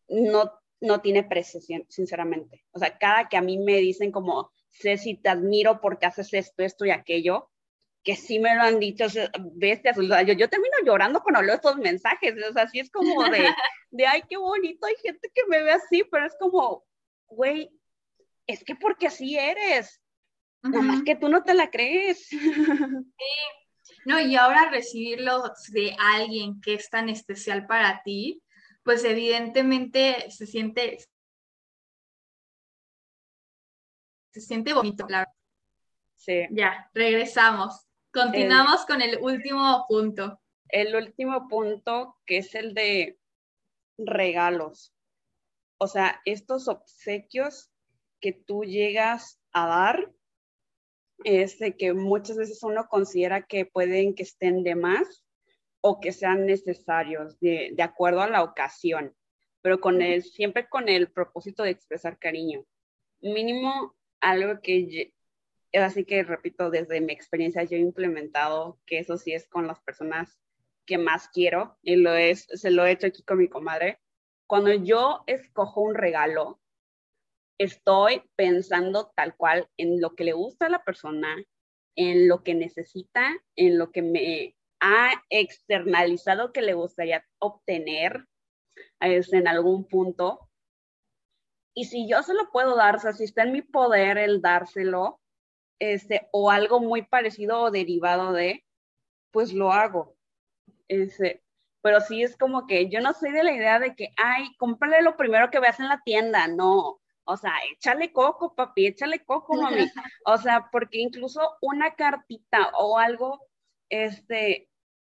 no 0.10 0.52
no 0.82 1.00
tiene 1.00 1.24
precio, 1.24 1.62
sinceramente. 1.88 2.66
O 2.72 2.80
sea, 2.80 2.98
cada 2.98 3.30
que 3.30 3.38
a 3.38 3.42
mí 3.42 3.60
me 3.60 3.78
dicen 3.78 4.12
como, 4.12 4.52
sé 4.70 4.98
si 4.98 5.16
te 5.16 5.30
admiro 5.30 5.80
porque 5.80 6.08
haces 6.08 6.34
esto, 6.34 6.64
esto 6.64 6.86
y 6.86 6.90
aquello, 6.90 7.51
que 8.04 8.16
sí 8.16 8.40
me 8.40 8.56
lo 8.56 8.64
han 8.64 8.80
dicho 8.80 9.06
bestias. 9.54 9.98
O 9.98 10.04
sea, 10.04 10.24
yo, 10.24 10.34
yo 10.34 10.50
termino 10.50 10.76
llorando 10.84 11.22
cuando 11.22 11.42
leo 11.42 11.56
estos 11.56 11.78
mensajes. 11.78 12.36
O 12.50 12.54
sea, 12.54 12.68
sí 12.68 12.80
es 12.80 12.90
como 12.90 13.24
de, 13.26 13.48
de, 13.92 14.08
ay, 14.08 14.24
qué 14.28 14.38
bonito, 14.38 14.86
hay 14.88 14.96
gente 15.02 15.32
que 15.34 15.46
me 15.48 15.62
ve 15.62 15.72
así, 15.72 16.04
pero 16.10 16.26
es 16.26 16.36
como, 16.40 16.84
güey, 17.28 17.70
es 18.48 18.64
que 18.64 18.76
porque 18.76 19.08
así 19.08 19.38
eres. 19.38 20.02
Nada 20.64 20.84
más 20.84 21.04
que 21.04 21.16
tú 21.16 21.28
no 21.28 21.44
te 21.44 21.54
la 21.54 21.70
crees. 21.70 22.28
Sí. 23.84 23.98
No, 24.06 24.20
y 24.20 24.36
ahora 24.36 24.70
recibirlo 24.70 25.44
de 25.70 25.96
alguien 26.00 26.62
que 26.62 26.76
es 26.76 26.90
tan 26.90 27.10
especial 27.10 27.66
para 27.66 28.02
ti, 28.04 28.42
pues 28.84 29.04
evidentemente 29.04 30.30
se 30.30 30.46
siente, 30.46 31.00
se 34.32 34.42
siente 34.42 34.74
bonito, 34.74 35.06
claro. 35.06 35.30
Sí. 36.16 36.46
Ya, 36.52 36.90
regresamos. 36.94 37.88
Continuamos 38.14 38.86
con 38.86 39.02
el 39.02 39.20
último 39.22 39.86
punto. 39.88 40.42
El 40.68 40.96
último 40.96 41.48
punto, 41.48 42.18
que 42.26 42.38
es 42.38 42.56
el 42.56 42.74
de 42.74 43.18
regalos. 43.98 44.94
O 45.78 45.88
sea, 45.88 46.22
estos 46.26 46.68
obsequios 46.68 47.72
que 48.20 48.34
tú 48.34 48.64
llegas 48.64 49.40
a 49.54 49.68
dar, 49.68 50.12
es 51.24 51.60
de 51.60 51.78
que 51.78 51.94
muchas 51.94 52.36
veces 52.36 52.64
uno 52.64 52.88
considera 52.88 53.44
que 53.44 53.66
pueden 53.66 54.16
que 54.16 54.24
estén 54.24 54.64
de 54.64 54.76
más 54.76 55.24
o 55.80 56.00
que 56.00 56.12
sean 56.12 56.46
necesarios 56.46 57.40
de, 57.40 57.72
de 57.74 57.84
acuerdo 57.84 58.22
a 58.22 58.30
la 58.30 58.44
ocasión, 58.44 59.16
pero 59.62 59.80
con 59.80 60.02
el, 60.02 60.24
siempre 60.24 60.68
con 60.68 60.90
el 60.90 61.12
propósito 61.12 61.64
de 61.64 61.72
expresar 61.72 62.20
cariño. 62.20 62.66
Mínimo 63.22 63.96
algo 64.20 64.62
que, 64.62 65.14
así 65.78 66.06
que 66.06 66.24
repito, 66.24 66.70
desde 66.70 67.02
mi 67.02 67.14
experiencia 67.14 67.64
yo 67.64 67.78
he 67.78 67.80
implementado 67.80 68.80
que 68.86 69.00
eso 69.00 69.18
sí 69.18 69.34
es 69.34 69.48
con 69.48 69.68
las 69.68 69.80
personas 69.82 70.38
que 70.86 70.98
más 70.98 71.30
quiero 71.30 71.78
y 71.82 71.96
lo 71.96 72.14
es, 72.14 72.48
se 72.52 72.72
lo 72.72 72.86
he 72.86 72.92
hecho 72.92 73.08
aquí 73.08 73.24
con 73.24 73.38
mi 73.38 73.48
comadre. 73.48 74.02
Cuando 74.48 74.74
yo 74.74 75.24
escojo 75.28 75.82
un 75.82 75.96
regalo, 75.96 76.60
estoy 77.58 78.24
pensando 78.36 79.14
tal 79.16 79.36
cual 79.38 79.70
en 79.78 80.02
lo 80.02 80.16
que 80.16 80.26
le 80.26 80.34
gusta 80.34 80.66
a 80.66 80.70
la 80.70 80.84
persona, 80.84 81.38
en 81.96 82.28
lo 82.28 82.44
que 82.44 82.56
necesita, 82.56 83.32
en 83.56 83.78
lo 83.78 83.92
que 83.92 84.02
me 84.02 84.56
ha 84.82 85.24
externalizado 85.30 86.52
que 86.52 86.62
le 86.62 86.74
gustaría 86.74 87.26
obtener 87.40 88.26
este, 89.00 89.38
en 89.38 89.48
algún 89.48 89.88
punto. 89.88 90.50
Y 91.74 91.86
si 91.86 92.10
yo 92.10 92.24
se 92.24 92.34
lo 92.34 92.52
puedo 92.52 92.76
dar, 92.76 92.98
o 92.98 93.00
sea, 93.00 93.14
si 93.14 93.24
está 93.24 93.44
en 93.44 93.54
mi 93.54 93.62
poder 93.62 94.18
el 94.18 94.42
dárselo, 94.42 95.21
este, 95.82 96.30
o 96.32 96.52
algo 96.52 96.80
muy 96.80 97.02
parecido 97.02 97.60
o 97.60 97.72
derivado 97.72 98.34
de, 98.34 98.64
pues 99.32 99.52
lo 99.52 99.74
hago. 99.74 100.16
Este, 100.88 101.44
pero 101.82 102.00
sí 102.02 102.22
es 102.22 102.38
como 102.38 102.68
que 102.68 102.88
yo 102.88 103.02
no 103.02 103.14
soy 103.14 103.32
de 103.32 103.44
la 103.44 103.52
idea 103.52 103.80
de 103.80 103.96
que, 103.96 104.10
ay, 104.16 104.56
cómprale 104.60 105.02
lo 105.02 105.18
primero 105.18 105.50
que 105.50 105.60
veas 105.60 105.80
en 105.80 105.90
la 105.90 106.00
tienda, 106.06 106.48
no. 106.48 107.02
O 107.24 107.38
sea, 107.38 107.54
échale 107.74 108.14
coco, 108.14 108.54
papi, 108.54 108.88
échale 108.88 109.26
coco, 109.26 109.60
mami. 109.60 109.86
O 110.26 110.38
sea, 110.38 110.70
porque 110.72 111.00
incluso 111.00 111.42
una 111.62 111.96
cartita 111.96 112.72
o 112.78 113.00
algo, 113.00 113.40
este, 113.90 114.70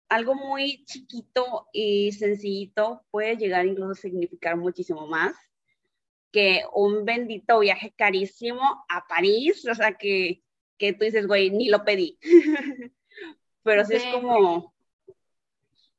algo 0.09 0.33
muy 0.33 0.83
chiquito 0.85 1.67
y 1.73 2.11
sencillito 2.13 3.05
puede 3.11 3.37
llegar 3.37 3.67
incluso 3.67 3.91
a 3.91 3.95
significar 3.95 4.57
muchísimo 4.57 5.05
más 5.05 5.35
que 6.31 6.63
un 6.73 7.05
bendito 7.05 7.59
viaje 7.59 7.93
carísimo 7.95 8.83
a 8.89 9.05
París, 9.07 9.65
o 9.69 9.75
sea, 9.75 9.93
que, 9.93 10.41
que 10.77 10.93
tú 10.93 11.05
dices, 11.05 11.27
güey, 11.27 11.49
ni 11.49 11.69
lo 11.69 11.83
pedí. 11.83 12.17
Pero 13.63 13.85
sí 13.85 13.95
es 13.95 14.05
como, 14.07 14.73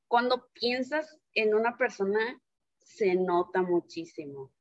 cuando 0.06 0.48
piensas 0.52 1.18
en 1.34 1.54
una 1.54 1.76
persona, 1.76 2.40
se 2.78 3.14
nota 3.14 3.62
muchísimo. 3.62 4.52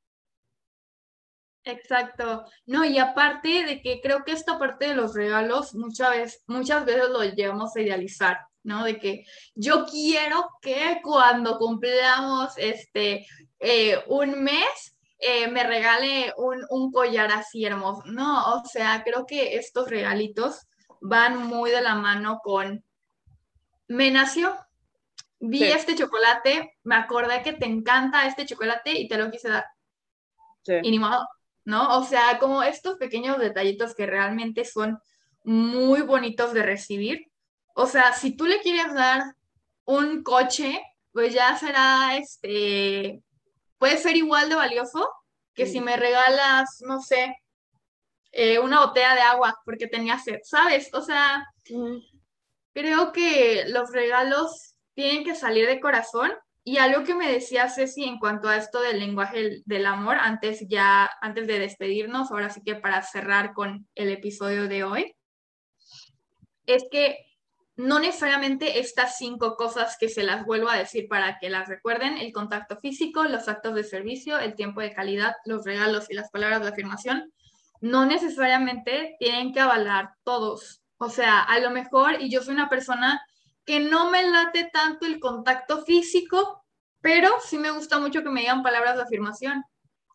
Exacto. 1.63 2.45
No, 2.65 2.85
y 2.85 2.97
aparte 2.99 3.65
de 3.65 3.81
que 3.81 4.01
creo 4.01 4.23
que 4.23 4.31
esta 4.31 4.59
parte 4.59 4.87
de 4.87 4.95
los 4.95 5.15
regalos 5.15 5.73
muchas 5.75 6.11
veces, 6.11 6.43
muchas 6.47 6.85
veces 6.85 7.09
lo 7.09 7.23
llevamos 7.23 7.75
a 7.75 7.81
idealizar. 7.81 8.39
¿no? 8.65 8.83
De 8.83 8.99
que 8.99 9.25
yo 9.53 9.85
quiero 9.85 10.49
que 10.61 10.99
cuando 11.03 11.57
cumplamos 11.57 12.57
este 12.57 13.25
eh, 13.59 14.03
un 14.07 14.43
mes 14.43 14.94
eh, 15.19 15.47
me 15.47 15.63
regale 15.63 16.33
un, 16.37 16.91
collar 16.91 17.31
así 17.31 17.65
hermoso. 17.65 18.03
No, 18.05 18.55
o 18.55 18.65
sea, 18.65 19.03
creo 19.03 19.25
que 19.25 19.55
estos 19.55 19.89
regalitos 19.89 20.67
van 21.01 21.47
muy 21.47 21.71
de 21.71 21.81
la 21.81 21.95
mano 21.95 22.39
con 22.43 22.83
me 23.87 24.09
nació, 24.09 24.55
vi 25.39 25.63
este 25.63 25.95
chocolate, 25.95 26.77
me 26.83 26.95
acordé 26.95 27.43
que 27.43 27.53
te 27.53 27.65
encanta 27.65 28.25
este 28.25 28.45
chocolate 28.45 28.97
y 28.97 29.07
te 29.07 29.17
lo 29.17 29.29
quise 29.29 29.49
dar. 29.49 29.65
Sí. 30.63 30.73
Y 30.81 30.91
ni 30.91 30.97
modo, 30.97 31.27
¿no? 31.65 31.99
O 31.99 32.03
sea, 32.03 32.39
como 32.39 32.63
estos 32.63 32.97
pequeños 32.97 33.37
detallitos 33.37 33.93
que 33.93 34.07
realmente 34.07 34.65
son 34.65 34.97
muy 35.43 36.01
bonitos 36.01 36.53
de 36.53 36.63
recibir 36.63 37.29
o 37.77 37.87
sea, 37.87 38.13
si 38.13 38.35
tú 38.35 38.45
le 38.45 38.61
quieres 38.61 38.93
dar 38.93 39.35
un 39.83 40.23
coche, 40.23 40.81
pues 41.11 41.33
ya 41.33 41.57
será, 41.57 42.15
este, 42.17 43.21
puede 43.85 43.97
ser 43.99 44.17
igual 44.17 44.49
de 44.49 44.55
valioso 44.55 45.07
que 45.53 45.67
si 45.67 45.79
me 45.79 45.95
regalas, 45.95 46.81
no 46.87 47.03
sé, 47.03 47.37
eh, 48.31 48.57
una 48.57 48.83
botella 48.83 49.13
de 49.13 49.21
agua 49.21 49.61
porque 49.63 49.85
tenía 49.85 50.17
sed, 50.17 50.39
¿sabes? 50.41 50.91
O 50.91 51.03
sea, 51.03 51.45
creo 52.73 53.11
que 53.11 53.65
los 53.67 53.91
regalos 53.91 54.73
tienen 54.95 55.23
que 55.23 55.35
salir 55.35 55.67
de 55.67 55.79
corazón. 55.79 56.31
Y 56.63 56.77
algo 56.77 57.03
que 57.03 57.13
me 57.13 57.31
decía 57.31 57.69
Ceci 57.69 58.05
en 58.05 58.17
cuanto 58.17 58.49
a 58.49 58.57
esto 58.57 58.81
del 58.81 58.99
lenguaje 58.99 59.61
del 59.65 59.85
amor, 59.85 60.17
antes 60.19 60.65
ya, 60.67 61.07
antes 61.21 61.45
de 61.45 61.59
despedirnos, 61.59 62.31
ahora 62.31 62.49
sí 62.49 62.63
que 62.65 62.73
para 62.73 63.03
cerrar 63.03 63.53
con 63.53 63.87
el 63.93 64.09
episodio 64.09 64.67
de 64.67 64.83
hoy, 64.83 65.15
es 66.65 66.85
que 66.89 67.19
no 67.77 67.99
necesariamente 67.99 68.79
estas 68.79 69.17
cinco 69.17 69.57
cosas 69.57 69.97
que 69.99 70.07
se 70.07 70.23
las 70.23 70.45
vuelvo 70.45 70.69
a 70.69 70.77
decir 70.77 71.07
para 71.09 71.39
que 71.39 71.49
las 71.49 71.67
recuerden, 71.67 72.17
el 72.17 72.31
contacto 72.31 72.77
físico, 72.77 73.25
los 73.25 73.47
actos 73.49 73.75
de 73.75 73.83
servicio, 73.83 74.39
el 74.39 74.55
tiempo 74.55 74.79
de 74.79 74.93
calidad, 74.93 75.35
los 75.45 75.65
regalos 75.65 76.09
y 76.09 76.13
las 76.13 76.31
palabras 76.31 76.61
de 76.61 76.69
afirmación, 76.69 77.33
no 77.81 78.05
necesariamente 78.05 79.15
tienen 79.19 79.51
que 79.53 79.59
avalar 79.59 80.13
todos. 80.23 80.81
O 80.97 81.09
sea, 81.09 81.41
a 81.41 81.59
lo 81.59 81.69
mejor, 81.71 82.21
y 82.21 82.29
yo 82.29 82.41
soy 82.41 82.53
una 82.53 82.69
persona 82.69 83.21
que 83.65 83.81
no 83.81 84.09
me 84.09 84.23
late 84.23 84.69
tanto 84.71 85.05
el 85.05 85.19
contacto 85.19 85.83
físico, 85.83 86.63
pero 87.01 87.29
sí 87.43 87.57
me 87.57 87.71
gusta 87.71 87.99
mucho 87.99 88.23
que 88.23 88.29
me 88.29 88.41
digan 88.41 88.63
palabras 88.63 88.95
de 88.95 89.03
afirmación. 89.03 89.63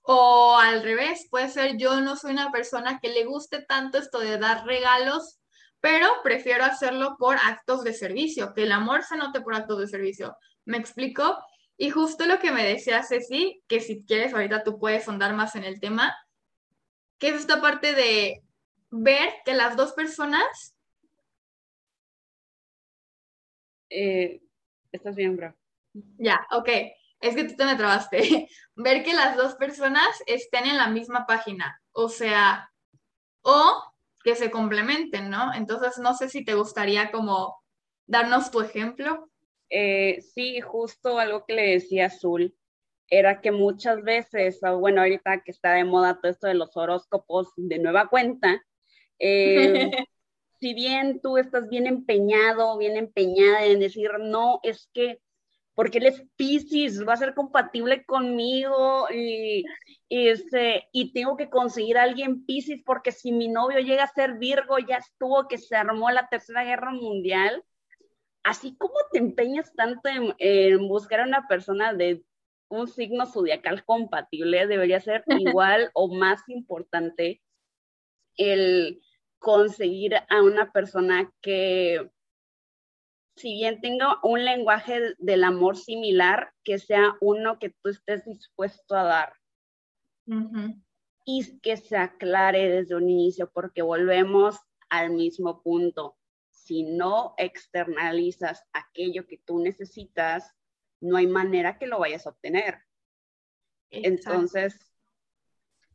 O 0.02 0.56
al 0.58 0.82
revés, 0.82 1.26
puede 1.30 1.50
ser 1.50 1.76
yo 1.76 2.00
no 2.00 2.16
soy 2.16 2.32
una 2.32 2.50
persona 2.50 2.98
que 3.00 3.10
le 3.10 3.26
guste 3.26 3.60
tanto 3.62 3.98
esto 3.98 4.18
de 4.18 4.38
dar 4.38 4.64
regalos 4.64 5.39
pero 5.80 6.08
prefiero 6.22 6.64
hacerlo 6.64 7.16
por 7.18 7.36
actos 7.36 7.82
de 7.84 7.92
servicio, 7.92 8.52
que 8.54 8.64
el 8.64 8.72
amor 8.72 9.02
se 9.02 9.16
note 9.16 9.40
por 9.40 9.54
actos 9.54 9.78
de 9.78 9.88
servicio. 9.88 10.36
¿Me 10.64 10.76
explico? 10.76 11.38
Y 11.76 11.90
justo 11.90 12.26
lo 12.26 12.38
que 12.38 12.52
me 12.52 12.64
decía 12.64 13.02
Ceci, 13.02 13.62
que 13.66 13.80
si 13.80 14.04
quieres 14.04 14.34
ahorita 14.34 14.62
tú 14.62 14.78
puedes 14.78 15.04
sondar 15.04 15.34
más 15.34 15.56
en 15.56 15.64
el 15.64 15.80
tema, 15.80 16.14
que 17.18 17.28
es 17.28 17.36
esta 17.36 17.60
parte 17.60 17.94
de 17.94 18.42
ver 18.90 19.30
que 19.44 19.54
las 19.54 19.76
dos 19.76 19.92
personas... 19.92 20.74
Eh, 23.88 24.42
estás 24.92 25.16
bien, 25.16 25.36
bro. 25.36 25.56
Ya, 26.18 26.46
ok. 26.50 26.68
Es 27.20 27.34
que 27.34 27.44
tú 27.44 27.56
te 27.56 27.64
me 27.64 27.76
trabaste. 27.76 28.48
ver 28.74 29.02
que 29.02 29.14
las 29.14 29.36
dos 29.36 29.54
personas 29.54 30.22
estén 30.26 30.66
en 30.66 30.76
la 30.76 30.88
misma 30.88 31.26
página. 31.26 31.80
O 31.92 32.08
sea, 32.08 32.70
o 33.42 33.89
que 34.22 34.34
se 34.34 34.50
complementen, 34.50 35.30
¿no? 35.30 35.54
Entonces, 35.54 35.98
no 35.98 36.14
sé 36.14 36.28
si 36.28 36.44
te 36.44 36.54
gustaría 36.54 37.10
como 37.10 37.60
darnos 38.06 38.50
tu 38.50 38.60
ejemplo. 38.60 39.30
Eh, 39.70 40.20
sí, 40.20 40.60
justo 40.60 41.18
algo 41.18 41.44
que 41.46 41.54
le 41.54 41.70
decía 41.72 42.06
Azul 42.06 42.54
era 43.08 43.40
que 43.40 43.50
muchas 43.50 44.02
veces, 44.02 44.60
bueno, 44.78 45.00
ahorita 45.02 45.42
que 45.42 45.50
está 45.50 45.72
de 45.72 45.84
moda 45.84 46.20
todo 46.20 46.30
esto 46.30 46.46
de 46.46 46.54
los 46.54 46.76
horóscopos 46.76 47.48
de 47.56 47.78
nueva 47.78 48.08
cuenta, 48.08 48.64
eh, 49.18 49.90
si 50.60 50.74
bien 50.74 51.20
tú 51.20 51.36
estás 51.36 51.68
bien 51.68 51.86
empeñado, 51.86 52.78
bien 52.78 52.96
empeñada 52.96 53.64
en 53.64 53.80
decir, 53.80 54.10
no, 54.20 54.60
es 54.62 54.88
que 54.92 55.20
porque 55.74 55.98
él 55.98 56.06
es 56.06 56.22
Pisces, 56.36 57.06
va 57.06 57.14
a 57.14 57.16
ser 57.16 57.34
compatible 57.34 58.04
conmigo 58.04 59.06
y, 59.10 59.64
este, 60.10 60.88
y 60.92 61.12
tengo 61.12 61.36
que 61.36 61.48
conseguir 61.48 61.96
a 61.96 62.02
alguien 62.02 62.44
Pisces 62.44 62.82
porque 62.84 63.12
si 63.12 63.30
mi 63.30 63.48
novio 63.48 63.78
llega 63.78 64.02
a 64.02 64.12
ser 64.12 64.38
Virgo, 64.38 64.78
ya 64.80 64.96
estuvo 64.96 65.46
que 65.46 65.56
se 65.56 65.76
armó 65.76 66.10
la 66.10 66.28
Tercera 66.28 66.64
Guerra 66.64 66.92
Mundial. 66.92 67.64
Así 68.42 68.76
como 68.76 68.94
te 69.12 69.20
empeñas 69.20 69.72
tanto 69.76 70.08
en, 70.38 70.88
buscar 70.88 71.20
a 71.20 71.26
una 71.26 71.46
persona 71.46 71.94
de 71.94 72.24
un 72.68 72.88
signo 72.88 73.24
zodiacal 73.24 73.84
compatible, 73.84 74.66
debería 74.66 74.98
ser 74.98 75.22
igual 75.62 75.90
o 75.94 76.12
más 76.12 76.42
importante 76.48 77.40
el 78.36 79.00
conseguir 79.38 80.16
a 80.16 80.42
una 80.42 80.72
persona 80.72 81.32
que, 81.40 82.10
si 83.36 83.54
bien 83.54 83.80
tenga 83.80 84.18
un 84.24 84.44
lenguaje 84.44 85.14
del 85.18 85.44
amor 85.44 85.76
similar, 85.76 86.52
que 86.64 86.78
sea 86.78 87.14
uno 87.20 87.60
que 87.60 87.70
tú 87.70 87.90
estés 87.90 88.24
dispuesto 88.24 88.96
a 88.96 89.04
dar. 89.04 89.39
Y 91.24 91.58
que 91.60 91.76
se 91.76 91.96
aclare 91.96 92.68
desde 92.68 92.94
un 92.94 93.08
inicio, 93.08 93.50
porque 93.52 93.82
volvemos 93.82 94.56
al 94.88 95.10
mismo 95.10 95.62
punto. 95.62 96.16
Si 96.50 96.84
no 96.84 97.34
externalizas 97.36 98.64
aquello 98.72 99.26
que 99.26 99.38
tú 99.38 99.60
necesitas, 99.60 100.54
no 101.00 101.16
hay 101.16 101.26
manera 101.26 101.78
que 101.78 101.86
lo 101.86 101.98
vayas 101.98 102.26
a 102.26 102.30
obtener. 102.30 102.78
Entonces, 103.90 104.78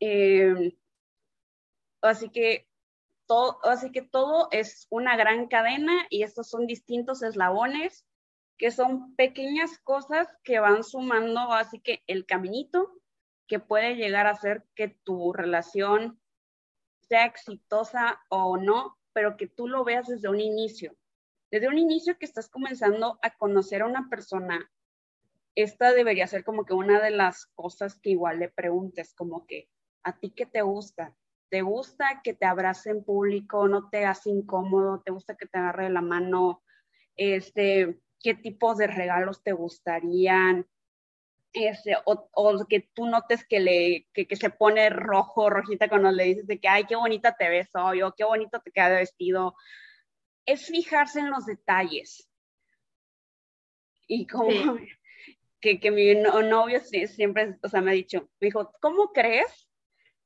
em, 0.00 0.72
así 2.02 2.28
que 2.28 2.68
todo, 3.26 3.58
así 3.64 3.90
que 3.90 4.02
todo 4.02 4.48
es 4.50 4.86
una 4.90 5.16
gran 5.16 5.48
cadena 5.48 6.06
y 6.10 6.22
estos 6.22 6.48
son 6.48 6.66
distintos 6.66 7.22
eslabones 7.22 8.06
que 8.58 8.70
son 8.70 9.14
pequeñas 9.16 9.78
cosas 9.78 10.28
que 10.42 10.60
van 10.60 10.84
sumando 10.84 11.52
así 11.52 11.80
que 11.80 12.02
el 12.06 12.24
caminito 12.24 12.95
que 13.46 13.58
puede 13.58 13.96
llegar 13.96 14.26
a 14.26 14.30
hacer 14.30 14.64
que 14.74 14.88
tu 14.88 15.32
relación 15.32 16.20
sea 17.00 17.24
exitosa 17.24 18.20
o 18.28 18.56
no, 18.56 18.98
pero 19.12 19.36
que 19.36 19.46
tú 19.46 19.68
lo 19.68 19.84
veas 19.84 20.08
desde 20.08 20.28
un 20.28 20.40
inicio. 20.40 20.96
Desde 21.50 21.68
un 21.68 21.78
inicio 21.78 22.18
que 22.18 22.26
estás 22.26 22.48
comenzando 22.48 23.18
a 23.22 23.36
conocer 23.36 23.82
a 23.82 23.86
una 23.86 24.08
persona, 24.08 24.70
esta 25.54 25.92
debería 25.92 26.26
ser 26.26 26.44
como 26.44 26.64
que 26.64 26.74
una 26.74 27.00
de 27.00 27.10
las 27.10 27.46
cosas 27.54 27.98
que 27.98 28.10
igual 28.10 28.40
le 28.40 28.48
preguntes, 28.48 29.14
como 29.14 29.46
que, 29.46 29.68
¿a 30.02 30.18
ti 30.18 30.30
qué 30.30 30.44
te 30.44 30.62
gusta? 30.62 31.16
¿Te 31.48 31.62
gusta 31.62 32.20
que 32.24 32.34
te 32.34 32.44
abrace 32.44 32.90
en 32.90 33.04
público? 33.04 33.68
¿No 33.68 33.88
te 33.88 34.04
hace 34.04 34.30
incómodo? 34.30 35.00
¿Te 35.02 35.12
gusta 35.12 35.36
que 35.36 35.46
te 35.46 35.58
agarre 35.58 35.88
la 35.88 36.02
mano? 36.02 36.62
Este, 37.14 38.00
¿Qué 38.20 38.34
tipos 38.34 38.76
de 38.76 38.88
regalos 38.88 39.42
te 39.42 39.52
gustarían? 39.52 40.66
Este, 41.58 41.96
o, 42.04 42.66
que 42.68 42.90
tú 42.92 43.06
notes 43.06 43.46
que, 43.46 43.60
le, 43.60 44.06
que, 44.12 44.36
se 44.36 44.50
pone 44.50 44.90
rojo, 44.90 45.48
rojita 45.48 45.88
cuando 45.88 46.10
le 46.10 46.24
dices 46.24 46.46
de 46.46 46.60
que, 46.60 46.68
ay, 46.68 46.84
qué 46.84 46.96
bonita 46.96 47.34
te 47.34 47.48
ves 47.48 47.68
hoy, 47.74 48.02
o 48.02 48.12
qué 48.12 48.24
bonito 48.24 48.60
te 48.60 48.70
queda 48.70 48.90
de 48.90 48.96
vestido. 48.96 49.54
Es 50.44 50.66
fijarse 50.66 51.20
en 51.20 51.30
los 51.30 51.46
detalles. 51.46 52.28
Y 54.06 54.26
como 54.26 54.48
que, 55.60 55.80
que 55.80 55.90
mi 55.90 56.14
novio 56.14 56.80
siempre, 56.80 57.56
o 57.62 57.68
sea, 57.68 57.80
me 57.80 57.92
ha 57.92 57.94
dicho, 57.94 58.28
me 58.38 58.48
dijo, 58.48 58.70
¿cómo 58.80 59.12
crees 59.12 59.66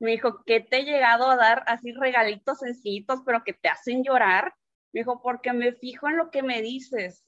me 0.01 0.11
dijo, 0.11 0.43
¿qué 0.45 0.61
te 0.61 0.79
he 0.79 0.83
llegado 0.83 1.29
a 1.29 1.35
dar 1.35 1.63
así 1.67 1.91
regalitos 1.93 2.57
sencillitos, 2.57 3.21
pero 3.23 3.43
que 3.43 3.53
te 3.53 3.69
hacen 3.69 4.03
llorar? 4.03 4.51
Me 4.91 5.01
dijo, 5.01 5.21
porque 5.21 5.53
me 5.53 5.73
fijo 5.73 6.09
en 6.09 6.17
lo 6.17 6.31
que 6.31 6.41
me 6.41 6.63
dices 6.63 7.23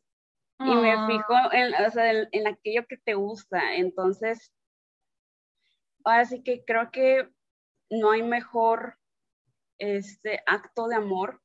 y 0.60 0.76
me 0.76 0.92
ah. 0.92 1.08
fijo 1.08 1.34
en, 1.52 1.74
o 1.74 1.92
sea, 1.92 2.12
en, 2.12 2.48
aquello 2.48 2.86
que 2.88 2.98
te 2.98 3.14
gusta. 3.14 3.76
Entonces, 3.76 4.54
así 6.04 6.44
que 6.44 6.64
creo 6.66 6.92
que 6.92 7.30
no 7.90 8.12
hay 8.12 8.24
mejor 8.24 8.98
este 9.78 10.42
acto 10.46 10.88
de 10.88 10.96
amor 10.96 11.42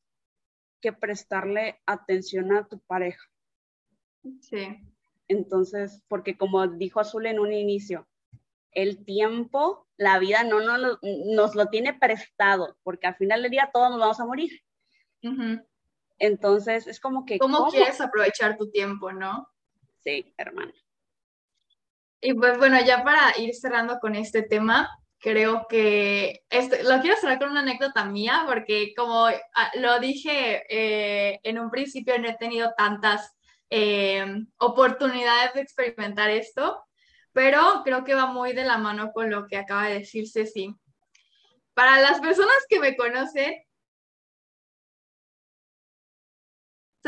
que 0.80 0.92
prestarle 0.92 1.80
atención 1.86 2.52
a 2.52 2.66
tu 2.66 2.78
pareja. 2.80 3.24
Sí. 4.40 4.80
Entonces, 5.26 6.02
porque 6.08 6.36
como 6.36 6.66
dijo 6.66 7.00
Azul 7.00 7.26
en 7.26 7.38
un 7.38 7.52
inicio, 7.52 8.08
el 8.72 9.04
tiempo, 9.04 9.86
la 9.96 10.18
vida 10.18 10.44
no, 10.44 10.60
nos 10.60 11.54
lo 11.54 11.66
tiene 11.66 11.94
prestado, 11.94 12.76
porque 12.82 13.06
al 13.06 13.16
final 13.16 13.42
del 13.42 13.50
día 13.50 13.70
todos 13.72 13.90
nos 13.90 13.98
vamos 13.98 14.20
a 14.20 14.26
morir. 14.26 14.62
Entonces, 16.18 16.86
es 16.86 17.00
como 17.00 17.24
que... 17.24 17.38
¿Cómo, 17.38 17.68
quieres 17.70 18.00
aprovechar 18.00 18.56
tu 18.56 18.70
tiempo, 18.70 19.12
no? 19.12 19.48
Sí, 20.02 20.32
hermano. 20.36 20.72
Y 22.20 22.34
pues 22.34 22.58
bueno, 22.58 22.78
ya 22.84 23.04
para 23.04 23.38
ir 23.38 23.54
cerrando 23.54 24.00
con 24.00 24.16
este 24.16 24.42
tema, 24.42 24.90
creo 25.20 25.66
que 25.68 26.42
este, 26.50 26.82
lo 26.82 27.00
quiero 27.00 27.16
cerrar 27.16 27.38
con 27.38 27.50
una 27.50 27.60
anécdota 27.60 28.04
mía, 28.04 28.44
porque 28.46 28.92
como 28.96 29.26
ah, 29.26 29.70
lo 29.74 29.98
dije 30.00 30.64
eh, 30.68 31.40
en 31.42 31.58
un 31.58 31.70
principio, 31.70 32.18
no 32.18 32.28
he 32.28 32.36
tenido 32.36 32.72
tantas 32.76 33.36
eh, 33.70 34.24
oportunidades 34.58 35.54
de 35.54 35.60
experimentar 35.60 36.30
esto, 36.30 36.82
pero 37.32 37.82
creo 37.84 38.04
que 38.04 38.14
va 38.14 38.26
muy 38.26 38.52
de 38.52 38.64
la 38.64 38.78
mano 38.78 39.12
con 39.12 39.30
lo 39.30 39.46
que 39.46 39.56
acaba 39.56 39.86
de 39.86 40.00
decir 40.00 40.28
Ceci. 40.28 40.74
Para 41.74 42.00
las 42.00 42.20
personas 42.20 42.56
que 42.68 42.80
me 42.80 42.96
conocen, 42.96 43.54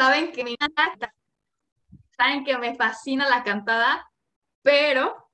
saben 0.01 0.33
que 0.33 0.45
me 0.45 0.53
encanta, 0.53 1.15
saben 2.17 2.43
que 2.43 2.57
me 2.57 2.75
fascina 2.75 3.29
la 3.29 3.45
cantada, 3.45 4.11
pero 4.63 5.31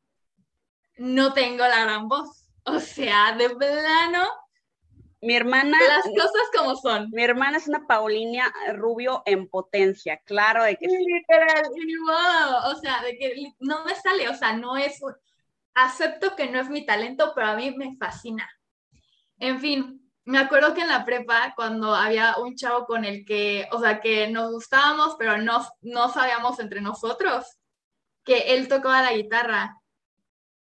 no 0.97 1.33
tengo 1.33 1.59
la 1.59 1.85
gran 1.85 2.09
voz. 2.09 2.51
O 2.65 2.81
sea, 2.81 3.37
de 3.37 3.51
plano, 3.51 4.29
mi 5.21 5.37
hermana. 5.37 5.79
Las 5.89 6.05
cosas 6.07 6.49
como 6.57 6.75
son. 6.75 7.11
Mi 7.13 7.23
hermana 7.23 7.59
es 7.59 7.69
una 7.69 7.87
Paulina 7.87 8.53
Rubio 8.75 9.23
en 9.25 9.49
potencia, 9.49 10.21
claro 10.25 10.65
de 10.65 10.77
que 10.77 10.89
sí. 10.89 10.97
Literal, 10.99 11.63
o 12.65 12.75
sea, 12.75 13.03
de 13.03 13.17
que 13.17 13.53
no 13.61 13.85
me 13.85 13.95
sale, 13.95 14.29
o 14.29 14.35
sea, 14.35 14.53
no 14.55 14.77
es. 14.77 15.01
Acepto 15.75 16.35
que 16.35 16.49
no 16.49 16.59
es 16.59 16.71
mi 16.71 16.85
talento, 16.87 17.33
pero 17.35 17.49
a 17.49 17.55
mí 17.55 17.71
me 17.77 17.97
fascina. 17.99 18.51
En 19.39 19.61
fin, 19.61 20.06
me 20.27 20.39
acuerdo 20.39 20.75
que 20.75 20.83
en 20.83 20.89
la 20.89 21.05
prepa, 21.05 21.55
cuando 21.55 21.95
había 21.95 22.37
un 22.39 22.57
chavo 22.57 22.85
con 22.85 23.05
el 23.05 23.25
que, 23.25 23.69
o 23.71 23.81
sea, 23.81 24.01
que 24.01 24.29
nos 24.29 24.51
gustábamos, 24.51 25.15
pero 25.19 25.39
no, 25.39 25.65
no 25.83 26.09
sabíamos 26.13 26.59
entre 26.59 26.81
nosotros, 26.81 27.47
que 28.25 28.55
él 28.55 28.67
tocaba 28.67 29.03
la 29.03 29.13
guitarra. 29.13 29.81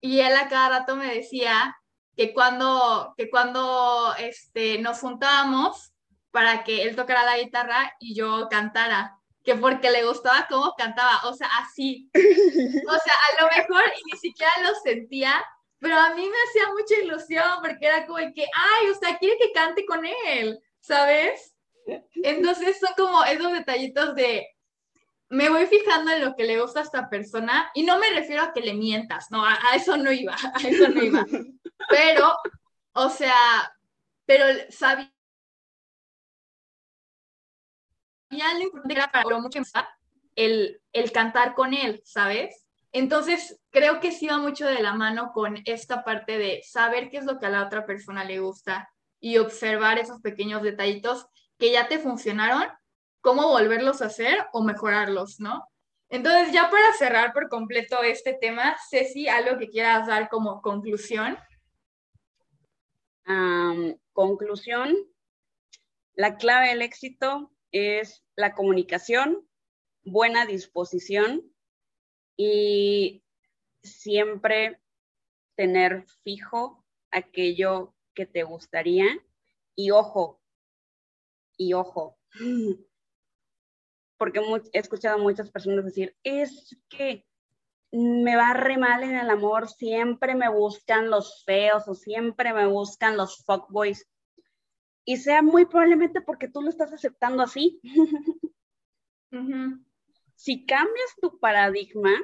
Y 0.01 0.19
él 0.21 0.35
a 0.35 0.49
cada 0.49 0.79
rato 0.79 0.95
me 0.95 1.13
decía 1.13 1.77
que 2.17 2.33
cuando, 2.33 3.13
que 3.15 3.29
cuando 3.29 4.15
este, 4.17 4.79
nos 4.79 4.99
juntábamos 4.99 5.93
para 6.31 6.63
que 6.63 6.81
él 6.81 6.95
tocara 6.95 7.23
la 7.23 7.37
guitarra 7.37 7.95
y 7.99 8.15
yo 8.15 8.47
cantara, 8.49 9.19
que 9.43 9.55
porque 9.55 9.91
le 9.91 10.05
gustaba 10.05 10.47
cómo 10.49 10.73
cantaba, 10.75 11.21
o 11.25 11.33
sea, 11.33 11.49
así. 11.59 12.09
O 12.15 12.97
sea, 12.97 13.13
a 13.29 13.41
lo 13.43 13.47
mejor 13.55 13.83
ni 14.11 14.17
siquiera 14.17 14.51
lo 14.63 14.73
sentía, 14.83 15.45
pero 15.81 15.97
a 15.97 16.13
mí 16.13 16.21
me 16.21 16.37
hacía 16.47 16.71
mucha 16.71 16.95
ilusión 17.03 17.59
porque 17.59 17.87
era 17.87 18.05
como 18.05 18.19
que, 18.33 18.43
ay, 18.43 18.89
o 18.89 18.93
sea, 18.93 19.17
quiere 19.17 19.35
que 19.39 19.51
cante 19.51 19.83
con 19.83 20.05
él, 20.05 20.61
¿sabes? 20.79 21.55
Entonces 22.13 22.79
son 22.79 22.91
como 22.95 23.23
esos 23.23 23.51
detallitos 23.51 24.13
de, 24.13 24.47
me 25.29 25.49
voy 25.49 25.65
fijando 25.65 26.11
en 26.11 26.23
lo 26.23 26.35
que 26.35 26.43
le 26.43 26.61
gusta 26.61 26.81
a 26.81 26.83
esta 26.83 27.09
persona 27.09 27.71
y 27.73 27.81
no 27.81 27.97
me 27.97 28.11
refiero 28.11 28.43
a 28.43 28.53
que 28.53 28.61
le 28.61 28.75
mientas, 28.75 29.31
no, 29.31 29.43
a, 29.43 29.57
eso 29.75 29.97
no 29.97 30.11
iba, 30.11 30.35
a 30.53 30.67
eso 30.67 30.87
no 30.87 31.03
iba. 31.03 31.25
Pero, 31.89 32.31
o 32.93 33.09
sea, 33.09 33.75
pero 34.27 34.45
sabía 34.69 35.11
lo 38.29 38.61
importante 38.61 38.93
era 38.93 39.11
para 39.11 39.39
mucho 39.39 39.59
el, 40.35 40.79
el 40.93 41.11
cantar 41.11 41.55
con 41.55 41.73
él, 41.73 42.03
¿sabes? 42.05 42.60
Entonces, 42.91 43.59
creo 43.69 43.99
que 43.99 44.11
sí 44.11 44.27
va 44.27 44.37
mucho 44.37 44.67
de 44.67 44.81
la 44.81 44.93
mano 44.93 45.31
con 45.33 45.57
esta 45.65 46.03
parte 46.03 46.37
de 46.37 46.61
saber 46.63 47.09
qué 47.09 47.17
es 47.17 47.25
lo 47.25 47.39
que 47.39 47.45
a 47.45 47.49
la 47.49 47.65
otra 47.65 47.85
persona 47.85 48.23
le 48.23 48.39
gusta 48.39 48.89
y 49.19 49.37
observar 49.37 49.97
esos 49.97 50.19
pequeños 50.21 50.61
detallitos 50.61 51.27
que 51.57 51.71
ya 51.71 51.87
te 51.87 51.99
funcionaron, 51.99 52.63
cómo 53.21 53.47
volverlos 53.47 54.01
a 54.01 54.07
hacer 54.07 54.45
o 54.51 54.63
mejorarlos, 54.63 55.39
¿no? 55.39 55.63
Entonces, 56.09 56.51
ya 56.51 56.69
para 56.69 56.91
cerrar 56.93 57.31
por 57.31 57.47
completo 57.47 58.01
este 58.03 58.33
tema, 58.33 58.75
Ceci, 58.89 59.29
algo 59.29 59.57
que 59.57 59.69
quieras 59.69 60.07
dar 60.07 60.27
como 60.27 60.61
conclusión 60.61 61.37
conclusión, 64.13 64.95
la 66.13 66.37
clave 66.37 66.69
del 66.69 66.81
éxito 66.81 67.51
es 67.71 68.23
la 68.35 68.53
comunicación, 68.53 69.47
buena 70.03 70.45
disposición 70.45 71.50
y 72.37 73.23
siempre 73.83 74.79
tener 75.55 76.05
fijo 76.23 76.85
aquello 77.11 77.93
que 78.13 78.25
te 78.25 78.43
gustaría 78.43 79.05
y 79.75 79.91
ojo, 79.91 80.41
y 81.57 81.73
ojo, 81.73 82.17
porque 84.17 84.41
he 84.73 84.79
escuchado 84.79 85.17
a 85.17 85.21
muchas 85.21 85.49
personas 85.49 85.85
decir, 85.85 86.15
es 86.23 86.77
que 86.89 87.25
me 87.91 88.35
va 88.35 88.53
re 88.53 88.77
mal 88.77 89.03
en 89.03 89.15
el 89.15 89.29
amor, 89.29 89.67
siempre 89.67 90.35
me 90.35 90.49
buscan 90.49 91.09
los 91.09 91.43
feos 91.43 91.87
o 91.87 91.95
siempre 91.95 92.53
me 92.53 92.67
buscan 92.67 93.17
los 93.17 93.43
fuckboys. 93.43 94.07
Y 95.03 95.17
sea 95.17 95.41
muy 95.41 95.65
probablemente 95.65 96.21
porque 96.21 96.47
tú 96.47 96.61
lo 96.61 96.69
estás 96.69 96.93
aceptando 96.93 97.43
así. 97.43 97.81
Si 100.43 100.65
cambias 100.65 101.15
tu 101.21 101.37
paradigma, 101.37 102.15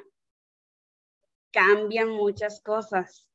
cambian 1.51 2.09
muchas 2.09 2.61
cosas. 2.61 3.29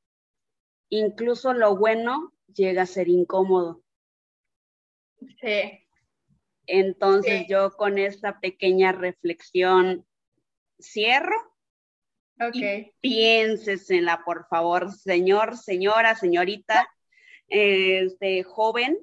Incluso 0.89 1.53
lo 1.53 1.77
bueno 1.77 2.35
llega 2.53 2.83
a 2.83 2.87
ser 2.87 3.07
incómodo. 3.07 3.85
Sí. 5.41 5.87
Entonces 6.67 7.47
yo 7.49 7.71
con 7.77 7.97
esta 7.97 8.41
pequeña 8.41 8.91
reflexión 8.91 10.05
cierro. 10.81 11.37
Ok. 12.41 12.93
piénsesela, 13.01 14.25
por 14.25 14.49
favor, 14.49 14.91
señor, 14.91 15.57
señora, 15.59 16.17
señorita, 16.17 16.93
este 17.47 18.43
joven 18.43 18.99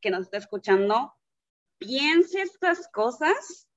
que 0.00 0.08
nos 0.08 0.22
está 0.22 0.38
escuchando, 0.38 1.12
piense 1.76 2.40
estas 2.40 2.88
cosas 2.90 3.68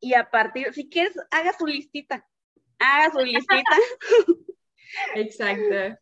y 0.00 0.14
a 0.14 0.30
partir, 0.30 0.72
si 0.72 0.88
quieres, 0.88 1.14
haga 1.30 1.52
su 1.52 1.66
listita, 1.66 2.26
haga 2.78 3.12
su 3.12 3.20
listita. 3.20 3.76
Exacto. 5.14 6.00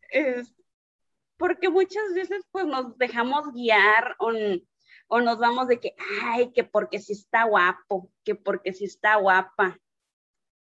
porque 1.38 1.70
muchas 1.70 2.12
veces 2.14 2.45
pues 2.51 2.66
nos 2.66 2.99
dejamos 2.99 3.53
guiar 3.53 4.16
o, 4.18 4.32
o, 5.09 5.20
nos 5.20 5.38
vamos 5.38 5.66
de 5.66 5.80
que, 5.80 5.95
ay, 6.24 6.53
que 6.53 6.64
porque 6.64 6.99
si 6.99 7.14
está 7.14 7.45
guapo, 7.45 8.11
que 8.24 8.34
porque 8.34 8.72
si 8.72 8.84
está 8.84 9.16
guapa. 9.16 9.78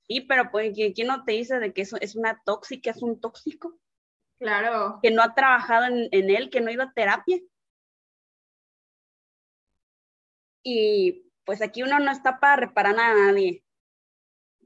Sí, 0.06 0.20
pero 0.22 0.50
pues, 0.50 0.74
¿quién 0.74 1.06
no 1.06 1.24
te 1.24 1.32
dice 1.32 1.60
de 1.60 1.72
que 1.72 1.82
eso 1.82 1.96
es 2.00 2.16
una 2.16 2.42
tóxica, 2.44 2.90
es 2.90 3.02
un 3.02 3.20
tóxico? 3.20 3.78
Claro. 4.38 4.98
Que 5.02 5.10
no 5.10 5.22
ha 5.22 5.34
trabajado 5.34 5.86
en, 5.86 6.08
en 6.10 6.30
él, 6.30 6.50
que 6.50 6.60
no 6.60 6.68
ha 6.68 6.72
ido 6.72 6.82
a 6.82 6.92
terapia. 6.92 7.40
Y 10.62 11.29
pues 11.44 11.62
aquí 11.62 11.82
uno 11.82 11.98
no 11.98 12.10
está 12.10 12.38
para 12.38 12.56
reparar 12.56 12.98
a 12.98 13.14
nadie, 13.14 13.64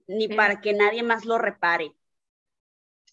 ni 0.07 0.29
para 0.29 0.61
que 0.61 0.73
nadie 0.73 1.03
más 1.03 1.25
lo 1.25 1.39
repare. 1.39 1.95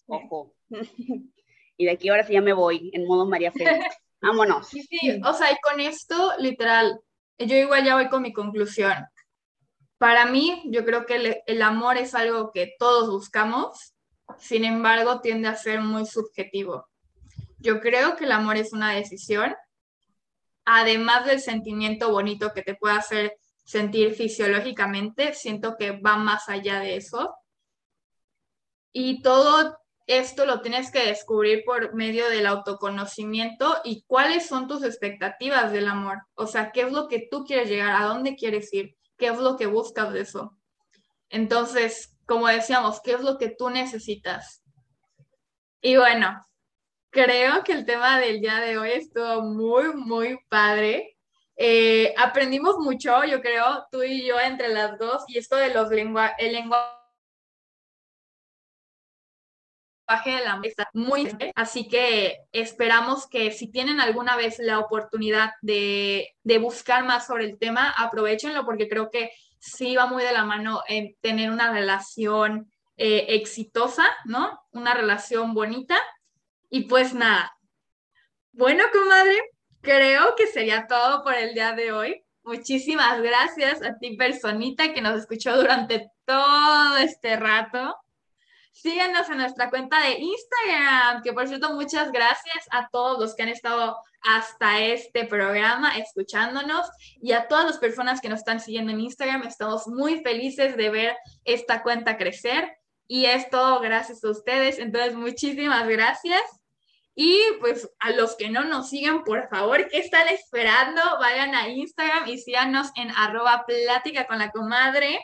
Ojo. 0.06 0.54
y 1.76 1.84
de 1.84 1.90
aquí 1.90 2.08
ahora 2.08 2.24
sí 2.24 2.34
ya 2.34 2.40
me 2.40 2.52
voy 2.52 2.90
en 2.92 3.06
modo 3.06 3.26
María 3.26 3.52
Félix. 3.52 3.96
Vámonos. 4.20 4.68
Sí, 4.68 4.82
sí, 4.84 5.20
o 5.24 5.32
sea, 5.34 5.50
y 5.50 5.56
con 5.60 5.80
esto, 5.80 6.34
literal, 6.38 7.00
yo 7.38 7.56
igual 7.56 7.84
ya 7.84 7.96
voy 7.96 8.08
con 8.08 8.22
mi 8.22 8.32
conclusión. 8.32 8.94
Para 9.98 10.26
mí, 10.26 10.62
yo 10.66 10.84
creo 10.84 11.06
que 11.06 11.16
el, 11.16 11.36
el 11.46 11.62
amor 11.62 11.96
es 11.96 12.14
algo 12.14 12.52
que 12.52 12.74
todos 12.78 13.10
buscamos, 13.10 13.94
sin 14.38 14.64
embargo, 14.64 15.20
tiende 15.20 15.48
a 15.48 15.56
ser 15.56 15.80
muy 15.80 16.06
subjetivo. 16.06 16.86
Yo 17.58 17.80
creo 17.80 18.16
que 18.16 18.24
el 18.24 18.32
amor 18.32 18.56
es 18.56 18.72
una 18.72 18.92
decisión 18.92 19.54
además 20.64 21.26
del 21.26 21.40
sentimiento 21.40 22.10
bonito 22.10 22.52
que 22.52 22.62
te 22.62 22.74
puede 22.74 22.96
hacer 22.96 23.36
sentir 23.64 24.14
fisiológicamente, 24.14 25.34
siento 25.34 25.76
que 25.76 25.92
va 25.92 26.16
más 26.16 26.48
allá 26.48 26.80
de 26.80 26.96
eso. 26.96 27.34
Y 28.92 29.22
todo 29.22 29.78
esto 30.06 30.44
lo 30.46 30.60
tienes 30.60 30.90
que 30.90 31.06
descubrir 31.06 31.64
por 31.64 31.94
medio 31.94 32.28
del 32.28 32.46
autoconocimiento 32.46 33.80
y 33.84 34.02
cuáles 34.02 34.46
son 34.46 34.66
tus 34.68 34.82
expectativas 34.82 35.72
del 35.72 35.88
amor. 35.88 36.18
O 36.34 36.46
sea, 36.46 36.72
qué 36.72 36.82
es 36.82 36.92
lo 36.92 37.08
que 37.08 37.28
tú 37.30 37.44
quieres 37.44 37.68
llegar, 37.68 37.94
a 37.94 38.06
dónde 38.06 38.36
quieres 38.36 38.72
ir, 38.74 38.96
qué 39.16 39.28
es 39.28 39.38
lo 39.38 39.56
que 39.56 39.66
buscas 39.66 40.12
de 40.12 40.20
eso. 40.20 40.58
Entonces, 41.28 42.16
como 42.26 42.48
decíamos, 42.48 43.00
qué 43.00 43.12
es 43.12 43.20
lo 43.20 43.38
que 43.38 43.48
tú 43.48 43.70
necesitas. 43.70 44.62
Y 45.80 45.96
bueno, 45.96 46.46
creo 47.10 47.64
que 47.64 47.72
el 47.72 47.86
tema 47.86 48.20
del 48.20 48.40
día 48.40 48.60
de 48.60 48.78
hoy 48.78 48.90
estuvo 48.90 49.42
muy, 49.42 49.94
muy 49.94 50.38
padre. 50.48 51.11
Eh, 51.64 52.12
aprendimos 52.18 52.78
mucho, 52.78 53.22
yo 53.22 53.40
creo, 53.40 53.86
tú 53.92 54.02
y 54.02 54.26
yo 54.26 54.40
entre 54.40 54.70
las 54.70 54.98
dos, 54.98 55.22
y 55.28 55.38
esto 55.38 55.54
de 55.54 55.72
los 55.72 55.90
lenguajes, 55.90 56.34
el 56.40 56.54
lenguaje 56.54 56.90
de 60.24 60.44
la 60.44 60.56
mesa 60.56 60.88
muy 60.92 61.28
así 61.54 61.86
que 61.86 62.40
esperamos 62.50 63.28
que 63.28 63.52
si 63.52 63.70
tienen 63.70 64.00
alguna 64.00 64.36
vez 64.36 64.58
la 64.58 64.80
oportunidad 64.80 65.52
de, 65.62 66.34
de, 66.42 66.58
buscar 66.58 67.04
más 67.04 67.28
sobre 67.28 67.44
el 67.44 67.56
tema, 67.60 67.90
aprovechenlo 67.96 68.64
porque 68.64 68.88
creo 68.88 69.08
que 69.08 69.30
sí 69.60 69.94
va 69.94 70.06
muy 70.06 70.24
de 70.24 70.32
la 70.32 70.44
mano 70.44 70.82
en 70.88 71.14
tener 71.20 71.48
una 71.48 71.72
relación 71.72 72.72
eh, 72.96 73.26
exitosa, 73.36 74.04
¿no? 74.24 74.60
Una 74.72 74.94
relación 74.94 75.54
bonita 75.54 75.96
y 76.70 76.86
pues 76.88 77.14
nada. 77.14 77.56
Bueno, 78.50 78.82
comadre, 78.92 79.38
creo 79.82 80.34
que 80.36 80.46
sería 80.46 80.86
todo 80.86 81.22
por 81.22 81.34
el 81.34 81.54
día 81.54 81.72
de 81.72 81.92
hoy. 81.92 82.24
Muchísimas 82.44 83.20
gracias 83.20 83.82
a 83.82 83.98
ti, 83.98 84.16
personita, 84.16 84.92
que 84.94 85.02
nos 85.02 85.18
escuchó 85.18 85.56
durante 85.56 86.10
todo 86.24 86.96
este 86.96 87.36
rato. 87.36 87.96
Síganos 88.72 89.28
en 89.28 89.36
nuestra 89.36 89.68
cuenta 89.68 90.00
de 90.00 90.18
Instagram, 90.18 91.22
que 91.22 91.32
por 91.32 91.46
cierto, 91.46 91.74
muchas 91.74 92.10
gracias 92.10 92.66
a 92.70 92.88
todos 92.88 93.20
los 93.20 93.34
que 93.34 93.42
han 93.42 93.50
estado 93.50 93.98
hasta 94.22 94.80
este 94.80 95.26
programa 95.26 95.98
escuchándonos 95.98 96.88
y 97.20 97.32
a 97.32 97.48
todas 97.48 97.66
las 97.66 97.78
personas 97.78 98.20
que 98.20 98.28
nos 98.28 98.38
están 98.38 98.60
siguiendo 98.60 98.92
en 98.92 99.00
Instagram. 99.00 99.42
Estamos 99.42 99.86
muy 99.88 100.22
felices 100.22 100.76
de 100.76 100.90
ver 100.90 101.16
esta 101.44 101.82
cuenta 101.82 102.16
crecer 102.16 102.72
y 103.06 103.26
es 103.26 103.50
todo 103.50 103.80
gracias 103.80 104.24
a 104.24 104.30
ustedes. 104.30 104.78
Entonces, 104.78 105.14
muchísimas 105.14 105.86
gracias. 105.86 106.61
Y 107.14 107.38
pues 107.60 107.90
a 107.98 108.10
los 108.12 108.36
que 108.36 108.48
no 108.48 108.64
nos 108.64 108.88
siguen, 108.88 109.22
por 109.22 109.48
favor, 109.48 109.88
¿qué 109.88 109.98
están 109.98 110.28
esperando? 110.28 111.00
Vayan 111.20 111.54
a 111.54 111.68
Instagram 111.68 112.28
y 112.28 112.38
síganos 112.38 112.90
en 112.96 113.10
arroba 113.10 113.64
plática 113.66 114.26
con 114.26 114.38
la 114.38 114.50
comadre. 114.50 115.20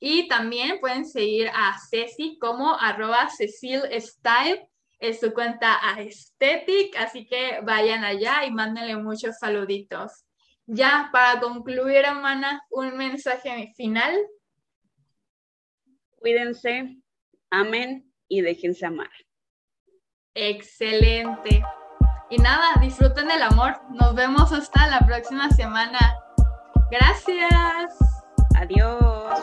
Y 0.00 0.28
también 0.28 0.80
pueden 0.80 1.04
seguir 1.06 1.48
a 1.54 1.76
Ceci 1.90 2.38
como 2.38 2.74
arroba 2.74 3.28
Cecil 3.28 3.82
Style 4.00 4.66
en 4.98 5.18
su 5.18 5.32
cuenta 5.32 5.78
Aesthetic. 5.96 6.96
Así 6.96 7.26
que 7.26 7.60
vayan 7.62 8.02
allá 8.02 8.44
y 8.44 8.50
mándenle 8.50 8.96
muchos 8.96 9.38
saluditos. 9.38 10.24
Ya, 10.66 11.10
para 11.12 11.40
concluir, 11.40 12.04
hermana, 12.04 12.62
un 12.70 12.96
mensaje 12.96 13.72
final. 13.76 14.16
Cuídense, 16.16 16.96
amen 17.50 18.12
y 18.28 18.40
déjense 18.40 18.86
amar. 18.86 19.10
Excelente. 20.34 21.62
Y 22.30 22.38
nada, 22.38 22.74
disfruten 22.80 23.28
del 23.28 23.42
amor. 23.42 23.80
Nos 23.90 24.14
vemos 24.14 24.52
hasta 24.52 24.86
la 24.86 25.00
próxima 25.00 25.50
semana. 25.50 25.98
Gracias. 26.90 27.96
Adiós. 28.56 29.40